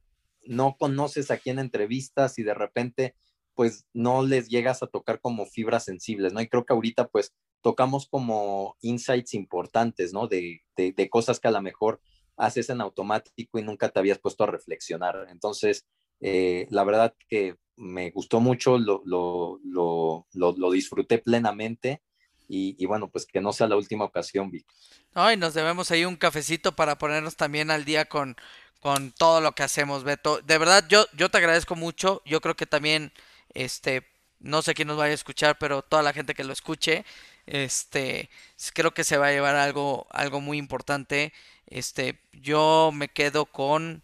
no 0.44 0.76
conoces 0.78 1.30
a 1.30 1.38
quién 1.38 1.58
entrevistas 1.58 2.38
y 2.38 2.42
de 2.42 2.52
repente, 2.52 3.16
pues 3.60 3.84
no 3.92 4.24
les 4.24 4.48
llegas 4.48 4.82
a 4.82 4.86
tocar 4.86 5.20
como 5.20 5.44
fibras 5.44 5.84
sensibles, 5.84 6.32
¿no? 6.32 6.40
Y 6.40 6.48
creo 6.48 6.64
que 6.64 6.72
ahorita, 6.72 7.08
pues, 7.08 7.34
tocamos 7.60 8.08
como 8.08 8.78
insights 8.80 9.34
importantes, 9.34 10.14
¿no? 10.14 10.28
De, 10.28 10.62
de, 10.76 11.10
cosas 11.10 11.38
que 11.38 11.48
a 11.48 11.50
lo 11.50 11.60
mejor 11.60 12.00
haces 12.38 12.70
en 12.70 12.80
automático 12.80 13.58
y 13.58 13.62
nunca 13.62 13.90
te 13.90 13.98
habías 13.98 14.18
puesto 14.18 14.44
a 14.44 14.46
reflexionar. 14.46 15.26
Entonces, 15.28 15.84
eh, 16.20 16.68
la 16.70 16.84
verdad 16.84 17.14
que 17.28 17.56
me 17.76 18.10
gustó 18.12 18.40
mucho, 18.40 18.78
lo, 18.78 19.02
lo, 19.04 19.60
lo, 19.62 20.26
lo 20.32 20.70
disfruté 20.70 21.18
plenamente 21.18 22.00
y, 22.48 22.86
bueno, 22.86 23.10
pues 23.10 23.26
que 23.26 23.42
no 23.42 23.52
sea 23.52 23.68
la 23.68 23.76
última 23.76 24.06
ocasión, 24.06 24.50
Vic. 24.50 24.66
No, 25.14 25.36
nos 25.36 25.52
debemos 25.52 25.90
ahí 25.90 26.06
un 26.06 26.16
cafecito 26.16 26.74
para 26.74 26.96
ponernos 26.96 27.36
también 27.36 27.70
al 27.70 27.84
día 27.84 28.06
con, 28.06 28.36
con 28.80 29.12
todo 29.12 29.42
lo 29.42 29.52
que 29.52 29.64
hacemos, 29.64 30.02
Beto. 30.02 30.40
De 30.40 30.56
verdad, 30.56 30.86
yo, 30.88 31.04
yo 31.14 31.30
te 31.30 31.36
agradezco 31.36 31.76
mucho. 31.76 32.22
Yo 32.24 32.40
creo 32.40 32.56
que 32.56 32.64
también, 32.66 33.12
este, 33.54 34.06
no 34.38 34.62
sé 34.62 34.74
quién 34.74 34.88
nos 34.88 34.96
vaya 34.96 35.12
a 35.12 35.14
escuchar, 35.14 35.58
pero 35.58 35.82
toda 35.82 36.02
la 36.02 36.12
gente 36.12 36.34
que 36.34 36.44
lo 36.44 36.52
escuche, 36.52 37.04
este, 37.46 38.30
creo 38.74 38.92
que 38.92 39.04
se 39.04 39.16
va 39.16 39.28
a 39.28 39.32
llevar 39.32 39.56
algo, 39.56 40.06
algo 40.10 40.40
muy 40.40 40.58
importante. 40.58 41.32
Este, 41.66 42.20
yo 42.32 42.90
me 42.94 43.08
quedo 43.08 43.46
con, 43.46 44.02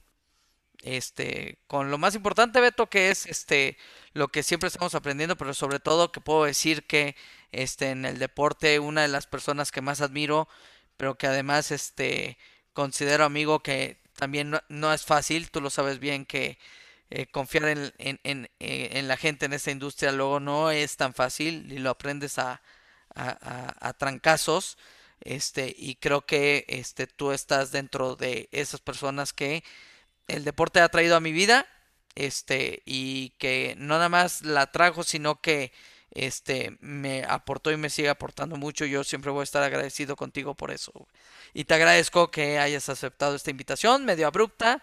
este, 0.83 1.59
con 1.67 1.91
lo 1.91 1.99
más 1.99 2.15
importante, 2.15 2.61
Beto, 2.61 2.89
que 2.89 3.11
es, 3.11 3.27
este, 3.27 3.77
lo 4.13 4.29
que 4.29 4.43
siempre 4.43 4.69
estamos 4.69 4.95
aprendiendo, 4.95 5.37
pero 5.37 5.55
sobre 5.55 5.81
todo 5.81 6.13
que 6.13 6.21
puedo 6.21 6.45
decir 6.45 6.87
que 6.87 7.17
este, 7.53 7.91
en 7.91 8.05
el 8.05 8.19
deporte, 8.19 8.79
una 8.79 9.03
de 9.03 9.09
las 9.09 9.27
personas 9.27 9.73
que 9.73 9.81
más 9.81 10.01
admiro, 10.01 10.49
pero 10.97 11.17
que 11.17 11.27
además 11.27 11.71
este, 11.71 12.39
considero 12.73 13.25
amigo 13.25 13.61
que 13.63 13.99
también 14.17 14.59
no, 14.69 14.93
es 14.93 15.05
fácil, 15.05 15.51
tú 15.51 15.61
lo 15.61 15.71
sabes 15.71 15.99
bien 15.99 16.25
que 16.25 16.59
eh, 17.11 17.27
confiar 17.27 17.67
en, 17.69 17.93
en, 17.99 18.21
en, 18.25 18.51
eh, 18.61 18.91
en, 18.93 19.09
la 19.09 19.17
gente 19.17 19.47
en 19.47 19.53
esta 19.53 19.71
industria 19.71 20.13
luego 20.13 20.41
no 20.41 20.71
es 20.71 20.97
tan 20.97 21.15
fácil 21.15 21.71
y 21.73 21.79
lo 21.79 21.91
aprendes 21.91 22.39
a, 22.39 22.63
a, 23.15 23.75
a, 23.89 23.93
trancazos. 23.95 24.77
Este, 25.21 25.75
y 25.77 25.97
creo 25.97 26.27
que 26.27 26.65
este, 26.69 27.07
tú 27.07 27.33
estás 27.33 27.73
dentro 27.73 28.17
de 28.17 28.49
esas 28.53 28.81
personas 28.81 29.33
que 29.33 29.65
el 30.29 30.45
deporte 30.45 30.81
ha 30.81 30.89
traído 30.89 31.17
a 31.17 31.21
mi 31.21 31.33
vida 31.33 31.67
este, 32.17 32.83
y 32.87 33.31
que 33.39 33.75
no 33.79 33.95
nada 33.95 34.09
más 34.09 34.43
la 34.43 34.71
trajo, 34.73 35.05
sino 35.05 35.41
que 35.41 35.73
este, 36.11 36.77
me 36.81 37.25
aportó 37.25 37.71
y 37.71 37.77
me 37.77 37.91
sigue 37.91 38.09
aportando 38.09 38.57
mucho. 38.57 38.85
Yo 38.87 39.05
siempre 39.05 39.31
voy 39.31 39.43
a 39.43 39.45
estar 39.45 39.63
agradecido 39.63 40.17
contigo 40.17 40.55
por 40.55 40.71
eso. 40.71 40.93
Y 41.55 41.65
te 41.65 41.75
agradezco 41.75 42.31
que 42.31 42.59
hayas 42.59 42.89
aceptado 42.89 43.37
esta 43.37 43.51
invitación, 43.51 44.05
medio 44.05 44.27
abrupta, 44.27 44.83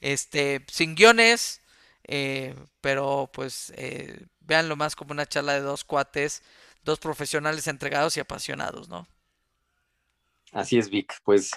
este, 0.00 0.64
sin 0.68 0.94
guiones, 0.94 1.62
eh, 2.04 2.54
pero 2.80 3.30
pues 3.32 3.72
eh, 3.76 4.26
véanlo 4.40 4.76
más 4.76 4.96
como 4.96 5.12
una 5.12 5.26
charla 5.26 5.54
de 5.54 5.60
dos 5.60 5.84
cuates, 5.84 6.42
dos 6.84 6.98
profesionales 6.98 7.66
entregados 7.66 8.16
y 8.16 8.20
apasionados, 8.20 8.88
¿no? 8.88 9.06
Así 10.52 10.78
es, 10.78 10.88
Vic. 10.88 11.14
Pues 11.24 11.50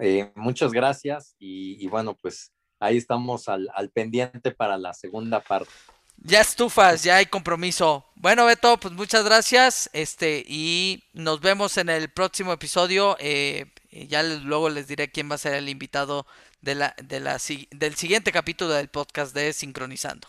eh, 0.00 0.30
muchas 0.34 0.72
gracias 0.72 1.34
y, 1.38 1.86
bueno, 1.88 2.14
pues 2.14 2.52
ahí 2.78 2.96
estamos 2.96 3.48
al, 3.48 3.68
al 3.74 3.90
pendiente 3.90 4.50
para 4.50 4.78
la 4.78 4.94
segunda 4.94 5.40
parte. 5.40 5.72
Ya 6.18 6.40
estufas, 6.40 7.02
ya 7.02 7.16
hay 7.16 7.26
compromiso. 7.26 8.06
Bueno, 8.14 8.46
Beto, 8.46 8.78
pues 8.78 8.94
muchas 8.94 9.24
gracias. 9.24 9.90
Este, 9.92 10.44
y 10.46 11.04
nos 11.12 11.40
vemos 11.40 11.76
en 11.76 11.88
el 11.88 12.08
próximo 12.08 12.52
episodio. 12.52 13.16
Eh, 13.18 13.66
ya 14.08 14.22
luego 14.22 14.70
les 14.70 14.88
diré 14.88 15.10
quién 15.10 15.30
va 15.30 15.34
a 15.34 15.38
ser 15.38 15.54
el 15.54 15.68
invitado 15.68 16.26
de 16.64 16.74
la, 16.74 16.94
de 17.02 17.20
la, 17.20 17.38
del 17.70 17.94
siguiente 17.94 18.32
capítulo 18.32 18.72
del 18.72 18.88
podcast 18.88 19.34
de 19.34 19.52
Sincronizando. 19.52 20.26